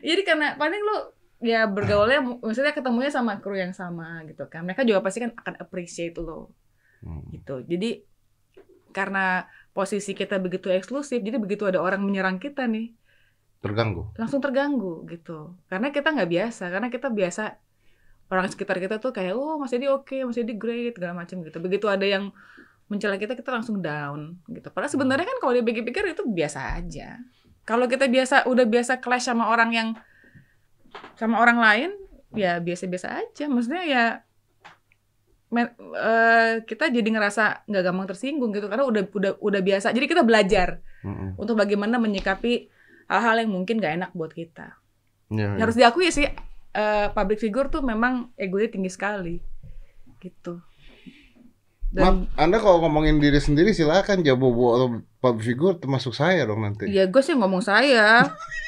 [0.00, 0.96] Jadi karena paling lu
[1.38, 4.66] ya bergaulnya maksudnya ketemunya sama kru yang sama gitu kan.
[4.66, 6.50] Mereka juga pasti kan akan appreciate lo.
[6.98, 7.22] Hmm.
[7.30, 7.62] gitu.
[7.62, 8.02] Jadi
[8.90, 12.90] karena posisi kita begitu eksklusif jadi begitu ada orang menyerang kita nih
[13.62, 14.10] terganggu.
[14.18, 15.54] langsung terganggu gitu.
[15.70, 17.58] Karena kita nggak biasa karena kita biasa
[18.28, 21.58] orang sekitar kita tuh kayak oh Mas Edi oke Mas Edi great segala macam gitu.
[21.62, 22.34] Begitu ada yang
[22.88, 24.68] mencela kita kita langsung down gitu.
[24.72, 27.20] Padahal sebenarnya kan kalau dipikir-pikir itu biasa aja.
[27.68, 29.88] Kalau kita biasa udah biasa clash sama orang yang
[31.14, 31.90] sama orang lain
[32.32, 34.04] ya biasa-biasa aja maksudnya ya
[35.48, 40.06] me- eh, kita jadi ngerasa nggak gampang tersinggung gitu karena udah udah udah biasa jadi
[40.06, 41.40] kita belajar Mm-mm.
[41.40, 42.68] untuk bagaimana menyikapi
[43.08, 44.76] hal-hal yang mungkin gak enak buat kita
[45.28, 45.60] Ya, ya.
[45.60, 46.24] harus diakui sih
[46.70, 49.36] eh, public figure tuh memang egonya tinggi sekali
[50.18, 50.60] gitu
[51.88, 56.60] dan Maaf, Anda kalau ngomongin diri sendiri silakan jawab atau public figure termasuk saya dong
[56.60, 56.84] nanti.
[56.86, 58.28] ya gue sih ngomong saya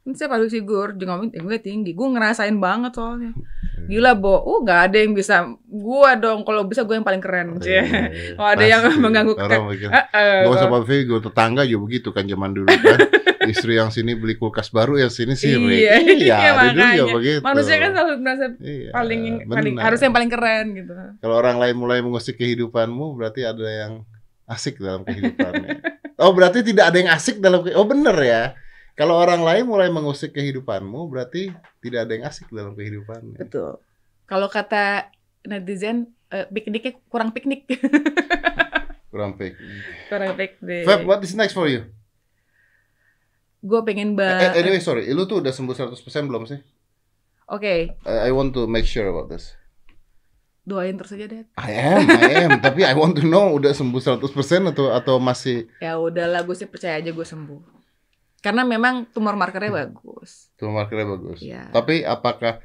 [0.00, 3.36] ini saya public figure dia ngomong egonya tinggi gue ngerasain banget soalnya
[3.82, 7.56] gila bo uh gak ada yang bisa gue dong kalau bisa gue yang paling keren
[7.56, 7.74] Iya, Cie.
[7.74, 7.84] iya.
[8.36, 12.08] Kalau ada yang mengganggu Orang mikir, Eh, eh, Gak usah public figure, tetangga juga begitu
[12.10, 12.98] kan zaman dulu kan.
[13.42, 15.64] Istri yang sini beli kulkas baru, yang sini sirik.
[15.64, 17.04] Iya, iya, dari dulu ya makanya.
[17.10, 17.40] begitu.
[17.42, 19.82] manusia kan selalu merasa Iya, paling paling benar.
[19.82, 23.92] harus yang paling keren gitu Kalau orang lain mulai mengusik kehidupanmu, berarti ada yang
[24.46, 25.68] asik dalam kehidupannya.
[26.16, 28.42] oh, berarti tidak ada yang asik dalam Oh, bener ya.
[28.92, 31.48] Kalau orang lain mulai mengusik kehidupanmu, berarti
[31.80, 33.36] tidak ada yang asik dalam kehidupannya.
[33.36, 33.80] betul
[34.24, 35.10] kalau kata
[35.42, 35.96] netizen
[36.28, 37.66] eh, pikniknya kurang piknik
[39.10, 39.58] Kurang fake.
[40.06, 41.82] kurang piknik Feb, what is next for you?
[43.60, 45.04] gue pengen Eh, banget eh, anyway, sorry.
[45.08, 45.92] Lu tuh udah sembuh 100%
[46.24, 46.60] belum sih?
[47.46, 49.52] oke I, I want to make sure about this.
[50.60, 52.50] doain terus aja deh I am, I am.
[52.60, 54.30] Tapi I want to know udah sembuh 100%
[54.70, 57.79] atau atau masih ya udahlah gue sih percaya aja gue sembuh
[58.40, 61.38] karena memang tumor markernya bagus tumor markernya bagus.
[61.40, 61.68] Iya.
[61.70, 62.60] Tapi apakah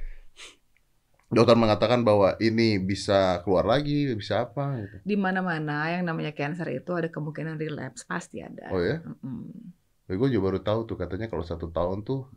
[1.28, 4.96] dokter mengatakan bahwa ini bisa keluar lagi, bisa apa gitu?
[5.04, 9.04] di mana-mana yang namanya cancer itu ada kemungkinan relapse pasti ada Oh ya?
[9.04, 9.74] Mm-mm.
[10.06, 12.30] Gue juga baru tahu tuh katanya kalau satu tahun tuh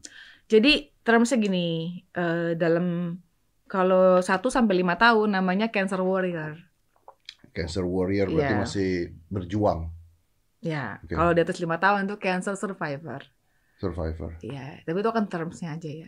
[0.49, 3.18] jadi termsnya gini eh, dalam
[3.68, 6.57] kalau 1 sampai lima tahun namanya cancer warrior
[7.53, 8.62] cancer warrior berarti Iya.
[8.64, 8.91] masih
[9.28, 9.93] berjuang
[10.71, 11.15] ya Oke.
[11.15, 13.21] kalau di atas lima tahun itu cancer survivor
[13.81, 14.37] survivor.
[14.53, 16.07] ya tapi itu kan termsnya aja ya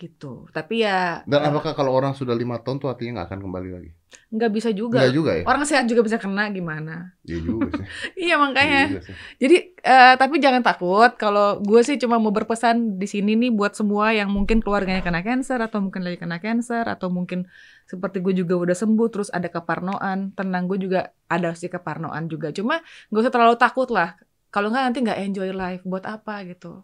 [0.00, 0.92] gitu tapi ya
[1.30, 3.90] Dan eh, apakah kalau orang sudah lima tahun tuh artinya nggak akan kembali lagi?
[4.26, 5.02] Nggak bisa juga.
[5.02, 5.44] Enggak juga ya?
[5.46, 7.14] orang sehat juga bisa kena gimana?
[7.22, 7.84] Iya juga sih.
[7.84, 7.86] iya
[8.26, 9.14] Iya makanya juga sih.
[9.38, 13.78] Jadi eh, tapi jangan takut kalau gue sih cuma mau berpesan di sini nih buat
[13.78, 17.46] semua yang mungkin keluarganya kena cancer atau mungkin lagi kena cancer atau mungkin
[17.86, 20.34] seperti gue juga udah sembuh terus ada keparnoan.
[20.34, 22.50] Tenang gue juga ada sih keparnoan juga.
[22.50, 22.82] Cuma
[23.14, 24.18] gak usah terlalu takut lah.
[24.50, 25.82] Kalau nggak nanti nggak enjoy life.
[25.86, 26.82] Buat apa gitu?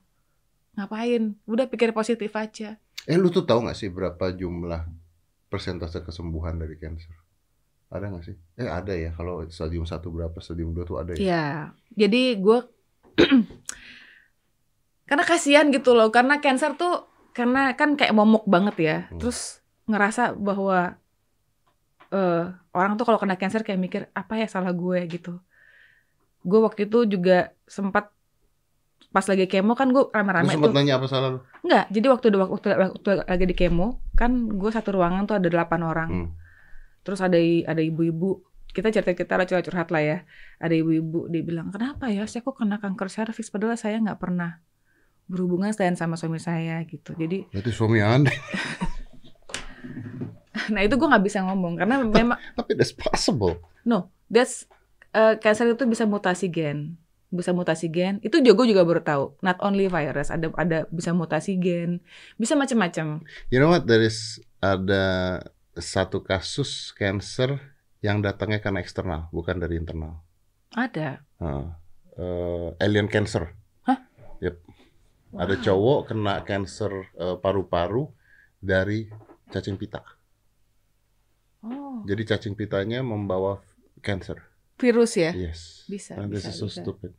[0.79, 1.35] Ngapain?
[1.47, 2.79] Udah pikir positif aja.
[3.03, 5.02] Eh lu tuh tahu nggak sih berapa jumlah
[5.53, 7.13] persentase kesembuhan dari cancer?
[7.93, 8.37] Ada nggak sih?
[8.57, 11.21] Eh ada ya kalau stadium 1 berapa, stadium 2 tuh ada ya?
[11.21, 11.45] ya
[11.93, 12.59] jadi gue
[15.09, 17.05] karena kasihan gitu loh karena cancer tuh
[17.37, 19.21] karena kan kayak momok banget ya Hmm.
[19.21, 20.97] terus ngerasa bahwa
[22.13, 25.41] eh orang tuh kalau kena cancer kayak mikir apa ya salah gue gitu
[26.43, 28.09] gue waktu itu juga sempat
[29.13, 31.39] pas lagi kemo kan gue rame-rame tuh nanya apa salah lu?
[31.61, 35.81] Enggak, jadi waktu waktu waktu lagi di kemo kan gue satu ruangan tuh ada delapan
[35.85, 36.29] orang Hmm.
[37.05, 37.37] terus ada
[37.67, 38.41] ada ibu-ibu
[38.73, 40.19] kita cerita kita lah curhat curhat lah ya
[40.57, 44.63] ada ibu-ibu dia bilang kenapa ya saya kok kena kanker serviks padahal saya nggak pernah
[45.29, 48.33] berhubungan selain sama suami saya gitu jadi Berarti suami anda.
[50.73, 53.59] nah itu gue nggak bisa ngomong karena memang Tapi that's possible.
[54.31, 54.65] that's
[55.13, 56.97] eh, cancer itu bisa mutasi gen
[57.33, 61.17] bisa mutasi gen itu juga gue juga baru tahu not only virus ada ada bisa
[61.17, 62.05] mutasi gen
[62.37, 63.89] bisa macam-macam You know what?
[63.89, 65.41] There is ada
[65.73, 67.57] satu kasus cancer
[68.05, 70.21] yang datangnya karena eksternal, bukan dari internal.
[70.71, 71.67] ada Heeh.
[72.13, 73.57] Eh, alien cancer.
[73.83, 73.99] Hah?
[74.39, 74.57] Yep.
[75.33, 75.65] Ada Wow.
[75.65, 78.05] cowok kena cancer eh, paru-paru
[78.61, 79.09] dari
[79.49, 80.05] cacing pita.
[81.65, 83.63] oh Jadi cacing pitanya membawa
[84.03, 84.37] cancer.
[84.77, 85.87] virus ya Yes.
[85.87, 86.83] Bisa, And this bisa, is so bisa.
[86.83, 87.15] stupid.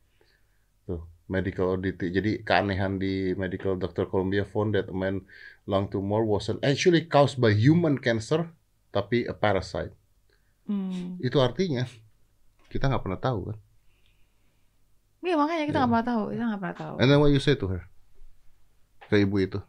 [0.83, 1.97] Tuh, medical audit.
[1.97, 4.07] Jadi keanehan di medical Dr.
[4.07, 5.23] Columbia found that a man
[5.63, 8.51] lung tumor wasn't actually caused by human cancer,
[8.91, 9.95] tapi a parasite.
[10.67, 11.19] Hmm.
[11.19, 11.87] Itu artinya
[12.67, 13.57] kita nggak pernah tahu kan.
[15.23, 15.79] Iya makanya kita Iya.
[15.79, 16.95] nggak pernah tahu, kita nggak pernah tahu.
[16.99, 17.81] And then what you say to her?
[19.07, 19.59] Ke ibu itu.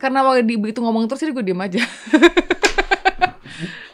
[0.00, 1.84] Karena waktu di begitu ngomong terus jadi gue diem aja.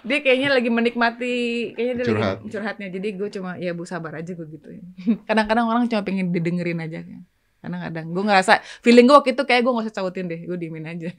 [0.06, 1.36] dia kayaknya lagi menikmati,
[1.74, 2.36] kayaknya dia Curhat.
[2.38, 2.88] lagi curhatnya.
[2.88, 4.84] Jadi gue cuma ya bu sabar aja gue gituin.
[5.28, 7.26] Kadang-kadang orang cuma pengen didengerin aja kan.
[7.58, 10.86] Kadang-kadang gue ngerasa feeling gue waktu itu kayak gue gak usah cautin deh, gue diemin
[10.86, 11.10] aja.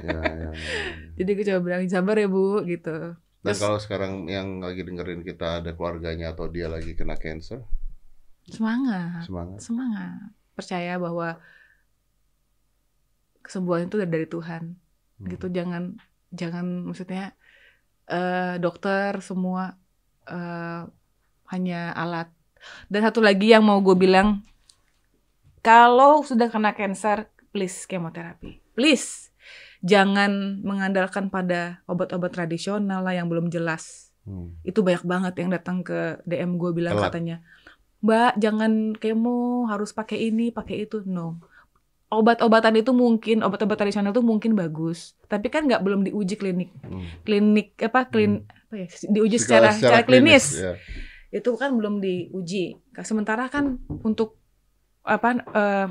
[0.00, 0.50] Ya, ya, ya.
[1.20, 2.96] Jadi gue coba bilang sabar ya bu gitu.
[3.44, 7.60] Dan Terus- kalau sekarang yang lagi dengerin kita ada keluarganya atau dia lagi kena cancer,
[8.44, 9.60] Semangat, semangat.
[9.60, 10.32] semangat.
[10.52, 11.36] Percaya bahwa
[13.40, 14.80] kesembuhan itu dari Tuhan.
[15.20, 15.94] gitu jangan
[16.32, 17.32] jangan maksudnya
[18.08, 19.76] eh dokter semua
[20.28, 20.82] eh
[21.52, 22.28] hanya alat.
[22.88, 24.40] Dan satu lagi yang mau gue bilang
[25.60, 28.60] kalau sudah kena cancer please kemoterapi.
[28.72, 29.30] Please
[29.84, 34.14] jangan mengandalkan pada obat-obat tradisional lah yang belum jelas.
[34.24, 34.56] Hmm.
[34.64, 37.12] itu banyak banget yang datang ke DM gue bilang Telat.
[37.12, 37.36] katanya
[38.00, 41.00] Mbak jangan kemo harus pakai ini pakai itu.
[41.08, 41.40] No
[42.18, 45.14] obat-obatan itu mungkin obat-obat tradisional itu mungkin bagus.
[45.26, 46.70] Tapi kan nggak belum diuji klinik.
[46.84, 47.04] Hmm.
[47.26, 50.74] klinik apa klin apa ya diuji secara secara, klinis, ya.
[51.30, 52.78] itu kan belum diuji.
[53.02, 54.38] Sementara kan untuk
[55.04, 55.88] apa eh,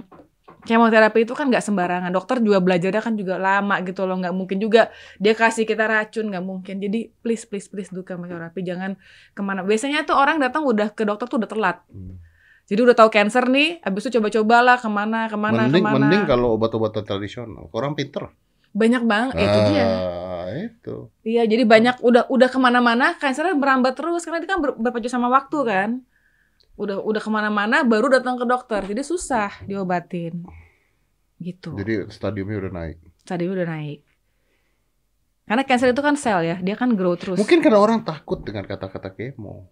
[0.64, 2.12] kemoterapi itu kan nggak sembarangan.
[2.12, 4.20] Dokter juga belajarnya kan juga lama gitu loh.
[4.20, 6.80] Nggak mungkin juga dia kasih kita racun nggak mungkin.
[6.80, 8.64] Jadi please please please do kemoterapi.
[8.64, 8.96] Jangan
[9.36, 9.64] ke mana.
[9.64, 12.18] Biasanya tuh orang datang udah ke dokter tuh udah telat Hmm.
[12.64, 15.96] Jadi udah tahu cancer nih habis itu coba-cobalah ke mana ke mana mending ke mana
[16.00, 17.68] mending kalau obat-obatan tradisional.
[17.72, 18.32] Orang pinter.
[18.74, 21.08] banyak banget itu dia Ah, itu.
[21.22, 25.06] Iya, jadi banyak udah udah ke mana-mana, kansernya merambat terus karena itu kan ber- berpacu
[25.06, 25.90] sama waktu kan.
[26.74, 30.42] Udah udah ke mana-mana, baru datang ke dokter, jadi susah diobatin.
[31.38, 31.70] Gitu.
[31.78, 32.98] Jadi stadiumnya udah naik.
[33.22, 34.02] Tadi udah naik.
[35.44, 37.38] Karena kanker itu kan sel ya, dia kan grow terus.
[37.38, 39.68] Mungkin karena orang takut dengan kata-kata kemo.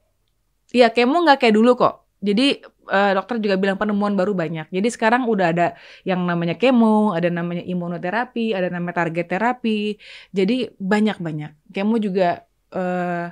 [0.69, 2.05] Iya, kemo nggak kayak dulu kok.
[2.21, 2.61] Jadi
[2.91, 4.67] eh, dokter juga bilang penemuan baru banyak.
[4.67, 5.67] Jadi sekarang udah ada
[6.03, 9.95] yang namanya kemo, ada namanya imunoterapi, ada namanya target terapi.
[10.35, 11.71] Jadi banyak-banyak.
[11.71, 12.43] Kemo juga
[12.75, 13.31] eh,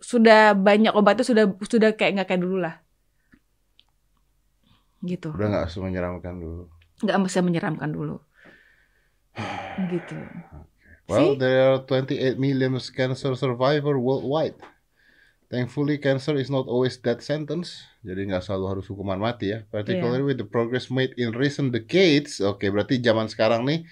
[0.00, 2.80] sudah banyak obatnya sudah sudah kayak nggak kayak dulu lah.
[5.04, 5.28] Gitu.
[5.30, 6.72] Udah nggak semenyeramkan dulu.
[7.04, 8.16] Nggak mesti menyeramkan dulu.
[9.92, 10.16] Gitu.
[11.06, 11.38] Well, See?
[11.38, 14.58] there are 28 million cancer survivor worldwide.
[15.46, 17.86] Thankfully, cancer is not always death sentence.
[18.02, 19.62] Jadi nggak selalu harus hukuman mati ya.
[19.70, 22.42] Particularly with the progress made in recent decades.
[22.42, 23.86] Oke, berarti zaman sekarang nih,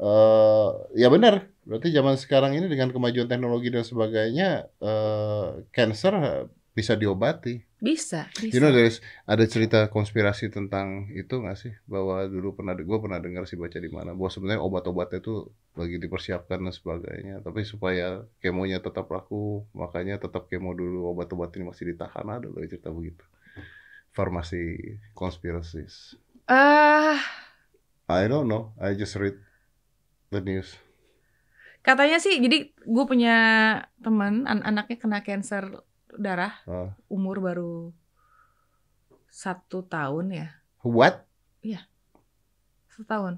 [0.00, 1.44] eh ya benar.
[1.68, 7.67] Berarti zaman sekarang ini dengan kemajuan teknologi dan sebagainya, eh cancer bisa diobati.
[7.78, 8.50] Bisa, bisa.
[8.50, 11.72] You know, there's ada cerita konspirasi tentang itu nggak sih?
[11.86, 15.46] Bahwa dulu pernah, gue pernah dengar sih baca di mana, bahwa sebenarnya obat-obatnya itu
[15.78, 17.38] lagi dipersiapkan dan sebagainya.
[17.46, 22.26] Tapi supaya kemonya tetap laku, makanya tetap kemo dulu, obat-obat ini masih ditahan.
[22.26, 23.22] Ada loh cerita begitu.
[24.10, 26.18] Farmasi conspiracies.
[26.50, 27.22] Ah,
[28.10, 29.38] I don't know, I just read
[30.34, 30.74] the news.
[31.86, 33.36] Katanya sih, jadi gue punya
[34.02, 36.96] teman an- anaknya kena kanker darah Ah.
[37.12, 37.92] umur baru
[39.28, 40.48] satu tahun ya,
[40.80, 41.28] What?
[42.88, 43.34] satu tahun.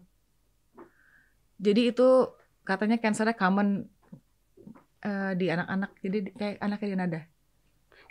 [1.61, 2.09] Jadi itu
[2.65, 3.69] katanya kankernya common
[5.01, 7.21] eh, di anak-anak, jadi di- kayak anaknya di nada.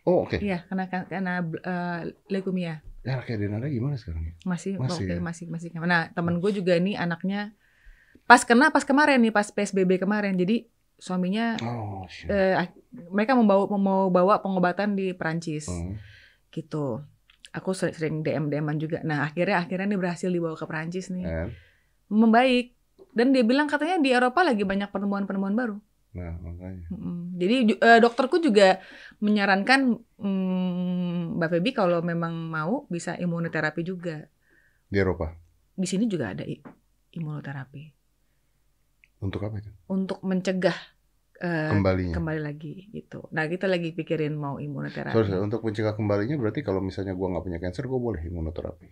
[0.06, 0.38] Oh oke.
[0.38, 2.00] Iya, kena kena eh,
[2.30, 4.36] leukemia Ya kayak Denada gimana sekarang?
[4.44, 5.22] masih Masih oke, ya?
[5.24, 5.70] masih masih.
[5.80, 7.56] Nah temen gue juga ini anaknya
[8.28, 10.68] pas kena pas kemarin nih pas psbb kemarin, jadi
[11.00, 12.60] suaminya Oh eh,
[13.10, 15.96] mereka membawa mau bawa pengobatan di Perancis Hmm.
[16.52, 17.02] gitu.
[17.50, 19.02] Aku sering, sering DM DM-an juga.
[19.02, 21.52] Nah akhirnya akhirnya nih berhasil dibawa ke Perancis nih, And?
[22.12, 22.78] membaik.
[23.10, 25.78] Dan dia bilang katanya di Eropa lagi banyak penemuan-penemuan baru.
[26.14, 26.86] Nah makanya.
[27.42, 28.78] Jadi eh, dokterku juga
[29.18, 34.30] menyarankan mm, Mbak Feby kalau memang mau bisa imunoterapi juga.
[34.86, 35.34] Di Eropa.
[35.74, 36.46] Di sini juga ada
[37.10, 37.99] imunoterapi
[39.20, 39.72] Untuk apa itu?
[39.92, 40.76] untuk mencegah
[41.40, 42.16] eh, Kembalinya.
[42.16, 43.28] kembali lagi gitu.
[43.32, 45.16] Nah kita lagi pikirin mau imunoterapi.
[45.16, 48.88] Sorry, sorry, untuk mencegah kembalinya berarti kalau misalnya gua nggak punya cancer, gua boleh imunoterapi.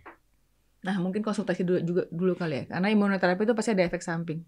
[0.78, 2.64] Nah, mungkin konsultasi dulu juga dulu kali ya.
[2.70, 4.46] Karena imunoterapi itu pasti ada efek samping.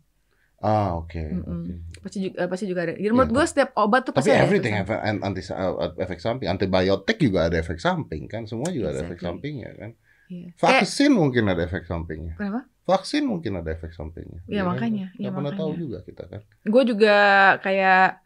[0.62, 1.18] Ah, oke.
[1.18, 1.42] Mm-mm.
[1.42, 1.72] oke.
[2.06, 2.94] Pasti juga eh, pasti juga ada.
[2.94, 5.42] Jadi menurut Iya, gue setiap obat tuh Tapi pasti ada everything efek have an anti
[5.50, 6.46] uh, efek samping.
[6.46, 8.46] Antibiotik juga ada efek samping kan?
[8.46, 9.26] Semua juga ada efek Exactly.
[9.26, 9.90] sampingnya kan?
[9.98, 10.30] samping.
[10.30, 10.48] Iya.
[10.54, 12.38] Kayak, Vaksin mungkin ada efek sampingnya.
[12.38, 12.69] kenapa?
[12.88, 14.40] Vaksin mungkin ada efek sampingnya.
[14.50, 14.68] Iya, kan?
[14.74, 15.06] makanya.
[15.14, 16.40] Iya, Nggak pernah tahu juga kita kan.
[16.66, 17.16] Gue juga
[17.62, 18.18] kayak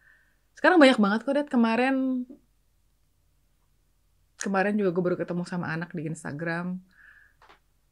[0.57, 1.49] sekarang banyak banget kok Dad.
[1.51, 2.25] Kemarin
[4.39, 6.81] kemarin juga gue baru ketemu sama anak di Instagram.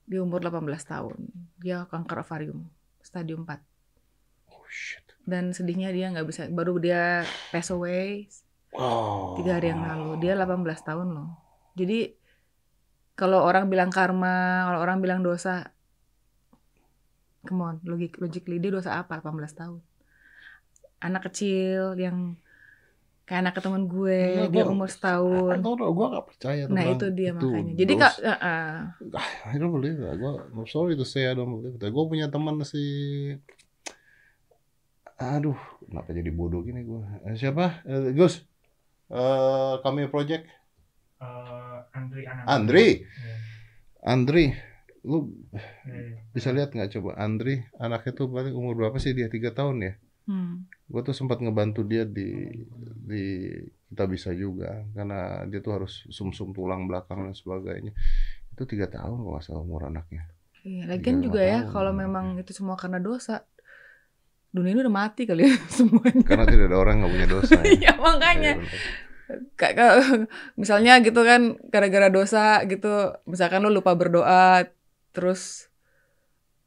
[0.09, 1.19] Dia umur 18 tahun.
[1.61, 2.69] Dia kanker ovarium
[3.01, 3.59] stadium 4.
[4.53, 5.05] Oh shit.
[5.23, 8.27] Dan sedihnya dia nggak bisa baru dia pass away
[8.73, 9.37] Wow.
[9.37, 11.37] tiga hari yang lalu dia 18 tahun loh
[11.77, 12.17] jadi
[13.13, 15.77] kalau orang bilang karma kalau orang bilang dosa
[17.47, 19.81] come on logik logically dia dosa apa 18 tahun
[21.03, 22.39] anak kecil yang
[23.27, 26.63] kayak anak teman gue Enggak, dia gua- umur I setahun don't know, gua nggak percaya
[26.71, 28.73] nah itu dia makanya jadi kak eh, eh.
[29.51, 30.15] I don't believe that.
[30.15, 31.91] Gua, I'm sorry to say I don't believe that.
[31.91, 32.81] Gue punya teman si
[35.19, 37.03] Aduh, kenapa jadi bodoh gini gue?
[37.35, 37.83] siapa?
[37.87, 38.43] Eh, Gus.
[39.11, 40.47] Eh, kami project
[41.23, 42.47] Eh, Andri Anand.
[42.51, 42.89] Andri.
[43.07, 43.35] Iya.
[44.03, 44.45] Andri.
[45.03, 45.31] Lu
[45.85, 49.79] Eh, bisa lihat nggak coba Andri anaknya tuh paling umur berapa sih dia tiga tahun
[49.83, 50.71] ya Hmm.
[50.87, 52.47] gue tuh sempat ngebantu dia di
[53.03, 53.51] di
[53.91, 57.91] kita bisa juga karena dia tuh harus sumsum tulang belakang dan sebagainya
[58.49, 60.31] itu tiga tahun kalau nggak salah umur anaknya
[60.63, 63.43] Iya, lagian juga ya kalau memang itu semua karena dosa.
[64.49, 66.23] Dunia ini udah mati kali ya semuanya.
[66.23, 67.65] karena tidak ada orang nggak punya dosa ya.
[67.83, 68.53] Iya makanya.
[69.57, 72.87] Kayak- misalnya gitu kan gara-gara dosa gitu,
[73.25, 74.71] misalkan lo lupa berdoa,
[75.13, 75.69] terus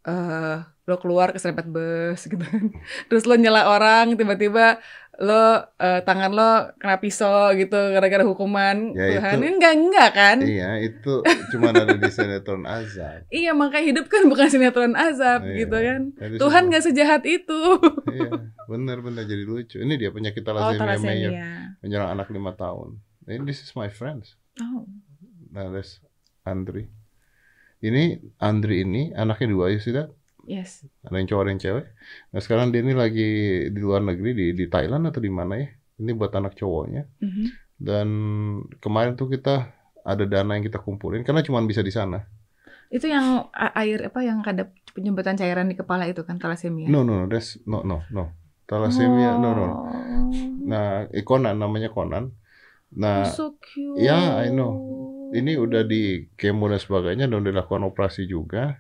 [0.04, 2.70] eh lo keluar keserempet bus gitu kan.
[3.10, 4.78] Terus lo nyela orang, tiba-tiba
[5.18, 9.34] lo eh, tangan lo kena pisau gitu gara-gara hukuman Ya, Tuhan.
[9.34, 10.38] itu- Ini enggak enggak kan?
[10.40, 15.58] iya itu cuma ada di sinetron azab Iya, makanya hidup kan bukan sinetron azab Iya.
[15.58, 16.02] gitu kan.
[16.14, 17.62] Jadi Tuhan nggak sejahat itu.
[18.14, 18.30] iya
[18.66, 21.82] benar-benar jadi lucu ini dia penyakit Oh, thalassemia mayor thalassemia.
[21.82, 24.86] menyerang anak lima tahun ini this is my friends Oh.
[25.48, 25.98] nah that's
[26.44, 26.94] Andri
[27.86, 28.04] ini
[28.38, 30.10] Andri ini anaknya dua see that?
[30.46, 30.86] Yes.
[31.02, 31.86] ada yang cowok ada yang cewek
[32.30, 33.30] nah sekarang dia ini lagi
[33.66, 35.66] di luar negeri di di Thailand atau di mana ya
[35.98, 37.46] ini buat anak cowoknya Mhm.
[37.76, 38.08] dan
[38.78, 42.30] kemarin tuh kita ada dana yang kita kumpulin karena cuma bisa di sana
[42.88, 46.86] Itu yang air apa yang ada penyemprotan cairan di kepala itu kan thalassemia.
[46.86, 48.30] no no no that's no no no
[48.70, 50.30] thalassemia no no Oh.
[50.62, 52.30] nah eh, Conan namanya Conan
[52.94, 53.98] nah so cute.
[53.98, 54.78] ya, I know.
[55.36, 58.80] Ini udah di kemo dan sebagainya dan udah dilakukan operasi juga.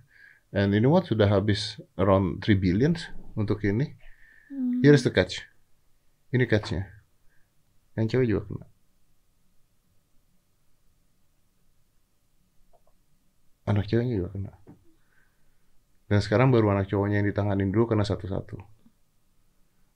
[0.56, 1.04] And you know what?
[1.04, 3.92] Sudah habis around 3 billions untuk ini.
[4.48, 4.80] Hmm.
[4.80, 5.44] here's the catch.
[6.32, 6.88] Ini catchnya.
[8.00, 8.66] Yang cewek juga kena.
[13.66, 14.52] Anak ceweknya juga kena.
[16.06, 18.62] Dan sekarang baru anak cowoknya yang ditanganin dulu kena satu-satu.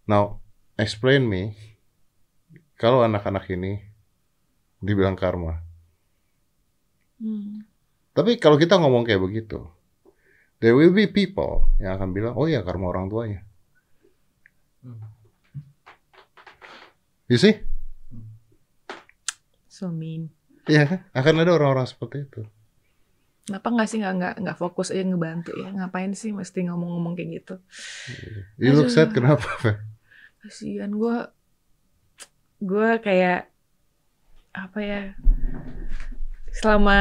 [0.10, 0.42] Now
[0.76, 1.54] explain me
[2.82, 3.86] kalau anak-anak ini
[4.82, 5.69] dibilang karma
[7.20, 7.68] Hmm.
[8.16, 9.68] Tapi kalau kita ngomong kayak begitu,
[10.64, 13.42] there will be people yang akan bilang, oh ya karma orang tuanya.
[14.84, 15.04] Hmm.
[17.30, 17.62] You see?
[19.68, 20.34] So mean.
[20.66, 21.00] Iya kan?
[21.16, 22.42] Akan ada orang-orang seperti itu.
[23.50, 25.74] Kenapa nggak sih nggak nggak nggak fokus aja ngebantu ya?
[25.74, 27.56] Ngapain sih mesti ngomong-ngomong kayak gitu?
[28.62, 29.50] You look sad kenapa?
[30.46, 31.18] Kasihan gue,
[32.62, 33.50] gue kayak
[34.54, 35.02] apa ya?
[36.60, 37.00] Selama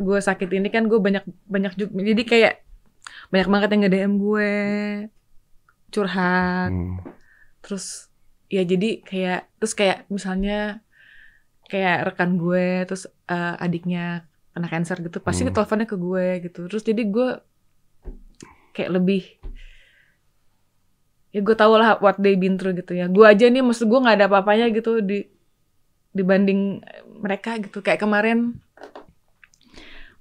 [0.00, 2.54] gue sakit ini kan gue banyak banyak juga, jadi kayak
[3.28, 4.50] banyak banget yang nge-DM gue
[5.88, 6.70] curhat.
[6.70, 6.98] Hmm.
[7.60, 8.12] terus
[8.46, 10.84] ya jadi kayak terus kayak misalnya
[11.64, 15.54] kayak rekan gue terus eh, adiknya kena cancer gitu pasti Hmm.
[15.54, 17.28] teleponnya ke gue gitu terus jadi gue
[18.70, 19.22] kayak lebih
[21.32, 23.96] ya gue tau lah what they been through gitu ya gue aja nih maksud gue
[23.98, 25.26] nggak ada apa-apanya gitu di
[26.12, 26.78] dibanding
[27.18, 28.60] mereka gitu kayak kemarin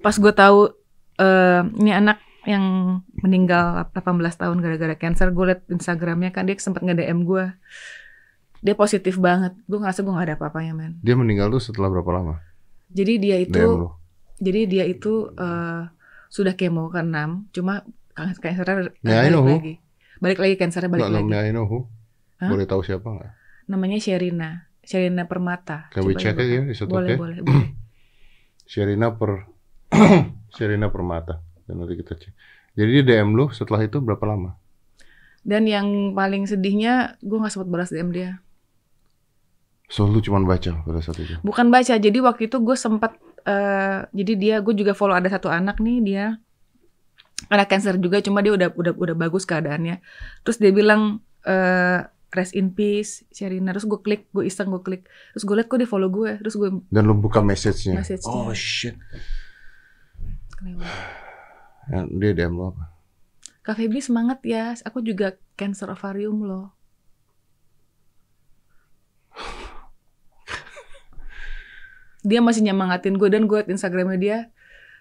[0.04, 0.60] pas gue tahu
[1.18, 2.64] eh, ini anak yang
[3.18, 4.04] meninggal 18
[4.36, 7.46] tahun gara-gara cancer gue liat Instagramnya kan dia sempat nge-DM gue
[8.60, 12.12] dia positif banget gue ngerasa gue gak ada apa-apanya men Dia meninggal tuh setelah berapa
[12.12, 12.36] lama?
[12.90, 13.64] jadi dia DM itu
[14.40, 15.88] jadi dia itu eh,
[16.28, 18.36] sudah kemo ke 6 cuma kan-
[19.02, 19.74] Ya, I balik lagi
[20.20, 21.88] balik lagi cancernya balik Nggak lagi I know who.
[22.38, 22.50] Hah?
[22.50, 23.32] Boleh tahu siapa nggak?
[23.66, 26.44] namanya Sherina Sherina Permata Can we Coba check lihat.
[26.44, 26.62] it ya?
[26.76, 27.16] It boleh okay?
[27.16, 27.68] boleh boleh
[28.66, 29.48] Sherina per
[30.56, 31.40] Sherina Permata.
[31.64, 32.34] Dan nanti kita cek.
[32.74, 34.58] Jadi dia DM lu setelah itu berapa lama?
[35.44, 38.40] dan yang paling sedihnya gue nggak sempat balas DM dia
[39.92, 41.38] So lu cuma baca pada saat itu.
[41.46, 43.14] Bukan baca, jadi waktu itu gue sempat
[43.46, 46.26] eh jadi dia gue juga follow ada satu anak nih dia
[47.52, 50.02] anak cancer juga cuma dia udah udah udah bagus keadaannya.
[50.42, 53.70] Terus dia bilang eh rest in peace Sherina.
[53.76, 55.06] Terus gue klik, gue iseng gue klik.
[55.38, 56.42] Terus gue liat kok dia follow gue.
[56.42, 58.02] Terus gue Dan lu buka message-nya.
[58.02, 58.34] Message-nya.
[58.34, 58.98] oh shit.
[60.64, 60.88] Kelewat.
[61.92, 62.96] Ya, dia DM lu apa?
[63.64, 66.72] Kak Feby semangat ya, aku juga cancer ovarium loh.
[72.24, 74.38] Dia masih nyemangatin gue dan gue liat Instagramnya dia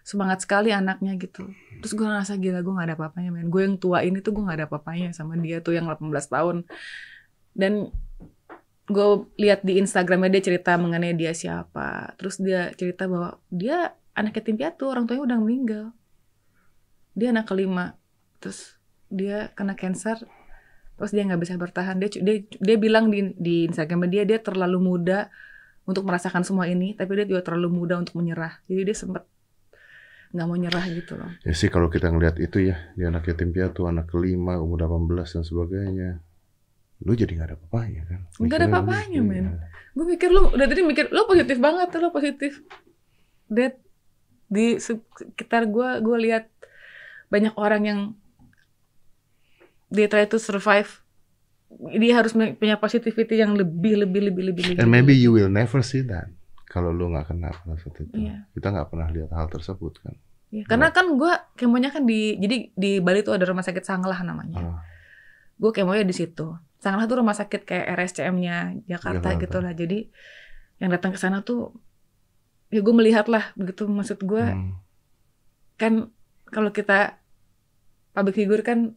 [0.02, 1.55] semangat sekali anaknya gitu.
[1.78, 3.47] Terus gue ngerasa gila gue gak ada apa-apanya men.
[3.47, 6.66] Gue yang tua ini tuh gue gak ada apa-apanya sama dia tuh yang 18 tahun.
[7.55, 7.94] Dan
[8.90, 9.06] gue
[9.39, 12.18] lihat di Instagramnya dia cerita mengenai dia siapa.
[12.18, 15.84] Terus dia cerita bahwa dia anak yatim piatu, orang tuanya udah meninggal.
[17.16, 17.97] Dia anak kelima.
[18.40, 18.76] Terus
[19.12, 20.20] dia kena cancer.
[20.97, 21.97] Terus dia nggak bisa bertahan.
[22.01, 25.32] Dia dia dia bilang di di Instagramnya dia dia terlalu muda
[25.82, 28.62] untuk merasakan semua ini, tapi dia juga terlalu muda untuk menyerah.
[28.70, 29.26] Jadi dia sempat
[30.32, 31.28] nggak mau nyerah gitu loh.
[31.44, 35.36] Ya sih kalau kita ngelihat itu ya, dia anak yatim piatu, anak kelima, umur 18
[35.36, 36.10] dan sebagainya.
[37.02, 38.20] Lu jadi gak ada apa-apanya kan?
[38.39, 39.47] Nggak ada lu- men.
[39.93, 42.52] Gue pikir lu udah tadi mikir lu positif banget, lu positif.
[43.51, 43.81] Dad
[44.52, 46.44] di sekitar gue gue lihat
[47.32, 48.00] banyak orang yang
[49.88, 51.00] dia try to survive
[51.96, 55.80] dia harus punya positivity yang lebih lebih lebih lebih lebih And maybe you will never
[55.80, 56.28] see that
[56.68, 58.16] kalau lu nggak kenal pada saat itu.
[58.16, 58.48] Iya.
[58.56, 60.16] Kita nggak pernah lihat hal tersebut kan.
[60.52, 64.20] Iya, karena kan gue kemonya kan di jadi di Bali tuh ada rumah sakit Sanglah
[64.20, 64.84] namanya Ah,
[65.56, 69.40] gue kemonya di situ Sanglah tuh rumah sakit kayak RSCM-nya Jakarta Jakarta.
[69.40, 69.98] gitu lah jadi
[70.76, 71.72] yang datang ke sana tuh
[72.73, 74.73] ya gue melihat lah begitu maksud gue hmm.
[75.77, 76.09] kan
[76.49, 77.20] kalau kita
[78.12, 78.97] public figure kan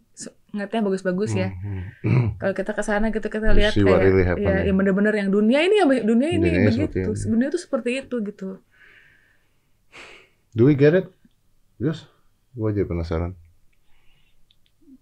[0.56, 2.28] ngeliatnya bagus-bagus ya Hmm, hmm.
[2.40, 5.60] kalau kita ke sana gitu kita You lihat kayak really ya yang bener-bener yang dunia
[5.60, 7.28] ini ya dunia ini Dunia begitu ini.
[7.28, 8.64] dunia tuh seperti itu gitu
[10.56, 11.12] Do we get it?
[11.76, 12.08] Yes.
[12.56, 13.36] Gue aja penasaran.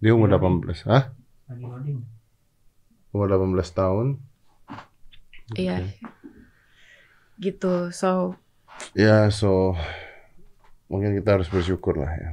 [0.02, 0.90] Dia umur Iya, 18.
[0.90, 1.14] Hah?
[1.46, 1.98] lagi loading
[3.14, 4.06] Umur 18 tahun.
[5.54, 5.78] iya
[7.36, 8.34] gitu so
[8.94, 9.74] Ya, so
[10.86, 12.30] mungkin kita harus bersyukur lah ya.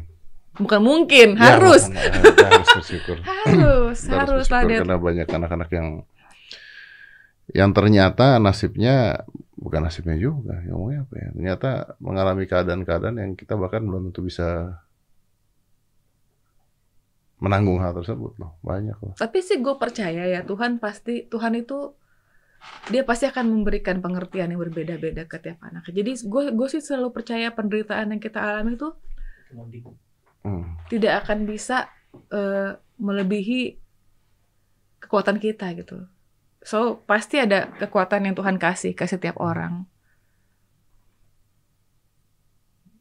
[0.52, 3.18] bukan mungkin Ya, harus makanya kita harus bersyukur.
[3.26, 5.88] harus Kita harus lah bersyukur karena banyak anak-anak yang
[7.52, 9.26] yang ternyata nasibnya
[9.58, 11.30] bukan nasibnya juga, ya ngomongnya apa ya?
[11.36, 11.70] Ternyata
[12.02, 14.80] mengalami keadaan-keadaan yang kita bahkan belum tentu bisa
[17.42, 18.58] menanggung hal tersebut loh.
[18.62, 19.14] Banyak loh.
[19.18, 21.94] Tapi sih gue percaya ya Tuhan pasti Tuhan itu
[22.90, 25.86] dia pasti akan memberikan pengertian yang berbeda-beda ke tiap anak.
[25.90, 28.90] Jadi gue gue sih selalu percaya penderitaan yang kita alami itu.
[30.42, 30.74] Hmm.
[30.90, 31.86] tidak akan bisa
[32.34, 33.78] eh, melebihi
[34.98, 36.10] kekuatan kita gitu.
[36.66, 39.86] So pasti ada kekuatan yang Tuhan kasih ke setiap orang.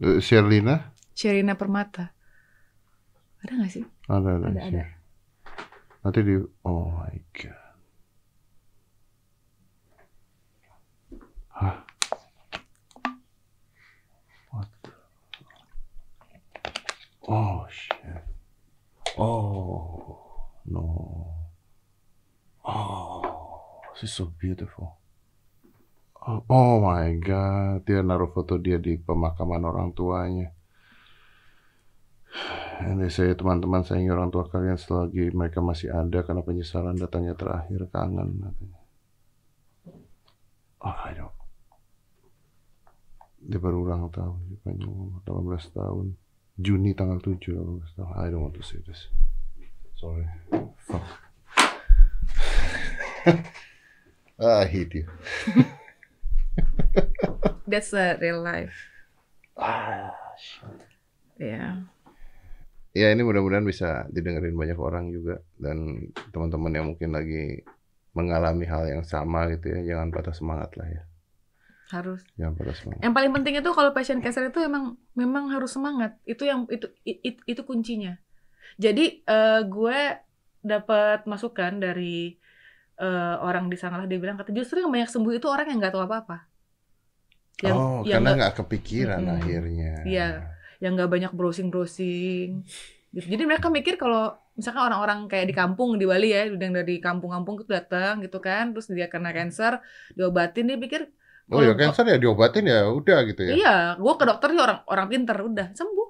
[0.04, 2.12] Eh, Sherlina Sherina Permata.
[3.40, 3.84] Ada gak sih?
[4.08, 4.46] ada ada.
[4.52, 4.84] Ada, ada.
[6.04, 7.60] Nanti di oh my god.
[11.60, 11.76] Hah?
[14.48, 14.68] What?
[14.80, 14.96] the-
[17.30, 18.26] Oh shit.
[19.14, 20.18] Oh
[20.66, 21.30] no.
[22.66, 23.22] Oh,
[23.94, 24.98] she's so beautiful.
[26.20, 30.52] Oh, my god, dia naruh foto dia di pemakaman orang tuanya.
[32.80, 37.88] Ini saya teman-teman sayangi orang tua kalian selagi mereka masih ada karena penyesalan datangnya terakhir
[37.88, 38.80] kangen katanya.
[40.80, 41.36] Oh, I don't.
[43.40, 46.06] Dia baru ulang tahun, dia panjang umur 18 tahun.
[46.60, 48.12] Juni tanggal 7, 18 tahun.
[48.20, 49.08] I don't want to say this.
[49.96, 50.28] Sorry.
[50.84, 51.00] Fuck.
[54.40, 55.06] I hate you.
[57.70, 58.72] That's a real life.
[59.56, 60.16] Ah,
[61.40, 61.88] Ya.
[62.92, 66.04] ya ini mudah-mudahan bisa didengerin banyak orang juga dan
[66.36, 67.64] teman-teman yang mungkin lagi
[68.12, 71.00] mengalami hal yang sama gitu ya jangan patah semangat lah ya
[71.90, 72.22] Harus.
[72.38, 76.14] patah semangat Yang paling penting itu kalau passion cancer itu emang memang harus semangat.
[76.22, 78.14] Itu yang itu i- i- itu kuncinya.
[78.78, 80.00] Jadi eh, gue
[80.62, 82.38] dapat masukan dari
[83.00, 85.94] eh, orang di sana dia bilang kata justru yang banyak sembuh itu orang yang nggak
[85.96, 86.38] tahu apa-apa.
[87.60, 89.36] Yang oh yang karena nggak kepikiran Mm-mm.
[89.36, 90.28] akhirnya Iya.
[90.80, 92.64] yang nggak banyak browsing browsing.
[93.10, 93.26] Gitu.
[93.26, 97.60] Jadi mereka mikir kalau misalkan orang-orang kayak di kampung di Bali ya, yang dari kampung-kampung
[97.60, 99.80] itu datang gitu kan, terus dia kena cancer,
[100.14, 101.10] diobatin dia pikir
[101.48, 104.78] oh ya cancer ya diobatin ya udah gitu ya Iya, gue ke dokter dia orang
[104.84, 106.08] orang pinter udah sembuh.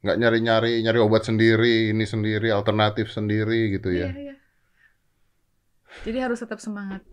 [0.00, 4.34] nggak nyari-nyari nyari obat sendiri ini sendiri alternatif sendiri gitu Iya, ya iya.
[6.00, 7.04] Jadi harus tetap semangat.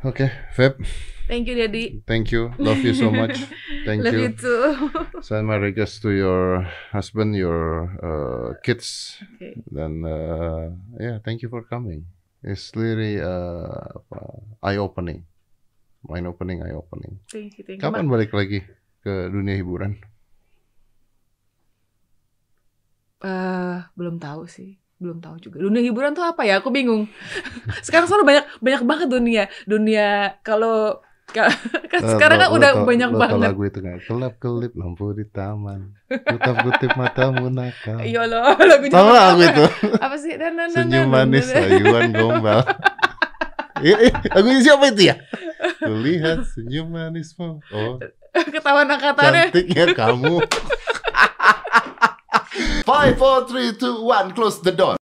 [0.00, 0.80] oke Feb
[1.30, 2.02] Thank you, Daddy.
[2.04, 3.38] thank you love you so much
[3.86, 4.62] thank Love you you too.
[5.24, 9.62] send my regards to your husband your uh, kids Oke.
[9.70, 12.02] dan uh, yeah thank you for coming
[12.42, 13.90] it's really uh,
[14.64, 15.24] eye opening
[16.04, 17.84] mind opening eye opening Thank you, thank you.
[17.84, 18.64] kapan balik lagi
[19.00, 20.00] ke dunia hiburan
[23.20, 24.80] Eh, belum tahu sih.
[24.96, 25.60] Belum tahu juga.
[25.60, 26.60] Dunia hiburan tuh apa ya?
[26.60, 27.04] Aku bingung.
[27.86, 29.44] Sekarang soalnya banyak banyak banget dunia.
[29.68, 31.09] Dunia kalau ka-
[31.92, 33.38] kan sekarang kan udah tau- banyak banget.
[33.40, 38.84] lagu itu nggak kelap kelip lampu di taman kutip kutip matamu nakal Iya loh, lagu
[38.86, 39.44] tahu lagu apa?
[39.46, 39.64] itu
[39.98, 40.34] Apa sih?
[40.34, 41.50] Dan, dan, senyum manis
[42.18, 42.60] gombal
[44.30, 45.16] lagunya siapa itu ya?
[45.80, 47.64] Kulihat senyum manismu.
[47.72, 47.96] Oh,
[48.30, 49.48] Ketahuan angkatannya.
[49.48, 50.44] cantiknya kamu.
[52.84, 54.36] Five, four, three, two, one.
[54.36, 54.99] Close the door.